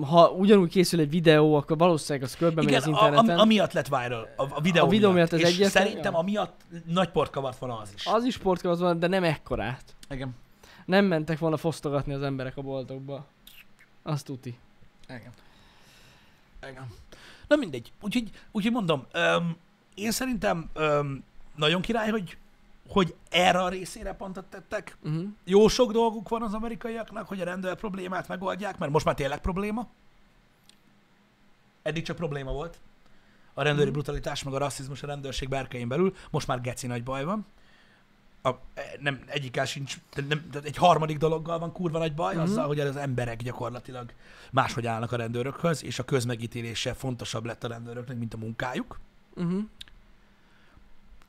ha 0.02 0.30
ugyanúgy 0.30 0.70
készül 0.70 1.00
egy 1.00 1.10
videó, 1.10 1.54
akkor 1.54 1.78
valószínűleg 1.78 2.28
az 2.28 2.36
körbe 2.36 2.54
megy 2.54 2.64
Igen, 2.64 2.80
az 2.80 2.86
interneten. 2.86 3.28
am, 3.28 3.38
amiatt 3.38 3.72
lett 3.72 3.88
viral, 3.88 4.28
a, 4.36 4.42
a 4.42 4.60
videó, 4.60 4.84
A 4.84 4.88
videó 4.88 5.10
miatt 5.10 5.32
ez 5.32 5.40
és 5.40 5.66
szerintem 5.66 6.14
amiatt 6.14 6.60
nagy 6.86 7.10
port 7.10 7.30
kavart 7.30 7.58
volna 7.58 7.78
az 7.78 7.92
is. 7.94 8.06
Az 8.06 8.24
is 8.24 8.34
sportkavasz 8.34 8.78
van, 8.78 8.98
de 8.98 9.06
nem 9.06 9.24
ekkorát. 9.24 9.82
Igen. 10.10 10.34
Nem 10.84 11.04
mentek 11.04 11.38
volna 11.38 11.56
fosztogatni 11.56 12.12
az 12.12 12.22
emberek 12.22 12.56
a 12.56 12.62
boltokba. 12.62 13.26
Azt 14.02 14.24
tuti. 14.24 14.58
Igen. 15.08 15.32
Igen. 16.70 16.86
Na 17.48 17.56
mindegy. 17.56 17.92
Úgyhogy, 18.00 18.30
úgyhogy 18.50 18.72
mondom, 18.72 19.06
öm, 19.12 19.56
én 19.94 20.10
szerintem 20.10 20.70
öm, 20.72 21.24
nagyon 21.56 21.80
király, 21.80 22.10
hogy, 22.10 22.36
hogy 22.88 23.14
erre 23.30 23.62
a 23.62 23.68
részére 23.68 24.12
pontot 24.12 24.44
tettek. 24.44 24.96
Uh-huh. 25.02 25.24
Jó 25.44 25.68
sok 25.68 25.92
dolguk 25.92 26.28
van 26.28 26.42
az 26.42 26.54
amerikaiaknak, 26.54 27.28
hogy 27.28 27.40
a 27.40 27.44
rendőr 27.44 27.74
problémát 27.74 28.28
megoldják, 28.28 28.78
mert 28.78 28.92
most 28.92 29.04
már 29.04 29.14
tényleg 29.14 29.40
probléma. 29.40 29.88
Eddig 31.82 32.02
csak 32.04 32.16
probléma 32.16 32.52
volt. 32.52 32.78
A 33.54 33.62
rendőri 33.62 33.84
Mhm. 33.84 33.94
brutalitás, 33.94 34.42
meg 34.42 34.54
a 34.54 34.58
rasszizmus 34.58 35.02
a 35.02 35.06
rendőrség 35.06 35.48
berkein 35.48 35.88
belül. 35.88 36.14
Most 36.30 36.46
már 36.46 36.60
geci 36.60 36.86
nagy 36.86 37.02
baj 37.02 37.24
van. 37.24 37.46
A, 38.46 38.50
nem, 39.00 39.20
egyikkel 39.26 39.64
sincs, 39.64 39.96
nem, 40.28 40.50
egy 40.62 40.76
harmadik 40.76 41.18
dologgal 41.18 41.58
van 41.58 41.72
kurva 41.72 41.98
nagy 41.98 42.14
baj, 42.14 42.34
Mhm. 42.34 42.42
azzal, 42.42 42.66
hogy 42.66 42.80
az 42.80 42.96
emberek 42.96 43.42
gyakorlatilag 43.42 44.12
máshogy 44.50 44.86
állnak 44.86 45.12
a 45.12 45.16
rendőrökhöz, 45.16 45.84
és 45.84 45.98
a 45.98 46.04
közmegítélése 46.04 46.94
fontosabb 46.94 47.44
lett 47.44 47.64
a 47.64 47.68
rendőröknek, 47.68 48.18
mint 48.18 48.34
a 48.34 48.36
munkájuk. 48.36 48.98
Uh-huh. 49.34 49.62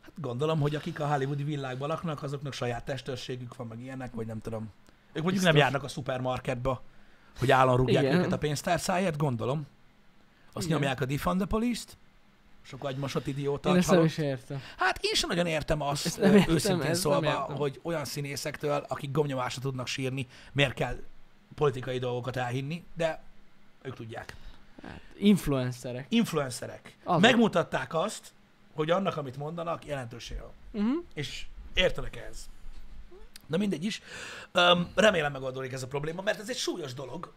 Hát 0.02 0.12
gondolom, 0.22 0.60
hogy 0.60 0.76
akik 0.76 1.00
a 1.00 1.08
hollywoodi 1.08 1.44
világban 1.44 1.88
laknak, 1.88 2.24
azoknak 2.24 2.54
saját 2.54 2.86
testőrségük 2.86 3.56
van, 3.56 3.68
meg 3.68 3.80
ilyenek, 3.82 4.14
vagy 4.14 4.26
nem 4.28 4.42
tudom. 4.42 4.72
Ők 5.14 5.24
mondjuk 5.24 5.44
nem 5.44 5.54
Biztos. 5.54 5.60
járnak 5.72 5.84
a 5.84 5.88
szupermarketba, 5.88 6.82
hogy 7.40 7.52
állandóan 7.52 7.78
rúgják 7.78 8.04
Igen. 8.04 8.18
őket 8.18 8.32
a 8.32 8.38
pénztárcáját, 8.38 9.18
gondolom. 9.18 9.68
Azt 10.54 10.66
Igen. 10.66 10.78
nyomják 10.78 11.02
a 11.02 11.06
defund 11.06 11.38
the 11.38 11.48
police-t. 11.48 11.98
Sok 12.68 12.84
agymosott 12.84 13.28
idióta, 13.28 13.70
Én 13.70 13.76
ezt 13.76 13.92
nem 13.92 14.04
is 14.04 14.18
értem. 14.18 14.62
Hát 14.78 14.98
én 15.02 15.14
sem 15.14 15.30
nagyon 15.30 15.46
értem 15.46 15.82
azt, 15.82 16.06
Ezt 16.06 16.20
nem 16.20 16.36
értem, 16.36 16.54
őszintén 16.56 16.80
ezt 16.90 17.04
nem 17.04 17.12
szólva, 17.12 17.26
értem. 17.26 17.56
hogy 17.56 17.80
olyan 17.84 18.06
színészektől, 18.06 18.86
akik 18.88 19.12
gomnyomásra 19.12 19.62
tudnak 19.62 19.88
sírni, 19.88 20.28
miért 20.52 20.74
kell 20.74 20.98
politikai 21.56 22.00
dolgokat 22.00 22.36
elhinni, 22.36 22.84
de 22.94 23.24
ők 23.82 23.96
tudják. 23.96 24.36
Influencerek. 25.18 26.06
Influencerek. 26.10 26.98
Azok. 27.04 27.22
Megmutatták 27.22 27.94
azt, 27.94 28.34
hogy 28.74 28.90
annak, 28.90 29.18
amit 29.18 29.38
mondanak, 29.38 29.86
jelentősége 29.86 30.42
van. 30.42 30.52
Uh-huh. 30.84 31.04
És 31.14 31.46
értenek 31.74 32.16
ez. 32.30 32.46
De 33.48 33.58
mindegy 33.58 33.84
is. 33.86 34.02
Um, 34.54 34.92
remélem 34.96 35.32
megoldódik 35.32 35.72
ez 35.72 35.84
a 35.84 35.88
probléma, 35.88 36.22
mert 36.22 36.40
ez 36.40 36.50
egy 36.50 36.58
súlyos 36.58 36.94
dolog. 36.94 37.34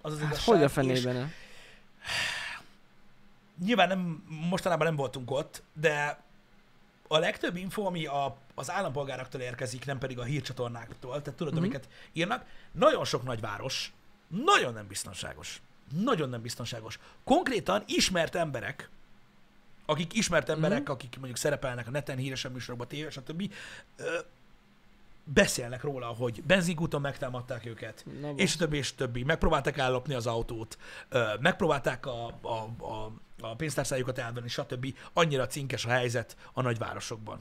Az 0.00 0.12
az 0.12 0.18
Hát 0.18 0.26
igazság. 0.26 0.54
hogy 0.54 0.62
a 0.62 0.66
és 0.66 0.72
fenében? 0.72 1.32
Nyilván 3.64 3.88
nem, 3.88 4.24
mostanában 4.48 4.86
nem 4.86 4.96
voltunk 4.96 5.30
ott, 5.30 5.62
de 5.72 6.22
a 7.08 7.18
legtöbb 7.18 7.56
info, 7.56 7.82
ami 7.86 8.06
a, 8.06 8.36
az 8.54 8.70
állampolgároktól 8.70 9.40
érkezik, 9.40 9.84
nem 9.84 9.98
pedig 9.98 10.18
a 10.18 10.22
hírcsatornáktól, 10.24 11.22
tehát 11.22 11.38
tudod, 11.38 11.52
Mhm. 11.52 11.62
amiket 11.62 11.88
írnak, 12.12 12.44
nagyon 12.72 13.04
sok 13.04 13.22
nagyváros 13.22 13.92
nagyon 14.28 14.72
nem 14.72 14.86
biztonságos. 14.86 15.62
Nagyon 15.98 16.28
nem 16.28 16.40
biztonságos. 16.42 16.98
Konkrétan 17.24 17.82
ismert 17.86 18.34
emberek, 18.34 18.88
akik 19.86 20.12
ismert 20.14 20.48
emberek, 20.48 20.82
Mhm. 20.82 20.90
akik 20.90 21.14
mondjuk 21.16 21.36
szerepelnek 21.36 21.86
a 21.86 21.90
neten, 21.90 22.16
híresen 22.16 22.52
műsorokban, 22.52 22.88
tévé, 22.88 23.10
stb. 23.10 23.52
Beszélnek 25.24 25.82
róla, 25.82 26.06
hogy 26.06 26.42
benzinkúton 26.46 27.00
megtámadták 27.00 27.66
őket, 27.66 28.04
Na, 28.20 28.30
és 28.36 28.56
többi, 28.56 28.76
és 28.76 28.94
többi. 28.94 29.22
Megpróbálták 29.24 29.76
ellopni 29.78 30.14
az 30.14 30.26
autót, 30.26 30.78
megpróbálták 31.40 32.06
a, 32.06 32.26
a, 32.26 32.84
a, 32.84 33.12
a 33.40 33.54
pénztárcájukat 33.54 34.18
elvenni, 34.18 34.48
stb. 34.48 34.94
Annyira 35.12 35.46
cinkes 35.46 35.84
a 35.84 35.88
helyzet 35.88 36.36
a 36.52 36.62
nagyvárosokban. 36.62 37.40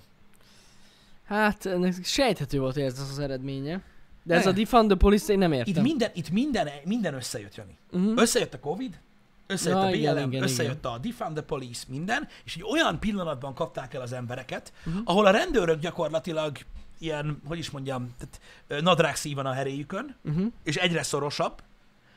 Hát 1.25 1.65
ennek 1.65 1.93
sejthető 2.03 2.59
volt, 2.59 2.73
hogy 2.73 2.84
ez 2.84 2.99
az 2.99 3.09
az 3.09 3.19
eredménye. 3.19 3.82
De 4.23 4.36
ez 4.36 4.43
Ne. 4.43 4.49
a 4.49 4.53
defund 4.53 4.88
the 4.88 4.97
police 4.97 5.32
én 5.34 5.38
nem 5.39 5.51
értem. 5.51 5.73
Itt 5.75 5.82
minden, 5.82 6.11
itt 6.13 6.29
minden, 6.29 6.69
minden 6.84 7.13
összejött, 7.13 7.55
Jani. 7.55 7.77
uh-huh. 7.91 8.21
Összejött 8.21 8.53
a 8.53 8.59
Covid, 8.59 8.99
Összejött 9.47 9.77
Ja, 9.77 9.86
a 9.86 9.89
BLM, 9.89 9.97
igen, 9.99 10.27
igen, 10.32 10.43
összejött 10.43 10.86
a 10.86 10.97
Defund 10.97 11.34
the 11.36 11.43
Police, 11.43 11.84
minden, 11.88 12.27
és 12.43 12.55
egy 12.55 12.63
olyan 12.71 12.99
pillanatban 12.99 13.53
kapták 13.53 13.93
el 13.93 14.01
az 14.01 14.11
embereket, 14.13 14.73
uh-huh. 14.86 15.01
ahol 15.05 15.25
a 15.25 15.32
rendőrök 15.32 15.79
gyakorlatilag 15.79 16.57
ilyen, 17.01 17.41
hogy 17.45 17.57
is 17.57 17.69
mondjam, 17.69 18.15
tehát 18.17 18.83
nadrág 18.83 19.15
szívan 19.15 19.45
a 19.45 19.53
heréjükön, 19.53 20.15
Uh-huh. 20.23 20.51
és 20.63 20.75
egyre 20.75 21.03
szorosabb, 21.03 21.63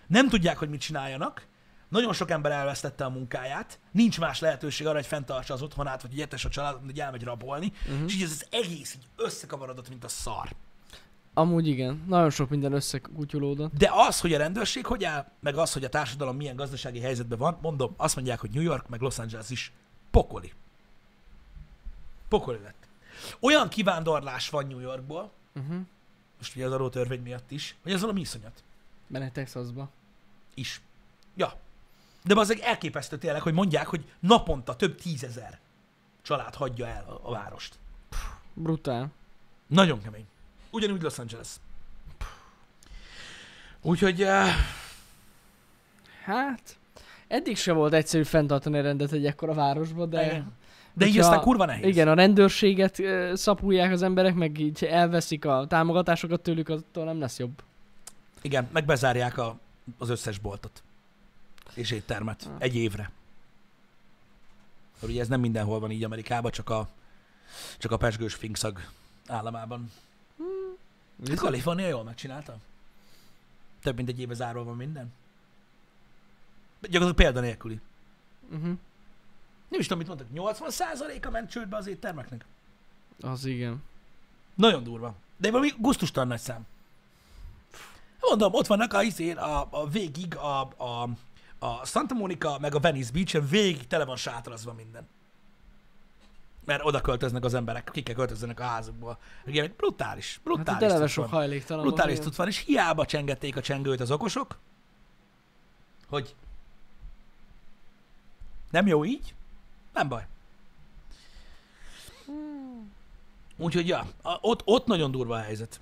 nem 0.07 0.29
tudják, 0.29 0.59
hogy 0.59 0.69
mit 0.69 0.81
csináljanak, 0.81 1.47
nagyon 1.89 2.13
sok 2.13 2.31
ember 2.31 2.53
elvesztette 2.53 3.05
a 3.05 3.11
munkáját, 3.11 3.79
nincs 3.91 4.21
más 4.21 4.41
lehetőség 4.41 4.87
arra, 4.87 4.97
hogy 4.97 5.07
fenntartsa 5.07 5.55
az 5.55 5.63
otthonát, 5.63 6.03
vagy 6.03 6.11
hogy 6.29 6.39
a 6.45 6.49
családot, 6.49 6.81
hogy 6.85 7.01
elmegy 7.01 7.23
rabolni, 7.23 7.73
uh-huh. 7.89 8.05
és 8.07 8.15
így 8.15 8.23
ez 8.23 8.31
az 8.31 8.47
egész 8.51 8.95
így 8.95 9.07
összekavarodott, 9.17 9.89
mint 9.89 10.05
a 10.05 10.09
szar. 10.09 10.49
Amúgy 11.35 11.67
igen, 11.67 12.05
nagyon 12.07 12.31
sok 12.31 12.49
minden 12.49 12.73
összekutyulódott. 12.73 13.73
De 13.73 13.91
az, 13.93 14.21
hogy 14.21 14.33
a 14.33 14.39
rendőrség 14.39 14.87
hogy 14.87 15.05
áll, 15.05 15.27
meg 15.41 15.57
az, 15.57 15.73
hogy 15.73 15.85
a 15.85 15.89
társadalom 15.89 16.37
milyen 16.37 16.57
gazdasági 16.57 17.01
helyzetben 17.01 17.39
van, 17.39 17.59
mondom, 17.63 17.95
azt 17.97 18.15
mondják, 18.15 18.41
hogy 18.41 18.51
New 18.51 18.63
York, 18.63 18.89
meg 18.89 19.01
Los 19.01 19.19
Angeles 19.19 19.51
is 19.51 19.73
pokoli. 20.11 20.53
Pokoli 22.29 22.59
lett. 22.63 22.84
Olyan 23.41 23.69
kivándorlás 23.69 24.49
van 24.51 24.67
New 24.67 24.79
Yorkból, 24.81 25.31
Uh-huh. 25.57 25.77
most 26.39 26.57
ugye 26.57 26.67
az 26.67 26.73
adótörvény 26.73 27.21
miatt 27.23 27.51
is, 27.51 27.77
hogy 27.83 27.93
az 27.93 28.01
valami 28.01 28.21
iszonyat 28.21 28.63
Benne 29.07 29.31
Texasba. 29.31 29.89
is. 30.55 30.81
Ja. 31.37 31.53
De 32.25 32.39
az 32.39 32.61
elképesztő 32.61 33.19
tényleg, 33.19 33.43
hogy 33.43 33.53
mondják, 33.53 33.87
hogy 33.87 34.05
naponta 34.21 34.77
több 34.77 35.01
tízezer 35.01 35.59
család 36.23 36.55
hagyja 36.55 36.87
el 36.87 37.19
a, 37.23 37.31
várost. 37.31 37.79
Brutál. 38.55 39.11
Nagyon 39.67 40.03
kemény. 40.03 40.27
Ugyanúgy 40.71 41.03
Los 41.03 41.19
Angeles. 41.19 41.49
Úgyhogy 43.83 44.23
uh, 44.23 44.47
Hát, 46.25 46.77
eddig 47.29 47.57
se 47.57 47.73
volt 47.73 47.93
egyszerű 47.93 48.23
fenntartani 48.23 48.79
a 48.79 48.83
rendet 48.83 49.13
egy 49.13 49.27
ekkora 49.27 49.55
városba, 49.55 50.07
de... 50.07 50.25
Igen. 50.25 50.53
De 50.95 51.07
így 51.07 51.19
aztán 51.19 51.41
kurva 51.41 51.65
nehéz. 51.65 51.85
Igen, 51.85 52.09
a 52.09 52.15
rendőrséget 52.15 53.03
szapulják 53.33 53.93
az 53.93 54.03
emberek, 54.03 54.35
meg 54.35 54.59
így 54.59 54.85
elveszik 54.85 55.45
a 55.45 55.67
támogatásokat 55.69 56.41
tőlük, 56.41 56.69
attól 56.69 57.05
nem 57.05 57.21
lesz 57.21 57.39
jobb. 57.39 57.63
Igen, 58.43 58.69
meg 58.73 58.85
bezárják 58.85 59.39
a, 59.39 59.59
az 59.99 60.09
összes 60.09 60.39
boltot. 60.39 60.83
És 61.75 61.91
éttermet. 61.91 62.49
Ah. 62.49 62.55
Egy 62.59 62.77
évre. 62.77 63.11
Mert 64.93 65.13
ugye 65.13 65.21
ez 65.21 65.29
nem 65.29 65.41
mindenhol 65.41 65.81
van 65.81 65.91
így 65.91 66.05
Amerikában, 66.05 66.51
csak 66.51 66.71
a, 66.71 66.89
csak 67.79 67.91
a 67.91 67.97
pesgős 67.97 68.35
finkszag 68.35 68.81
államában. 69.27 69.91
Hát 71.27 71.37
Kalifornia 71.37 71.89
jól 71.89 72.05
megcsinálta. 72.05 72.57
Több 73.83 73.97
mint 73.97 74.09
egy 74.09 74.21
éve 74.21 74.35
zárva 74.35 74.65
van 74.65 74.77
minden. 74.77 75.13
Gyakorlatilag 76.81 77.15
példanélküli. 77.15 77.81
Uh-huh. 78.51 78.79
Nem 79.75 79.83
is 79.83 79.89
tudom, 79.89 80.17
mit 80.17 80.33
mondtak. 80.35 80.57
80%-a 80.69 81.31
ment 81.31 81.51
csődbe 81.51 81.77
az 81.77 81.87
éttermeknek. 81.87 82.45
Az 83.21 83.45
igen. 83.45 83.83
Nagyon 84.55 84.83
durva. 84.83 85.15
De 85.37 85.51
valami 85.51 85.71
gusztustalan 85.79 86.29
nagy 86.29 86.39
szám. 86.41 86.67
Mondom, 88.21 88.53
ott 88.55 88.67
vannak 88.67 88.93
a, 88.93 89.03
izén, 89.03 89.37
a, 89.37 89.67
a 89.71 89.89
végig 89.89 90.37
a, 90.37 90.61
a, 90.61 91.09
a 91.59 91.87
Santa 91.87 92.15
Monica, 92.15 92.59
meg 92.61 92.75
a 92.75 92.81
Venice 92.81 93.13
beach 93.13 93.49
végig 93.49 93.87
tele 93.87 94.05
van 94.05 94.17
sátrazva 94.17 94.73
minden. 94.73 95.09
Mert 96.65 96.85
oda 96.85 97.01
költöznek 97.01 97.45
az 97.45 97.55
emberek, 97.55 97.89
ki 97.93 98.03
kell 98.03 98.15
költözzenek 98.15 98.61
a 98.61 98.65
házukból. 98.65 99.19
Igen, 99.47 99.73
brutális, 99.77 100.35
Hát 100.35 100.43
brutális. 100.45 100.93
cucc 100.93 101.09
sok 101.09 101.25
van. 101.31 101.33
hajléktalan 101.39 101.85
Brutális 101.87 102.19
tud 102.19 102.37
van, 102.37 102.47
és 102.47 102.59
hiába 102.59 103.07
csengették 103.07 103.57
a 103.57 103.61
csengőt 103.61 104.01
az 104.01 104.11
okosok, 104.11 104.59
hogy 106.09 106.35
nem 108.71 108.87
jó 108.87 109.05
így, 109.05 109.35
nem 109.95 110.09
baj. 110.09 110.27
Úgyhogy 113.57 113.89
ja, 113.89 114.07
ott, 114.41 114.63
ott 114.65 114.87
nagyon 114.87 115.11
durva 115.11 115.35
a 115.35 115.41
helyzet. 115.41 115.81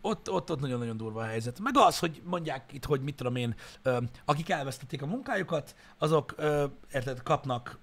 Ott, 0.00 0.30
ott, 0.30 0.50
ott 0.50 0.60
nagyon-nagyon 0.60 0.96
durva 0.96 1.20
a 1.20 1.26
helyzet. 1.26 1.58
Meg 1.58 1.76
az, 1.76 1.98
hogy 1.98 2.22
mondják 2.24 2.72
itt, 2.72 2.84
hogy 2.84 3.00
mit 3.00 3.14
tudom 3.16 3.36
én, 3.36 3.54
akik 4.24 4.50
elvesztették 4.50 5.02
a 5.02 5.06
munkájukat, 5.06 5.74
azok, 5.98 6.34
érted, 6.92 7.22
kapnak 7.22 7.78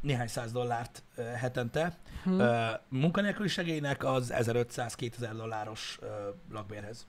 néhány 0.00 0.28
száz 0.28 0.52
dollárt 0.52 1.02
hetente 1.36 1.98
Hm. 2.24 2.38
ö, 2.40 2.70
munkanélküli 2.88 3.48
segélynek 3.48 4.04
az 4.04 4.32
1500-2000 4.36 5.32
dolláros 5.36 5.98
lakbérhez. 6.52 7.06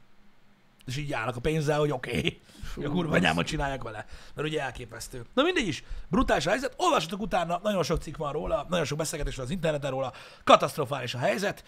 És 0.86 0.98
így 0.98 1.14
állnak 1.14 1.36
a 1.36 1.40
pénzzel, 1.40 1.80
hogy 1.80 1.92
oké, 1.92 2.18
okay, 2.18 2.86
a 2.86 2.90
kurva 2.90 3.16
anyámat 3.16 3.46
csinálják 3.46 3.84
vele. 3.84 4.06
Mert 4.34 4.48
ugye 4.48 4.62
elképesztő. 4.62 5.26
Na 5.34 5.44
mindegy 5.44 5.68
is, 5.68 5.84
brutális 6.08 6.46
a 6.46 6.50
helyzet. 6.50 6.74
Olvassatok 6.78 7.22
utána, 7.22 7.60
nagyon 7.64 7.84
sok 7.84 8.02
cikk 8.02 8.18
van 8.18 8.32
róla, 8.32 8.66
nagyon 8.70 8.86
sok 8.86 8.98
beszélgetés 8.98 9.36
van 9.36 9.46
az 9.46 9.52
interneten 9.52 9.92
róla. 9.92 10.14
Katasztrofális 10.44 11.14
a 11.14 11.18
helyzet. 11.18 11.64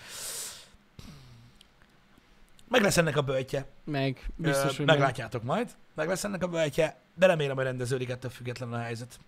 Meg 2.68 2.82
lesz 2.82 2.98
ennek 2.98 3.18
a 3.18 3.22
böltje. 3.22 3.66
Meg, 3.84 4.30
biztos, 4.36 4.74
Ö, 4.74 4.76
hogy 4.76 4.86
meg. 4.86 4.98
meglátjátok 4.98 5.44
majd. 5.44 5.76
Meg 5.94 6.08
lesz 6.08 6.24
ennek 6.24 6.44
a 6.44 6.48
böltje, 6.48 7.00
de 7.16 7.26
remélem, 7.26 7.56
hogy 7.56 7.66
rendeződik 7.66 8.10
ettől 8.10 8.32
függetlenül 8.32 8.76
a 8.76 8.80
helyzet. 8.80 9.20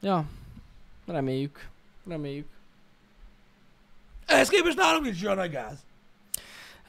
Ja, 0.00 0.24
reméljük. 1.06 1.68
Reméljük. 2.06 2.48
Ehhez 4.26 4.48
képest 4.48 4.76
nálunk 4.76 5.04
nincs 5.04 5.22
olyan 5.22 5.36
nagy 5.36 5.50
gáz. 5.50 5.78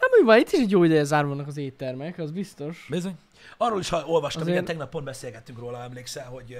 Hát 0.02 0.10
mi 0.20 0.26
van, 0.26 0.38
itt 0.38 0.52
is 0.52 0.60
egy 0.60 0.72
jó 0.72 0.84
ideje 0.84 1.04
zárva 1.04 1.30
vannak 1.30 1.48
az 1.48 1.58
éttermek, 1.58 2.18
az 2.18 2.32
biztos. 2.32 2.88
Bizony. 2.90 3.18
Arról 3.58 3.80
is 3.80 3.90
ha 3.90 4.04
olvastam, 4.06 4.42
Azért- 4.42 4.56
igen, 4.58 4.68
tegnap 4.70 4.90
pont 4.90 5.06
beszélgettünk 5.06 5.60
róla, 5.60 5.84
emlékszel, 5.84 6.26
hogy, 6.26 6.58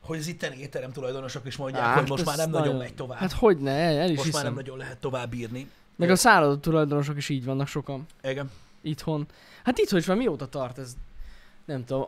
hogy 0.00 0.18
az 0.18 0.26
itteni 0.26 0.56
étterem 0.60 0.92
tulajdonosok 0.92 1.46
is 1.46 1.56
mondják, 1.56 1.82
Á, 1.84 1.94
hogy 1.94 2.08
most 2.08 2.24
már 2.24 2.36
nem 2.36 2.50
nagyon 2.50 2.76
megy 2.76 2.94
tovább. 2.94 3.18
Hát 3.18 3.32
hogy 3.32 3.58
ne, 3.58 3.70
el, 3.70 4.10
is 4.10 4.16
most 4.16 4.32
már 4.32 4.42
nem 4.42 4.52
hiszem. 4.52 4.54
nagyon 4.54 4.76
lehet 4.78 4.98
tovább 4.98 5.34
írni. 5.34 5.70
Meg 5.96 6.10
a 6.10 6.16
szállodó 6.16 6.56
tulajdonosok 6.56 7.16
is 7.16 7.28
így 7.28 7.44
vannak 7.44 7.66
sokan. 7.66 8.06
Igen. 8.22 8.50
Itthon. 8.82 9.26
Hát 9.64 9.78
itthon 9.78 9.98
is 9.98 10.06
már 10.06 10.16
mióta 10.16 10.46
tart 10.48 10.78
ez? 10.78 10.96
Nem 11.64 11.84
tudom. 11.84 12.06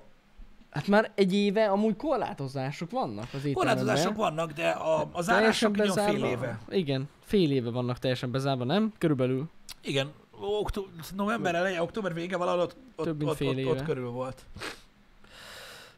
Hát 0.71 0.87
már 0.87 1.11
egy 1.15 1.35
éve 1.35 1.69
amúgy 1.69 1.97
korlátozások 1.97 2.91
vannak 2.91 3.27
az 3.33 3.45
étteremben. 3.45 3.55
Korlátozások 3.55 4.17
vannak, 4.17 4.53
de 4.53 4.69
a, 4.69 5.09
az 5.13 5.27
Teljesen 5.27 5.35
árások 5.35 5.77
nagyon 5.77 6.15
fél 6.15 6.25
éve. 6.25 6.59
Igen, 6.69 7.09
fél 7.25 7.51
éve 7.53 7.71
vannak 7.71 7.99
teljesen 7.99 8.31
bezárva, 8.31 8.65
nem? 8.65 8.93
Körülbelül. 8.99 9.49
Igen, 9.83 10.11
októ- 10.47 10.89
november 11.15 11.55
eleje, 11.55 11.83
október 11.83 12.15
vége 12.15 12.37
valahol 12.37 12.61
ott, 12.61 12.77
ott, 12.97 13.05
Több 13.07 13.19
mint 13.19 13.31
ott, 13.31 13.37
fél 13.37 13.49
ott, 13.49 13.55
ott 13.57 13.61
éve. 13.77 13.83
körül 13.83 14.09
volt. 14.11 14.45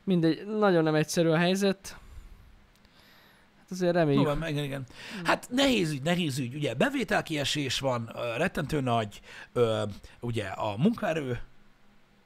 Mindegy, 0.04 0.46
nagyon 0.46 0.82
nem 0.82 0.94
egyszerű 0.94 1.28
a 1.28 1.36
helyzet. 1.36 1.96
Hát 3.58 3.70
azért 3.70 3.92
reméljük. 3.94 4.22
November, 4.22 4.48
igen, 4.48 4.64
igen. 4.64 4.84
Hát 5.24 5.48
nehéz 5.50 5.90
ügy, 5.90 6.02
nehéz 6.02 6.38
ügy. 6.38 6.54
Ugye 6.54 6.74
bevételkiesés 6.74 7.78
van, 7.80 8.12
rettentő 8.36 8.80
nagy, 8.80 9.20
ö, 9.52 9.82
ugye 10.20 10.44
a 10.46 10.76
munkaerő, 10.76 11.40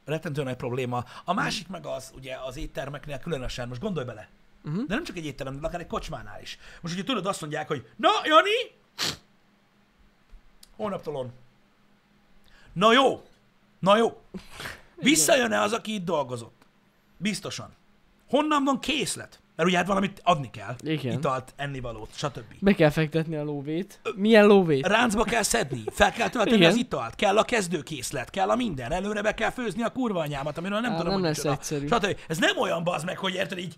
rettentő 0.04 0.42
nagy 0.42 0.56
probléma. 0.56 1.04
A 1.24 1.32
másik 1.32 1.68
meg 1.68 1.86
az, 1.86 2.12
ugye 2.16 2.36
az 2.46 2.56
éttermeknél 2.56 3.18
különösen, 3.18 3.68
most 3.68 3.80
gondolj 3.80 4.06
bele, 4.06 4.28
Uh-huh. 4.64 4.86
de 4.86 4.94
nem 4.94 5.04
csak 5.04 5.16
egy 5.16 5.24
étterem, 5.26 5.60
de 5.60 5.66
akár 5.66 5.80
egy 5.80 5.86
kocsmánál 5.86 6.40
is. 6.42 6.58
Most 6.80 6.94
ugye 6.94 7.04
tudod, 7.04 7.26
azt 7.26 7.40
mondják, 7.40 7.68
hogy 7.68 7.86
na, 7.96 8.08
Jani, 8.24 8.50
hónaptól 10.76 11.16
on. 11.16 11.32
Na 12.72 12.92
jó, 12.92 13.22
na 13.78 13.96
jó. 13.96 14.20
Visszajön-e 14.96 15.60
az, 15.60 15.72
aki 15.72 15.94
itt 15.94 16.04
dolgozott? 16.04 16.66
Biztosan. 17.16 17.72
Honnan 18.28 18.64
van 18.64 18.80
készlet? 18.80 19.40
Mert 19.56 19.68
ugye 19.68 19.78
hát 19.78 19.86
valamit 19.86 20.20
adni 20.24 20.50
kell. 20.50 20.76
Igen. 20.80 21.12
Italt, 21.18 21.52
ennivalót, 21.56 22.08
stb. 22.14 22.54
Be 22.60 22.74
kell 22.74 22.90
fektetni 22.90 23.36
a 23.36 23.42
lóvét. 23.44 24.00
Milyen 24.14 24.46
lóvét? 24.46 24.86
Ráncba 24.86 25.24
kell 25.24 25.42
szedni, 25.42 25.82
fel 25.90 26.12
kell 26.12 26.28
tölteni 26.28 26.64
az 26.64 26.76
italt, 26.76 27.14
kell 27.14 27.38
a 27.38 27.42
kezdőkészlet, 27.44 28.30
kell 28.30 28.48
a 28.48 28.56
minden, 28.56 28.92
előre 28.92 29.22
be 29.22 29.34
kell 29.34 29.50
főzni 29.50 29.82
a 29.82 29.88
kurva 29.92 30.20
anyámat, 30.20 30.58
amiről 30.58 30.80
nem 30.80 30.92
Á, 30.92 30.96
tudom, 30.96 31.12
nem 31.12 31.20
hogy 31.20 31.28
lesz 31.28 31.36
micsoda. 31.36 31.54
egyszerű. 31.54 31.86
Stb. 31.86 32.20
Ez 32.28 32.38
nem 32.38 32.58
olyan 32.58 32.84
bazd 32.84 33.04
meg, 33.06 33.18
hogy 33.18 33.34
érted 33.34 33.58
így, 33.58 33.74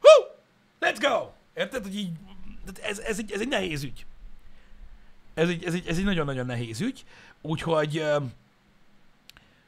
hú, 0.00 0.24
let's 0.80 0.96
go! 1.00 1.28
Érted, 1.54 1.82
hogy 1.82 1.96
így, 1.96 2.10
ez, 2.82 2.98
ez, 2.98 3.18
egy, 3.18 3.32
ez 3.32 3.40
egy 3.40 3.48
nehéz 3.48 3.82
ügy. 3.82 4.06
Ez 5.34 5.48
egy, 5.48 5.64
ez 5.64 5.74
egy, 5.74 5.86
ez 5.86 5.98
egy 5.98 6.04
nagyon-nagyon 6.04 6.46
nehéz 6.46 6.80
ügy, 6.80 7.04
úgyhogy, 7.48 8.02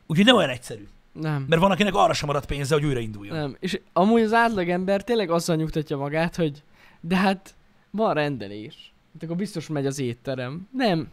úgyhogy 0.06 0.26
nem 0.26 0.36
olyan 0.36 0.48
egyszerű. 0.48 0.88
Nem. 1.12 1.44
Mert 1.48 1.60
van, 1.60 1.70
akinek 1.70 1.94
arra 1.94 2.12
sem 2.12 2.26
maradt 2.26 2.46
pénze, 2.46 2.74
hogy 2.74 2.84
újrainduljon. 2.84 3.36
Nem. 3.36 3.56
És 3.60 3.80
amúgy 3.92 4.22
az 4.22 4.32
átlagember 4.32 5.04
tényleg 5.04 5.30
azzal 5.30 5.56
nyugtatja 5.56 5.96
magát, 5.96 6.36
hogy 6.36 6.62
de 7.00 7.16
hát 7.16 7.54
van 7.90 8.14
rendelés. 8.14 8.92
Hát 9.12 9.22
akkor 9.22 9.36
biztos 9.36 9.66
megy 9.66 9.86
az 9.86 9.98
étterem. 9.98 10.68
Nem. 10.72 11.08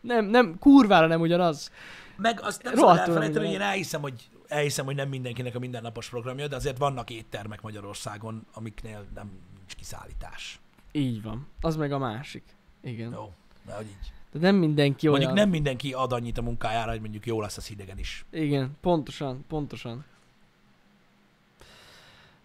Nem, 0.00 0.24
nem, 0.24 0.58
kurvára 0.58 1.06
nem 1.06 1.20
ugyanaz. 1.20 1.70
Meg 2.16 2.40
azt 2.42 2.62
nem 2.62 2.74
szabad 2.74 2.98
elfelejteni, 2.98 3.44
hogy 3.44 3.54
én 3.54 3.60
elhiszem, 3.60 4.00
hogy, 4.00 4.28
elhiszem, 4.48 4.84
hogy 4.84 4.94
nem 4.94 5.08
mindenkinek 5.08 5.54
a 5.54 5.58
mindennapos 5.58 6.08
programja, 6.08 6.48
de 6.48 6.56
azért 6.56 6.78
vannak 6.78 7.10
éttermek 7.10 7.62
Magyarországon, 7.62 8.46
amiknél 8.52 9.04
nem 9.14 9.30
nincs 9.58 9.74
kiszállítás. 9.74 10.60
Így 10.92 11.22
van. 11.22 11.46
Az 11.60 11.76
meg 11.76 11.92
a 11.92 11.98
másik. 11.98 12.42
Igen. 12.82 13.12
Jó, 13.12 13.32
de 13.66 13.74
hogy 13.74 13.86
így. 13.86 14.12
De 14.34 14.40
nem 14.40 14.56
mindenki 14.56 15.08
olyan. 15.08 15.18
Mondjuk 15.18 15.38
nem 15.38 15.50
mindenki 15.50 15.92
ad 15.92 16.12
annyit 16.12 16.38
a 16.38 16.42
munkájára, 16.42 16.90
hogy 16.90 17.00
mondjuk 17.00 17.26
jó 17.26 17.40
lesz 17.40 17.56
az 17.56 17.66
hidegen 17.66 17.98
is. 17.98 18.24
Igen, 18.30 18.70
pontosan, 18.80 19.44
pontosan. 19.48 20.04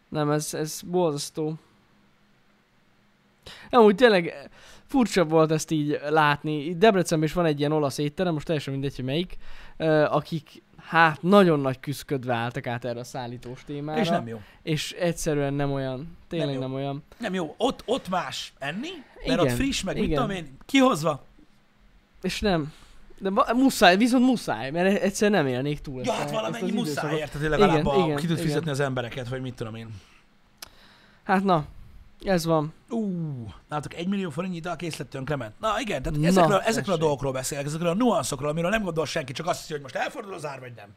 Nem, 0.10 0.32
ez, 0.32 0.54
ez 0.54 0.82
borzasztó. 0.86 1.56
Amúgy 3.70 3.96
tényleg 3.96 4.50
furcsa 4.86 5.26
volt 5.26 5.52
ezt 5.52 5.72
így 5.72 6.00
látni. 6.10 6.78
Debrecenben 6.78 7.28
is 7.28 7.34
van 7.34 7.46
egy 7.46 7.60
ilyen 7.60 7.72
olasz 7.72 7.98
étterem, 7.98 8.34
most 8.34 8.46
teljesen 8.46 8.74
mindegy, 8.74 8.96
hogy 8.96 9.06
melyik, 9.06 9.38
ö, 9.78 10.04
akik 10.04 10.62
hát 10.78 11.22
nagyon 11.22 11.60
nagy 11.60 11.80
küszködve 11.80 12.34
álltak 12.34 12.68
át 12.68 12.86
erre 12.86 13.00
a 13.00 13.04
szállítós 13.04 13.64
témára. 13.64 14.00
És 14.00 14.10
nem 14.10 14.28
jó. 14.28 14.42
És 14.64 14.92
egyszerűen 14.92 15.54
nem 15.54 15.72
olyan. 15.72 16.18
Tényleg 16.28 16.50
Nem 16.50 16.60
nem, 16.60 16.74
olyan. 16.74 17.04
Nem 17.18 17.34
jó. 17.34 17.54
Ott, 17.58 17.84
ott 17.86 18.10
más 18.10 18.54
enni, 18.60 18.90
mert 19.16 19.26
Igen, 19.26 19.40
ott 19.40 19.52
friss, 19.52 19.84
meg 19.84 19.96
mit 19.96 20.04
igen. 20.04 20.16
tudom 20.16 20.36
én, 20.36 20.58
kihozva. 20.66 21.28
És 22.22 22.39
nem. 22.39 22.74
De 23.20 23.30
muszáj, 23.53 23.97
viszont 23.97 24.26
muszáj, 24.26 24.72
mert 24.72 25.01
egyszerűen 25.01 25.43
nem 25.43 25.53
élnék 25.53 25.80
túl. 25.80 26.01
Ja, 26.03 26.13
hát 26.13 26.32
valamennyi 26.32 26.72
muszáj, 26.72 27.15
érted, 27.17 27.41
legalább 27.41 27.80
Igen, 27.80 27.86
a, 27.86 28.05
igen, 28.05 28.15
ki 28.15 28.26
tud 28.26 28.32
igen. 28.32 28.45
fizetni 28.45 28.70
az 28.70 28.80
embereket, 28.80 29.28
vagy 29.28 29.41
mit 29.41 29.53
tudom 29.53 29.76
én. 29.76 29.89
Hát 31.24 31.43
na, 31.43 31.65
ez 32.24 32.45
van. 32.45 32.74
Ú, 32.89 33.13
látok, 33.70 33.93
egy 33.93 34.07
millió 34.07 34.30
forintnyi 34.30 34.57
ital 34.57 34.76
készlet 34.76 35.07
tönkrement. 35.07 35.59
Na 35.59 35.80
igen, 35.80 36.01
tehát 36.01 36.20
Na, 36.20 36.28
ezekről, 36.28 36.57
ezekről 36.57 36.95
a 36.95 36.97
dolgokról 36.97 37.32
beszélek, 37.32 37.65
ezekről 37.65 37.89
a 37.89 37.93
nuanszokról, 37.93 38.49
amiről 38.49 38.70
nem 38.70 38.84
gondol 38.84 39.05
senki, 39.05 39.32
csak 39.32 39.47
azt 39.47 39.59
hiszi, 39.59 39.74
hogy 39.74 39.82
most 39.82 39.95
elfordul 39.95 40.34
az 40.34 40.45
ár, 40.45 40.59
vagy 40.59 40.74
nem. 40.76 40.88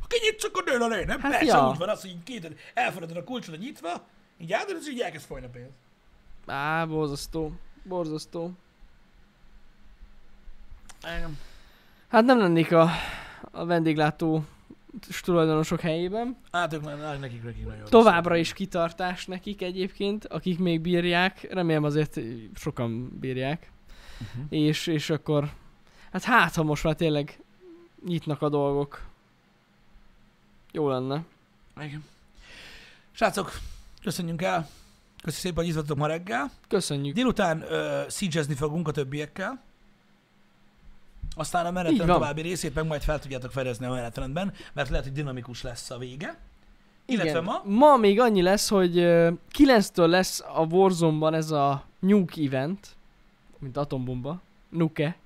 Ha 0.00 0.06
kinyitsz, 0.06 0.44
akkor 0.44 0.64
dől 0.64 0.82
a 0.82 0.88
lé, 0.88 1.04
nem? 1.04 1.20
Hát 1.20 1.30
Persze, 1.30 1.56
ja. 1.56 1.70
úgy 1.70 1.78
van 1.78 1.88
az, 1.88 2.00
hogy 2.00 2.16
két, 2.24 2.72
elfordul 2.74 3.16
a 3.16 3.24
kulcsod 3.24 3.58
nyitva, 3.58 4.06
így 4.38 4.52
átadod, 4.52 4.82
és 4.82 4.88
így 4.88 5.00
elkezd 5.00 5.26
folyni 5.26 5.46
a 5.46 5.48
pénz. 5.48 5.70
Á, 6.46 6.84
borzasztó. 6.84 7.52
Borzasztó. 7.82 8.52
Igen. 11.02 11.38
Hát 12.08 12.24
nem 12.24 12.38
lennék 12.38 12.72
a, 12.72 12.90
a 13.50 13.64
vendéglátó 13.64 14.44
tulajdonosok 15.22 15.80
helyében. 15.80 16.36
Hát 16.52 16.72
ők 16.72 16.82
már 16.84 17.18
nekik, 17.18 17.42
nekik 17.42 17.66
nagyon 17.66 17.84
Továbbra 17.84 18.36
is 18.36 18.52
kitartás 18.52 19.26
nekik 19.26 19.62
egyébként, 19.62 20.26
akik 20.26 20.58
még 20.58 20.80
bírják. 20.80 21.46
Remélem 21.50 21.84
azért 21.84 22.20
sokan 22.54 23.18
bírják. 23.20 23.70
Uh-huh. 24.20 24.44
És, 24.48 24.86
és 24.86 25.10
akkor, 25.10 25.50
hát 26.12 26.24
hát, 26.24 26.54
ha 26.54 26.62
most 26.62 26.84
már 26.84 26.94
tényleg 26.94 27.42
nyitnak 28.06 28.42
a 28.42 28.48
dolgok. 28.48 29.06
Jó 30.72 30.88
lenne. 30.88 31.24
Igen. 31.80 32.04
Srácok, 33.12 33.52
köszönjünk 34.02 34.42
el. 34.42 34.68
Köszönjük 35.22 35.40
szépen, 35.40 35.56
hogy 35.56 35.66
itt 35.66 35.74
voltatok 35.74 35.98
ma 35.98 36.06
reggel. 36.06 36.50
Köszönjük. 36.68 37.14
Délután 37.14 37.62
uh, 37.62 38.56
fogunk 38.56 38.88
a 38.88 38.92
többiekkel. 38.92 39.62
Aztán 41.40 41.66
a 41.66 41.70
menetrend 41.70 42.10
további 42.10 42.40
részét 42.40 42.74
meg 42.74 42.86
majd 42.86 43.02
fel 43.02 43.18
tudjátok 43.18 43.50
fedezni 43.50 43.86
a 43.86 43.90
menetrendben, 43.90 44.52
mert 44.72 44.88
lehet, 44.88 45.04
hogy 45.04 45.14
dinamikus 45.14 45.62
lesz 45.62 45.90
a 45.90 45.98
vége. 45.98 46.38
Illetve 47.06 47.30
Igen. 47.30 47.44
ma, 47.44 47.62
Ma 47.64 47.96
még 47.96 48.20
annyi 48.20 48.42
lesz, 48.42 48.68
hogy 48.68 48.98
ö, 48.98 49.30
9-től 49.58 50.06
lesz 50.06 50.40
a 50.54 50.66
Warzone-ban 50.70 51.34
ez 51.34 51.50
a 51.50 51.84
Nuke 51.98 52.42
event, 52.42 52.96
mint 53.58 53.76
atombomba, 53.76 54.40
Nuke 54.68 55.16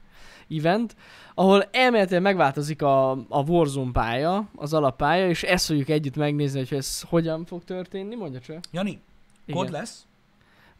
event, 0.51 0.97
ahol 1.35 1.63
elméletileg 1.71 2.23
megváltozik 2.23 2.83
a, 2.83 3.11
a 3.11 3.43
Warzone 3.47 3.93
pálya, 3.93 4.49
az 4.57 4.75
alappálya, 4.75 5.29
és 5.29 5.43
ezt 5.43 5.67
fogjuk 5.67 5.89
együtt 5.89 6.17
megnézni, 6.17 6.59
hogy 6.59 6.79
ez 6.79 7.01
hogyan 7.01 7.45
fog 7.45 7.65
történni, 7.65 8.15
mondja 8.15 8.41
csak. 8.41 8.65
Jani, 8.73 9.01
kód 9.53 9.71
lesz? 9.71 10.07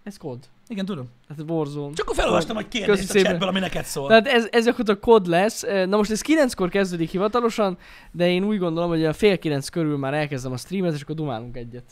Ez 0.03 0.17
kód. 0.17 0.39
Igen, 0.69 0.85
tudom. 0.85 1.09
Hát 1.29 1.51
Warzone. 1.51 1.95
Csak 1.95 2.05
akkor 2.05 2.17
felolvastam, 2.17 2.57
hogy 2.57 2.69
kérdést 2.69 2.99
Köszi 2.99 3.09
a 3.09 3.13
szépen. 3.13 3.31
chatből, 3.31 3.49
ami 3.49 3.59
neked 3.59 3.85
szól. 3.85 4.09
Tehát 4.09 4.27
ez, 4.27 4.49
ez 4.51 4.67
akkor 4.67 4.91
a 4.91 4.99
kod 4.99 5.27
lesz. 5.27 5.63
Na 5.63 5.97
most 5.97 6.11
ez 6.11 6.21
9-kor 6.27 6.69
kezdődik 6.69 7.11
hivatalosan, 7.11 7.79
de 8.13 8.31
én 8.31 8.45
úgy 8.45 8.59
gondolom, 8.59 8.89
hogy 8.89 9.05
a 9.05 9.13
fél 9.13 9.39
9 9.39 9.69
körül 9.69 9.97
már 9.97 10.15
elkezdem 10.15 10.53
a 10.53 10.57
streamet, 10.57 10.95
és 10.95 11.03
akkor 11.03 11.15
dumálunk 11.15 11.57
egyet. 11.57 11.85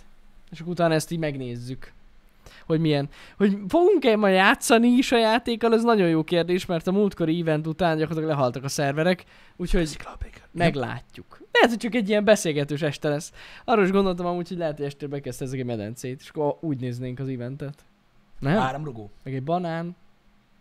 És 0.50 0.60
akkor 0.60 0.72
utána 0.72 0.94
ezt 0.94 1.10
így 1.10 1.18
megnézzük. 1.18 1.92
Hogy 2.66 2.80
milyen. 2.80 3.08
Hogy 3.36 3.58
fogunk-e 3.68 4.16
ma 4.16 4.28
játszani 4.28 4.88
is 4.88 5.12
a 5.12 5.18
játékkal, 5.18 5.74
ez 5.74 5.82
nagyon 5.82 6.08
jó 6.08 6.24
kérdés, 6.24 6.66
mert 6.66 6.86
a 6.86 6.92
múltkori 6.92 7.40
event 7.40 7.66
után 7.66 7.96
gyakorlatilag 7.96 8.36
lehaltak 8.36 8.64
a 8.64 8.68
szerverek, 8.68 9.24
úgyhogy 9.56 9.96
meglátjuk. 10.50 11.40
Lehet, 11.52 11.68
hogy 11.68 11.78
csak 11.78 11.94
egy 11.94 12.08
ilyen 12.08 12.24
beszélgetős 12.24 12.82
este 12.82 13.08
lesz. 13.08 13.32
Arról 13.64 13.84
is 13.84 13.90
gondoltam 13.90 14.26
amúgy, 14.26 14.48
hogy 14.48 14.58
lehet, 14.58 14.76
hogy 14.76 14.86
este 14.86 15.06
bekezdhezzek 15.06 15.58
egy 15.58 15.64
medencét, 15.64 16.20
és 16.20 16.28
akkor 16.28 16.56
úgy 16.60 16.80
néznénk 16.80 17.18
az 17.18 17.28
eventet. 17.28 17.74
Nem? 18.42 18.58
Három 18.60 18.84
rugó. 18.84 19.10
Meg 19.22 19.34
egy 19.34 19.42
banán. 19.42 19.96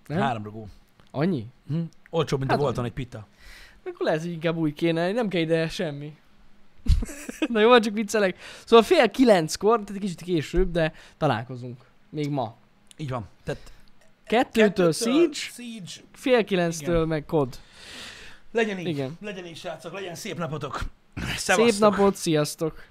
Nem? 0.08 0.20
Három 0.20 0.44
rugó. 0.44 0.68
Annyi? 1.12 1.46
Hm? 1.68 1.82
Olcsóbb, 2.10 2.40
mint 2.40 2.52
Hát, 2.52 2.60
a 2.60 2.64
volton 2.64 2.86
egy 2.86 2.92
pita. 2.94 3.28
Akkor 3.86 4.06
lehet, 4.06 4.22
hogy 4.22 4.32
inkább 4.32 4.56
úgy 4.58 4.74
kéne, 4.74 5.12
nem 5.12 5.28
kell 5.28 5.42
ide 5.42 5.70
semmi. 5.70 6.18
Na 7.54 7.60
jó, 7.60 7.80
csak 7.80 7.94
viccelek. 7.94 8.38
Szóval 8.66 8.86
fél 8.86 9.10
kilenckor, 9.10 9.80
tehát 9.80 9.90
egy 9.96 10.00
kicsit 10.00 10.22
később, 10.22 10.72
de 10.72 10.94
találkozunk. 11.18 11.86
Még 12.10 12.30
ma. 12.30 12.56
Így 12.98 13.10
van. 13.10 13.28
Tehát 13.44 13.72
Kettőtől 14.24 14.92
Siege, 14.92 15.34
Siege. 15.34 15.92
fél 16.14 16.44
kilenctől 16.44 16.96
Igen. 16.96 17.08
meg 17.08 17.26
kod. 17.26 17.60
Legyen 18.52 18.80
így. 18.80 18.88
Igen. 18.88 19.18
Legyen 19.22 19.46
így, 19.46 19.58
srácok. 19.58 19.94
Legyen 19.94 20.16
szép 20.16 20.38
napotok. 20.38 20.80
Szép 21.16 21.36
Szevasztok. 21.38 21.80
napot, 21.90 22.16
sziasztok! 22.16 22.84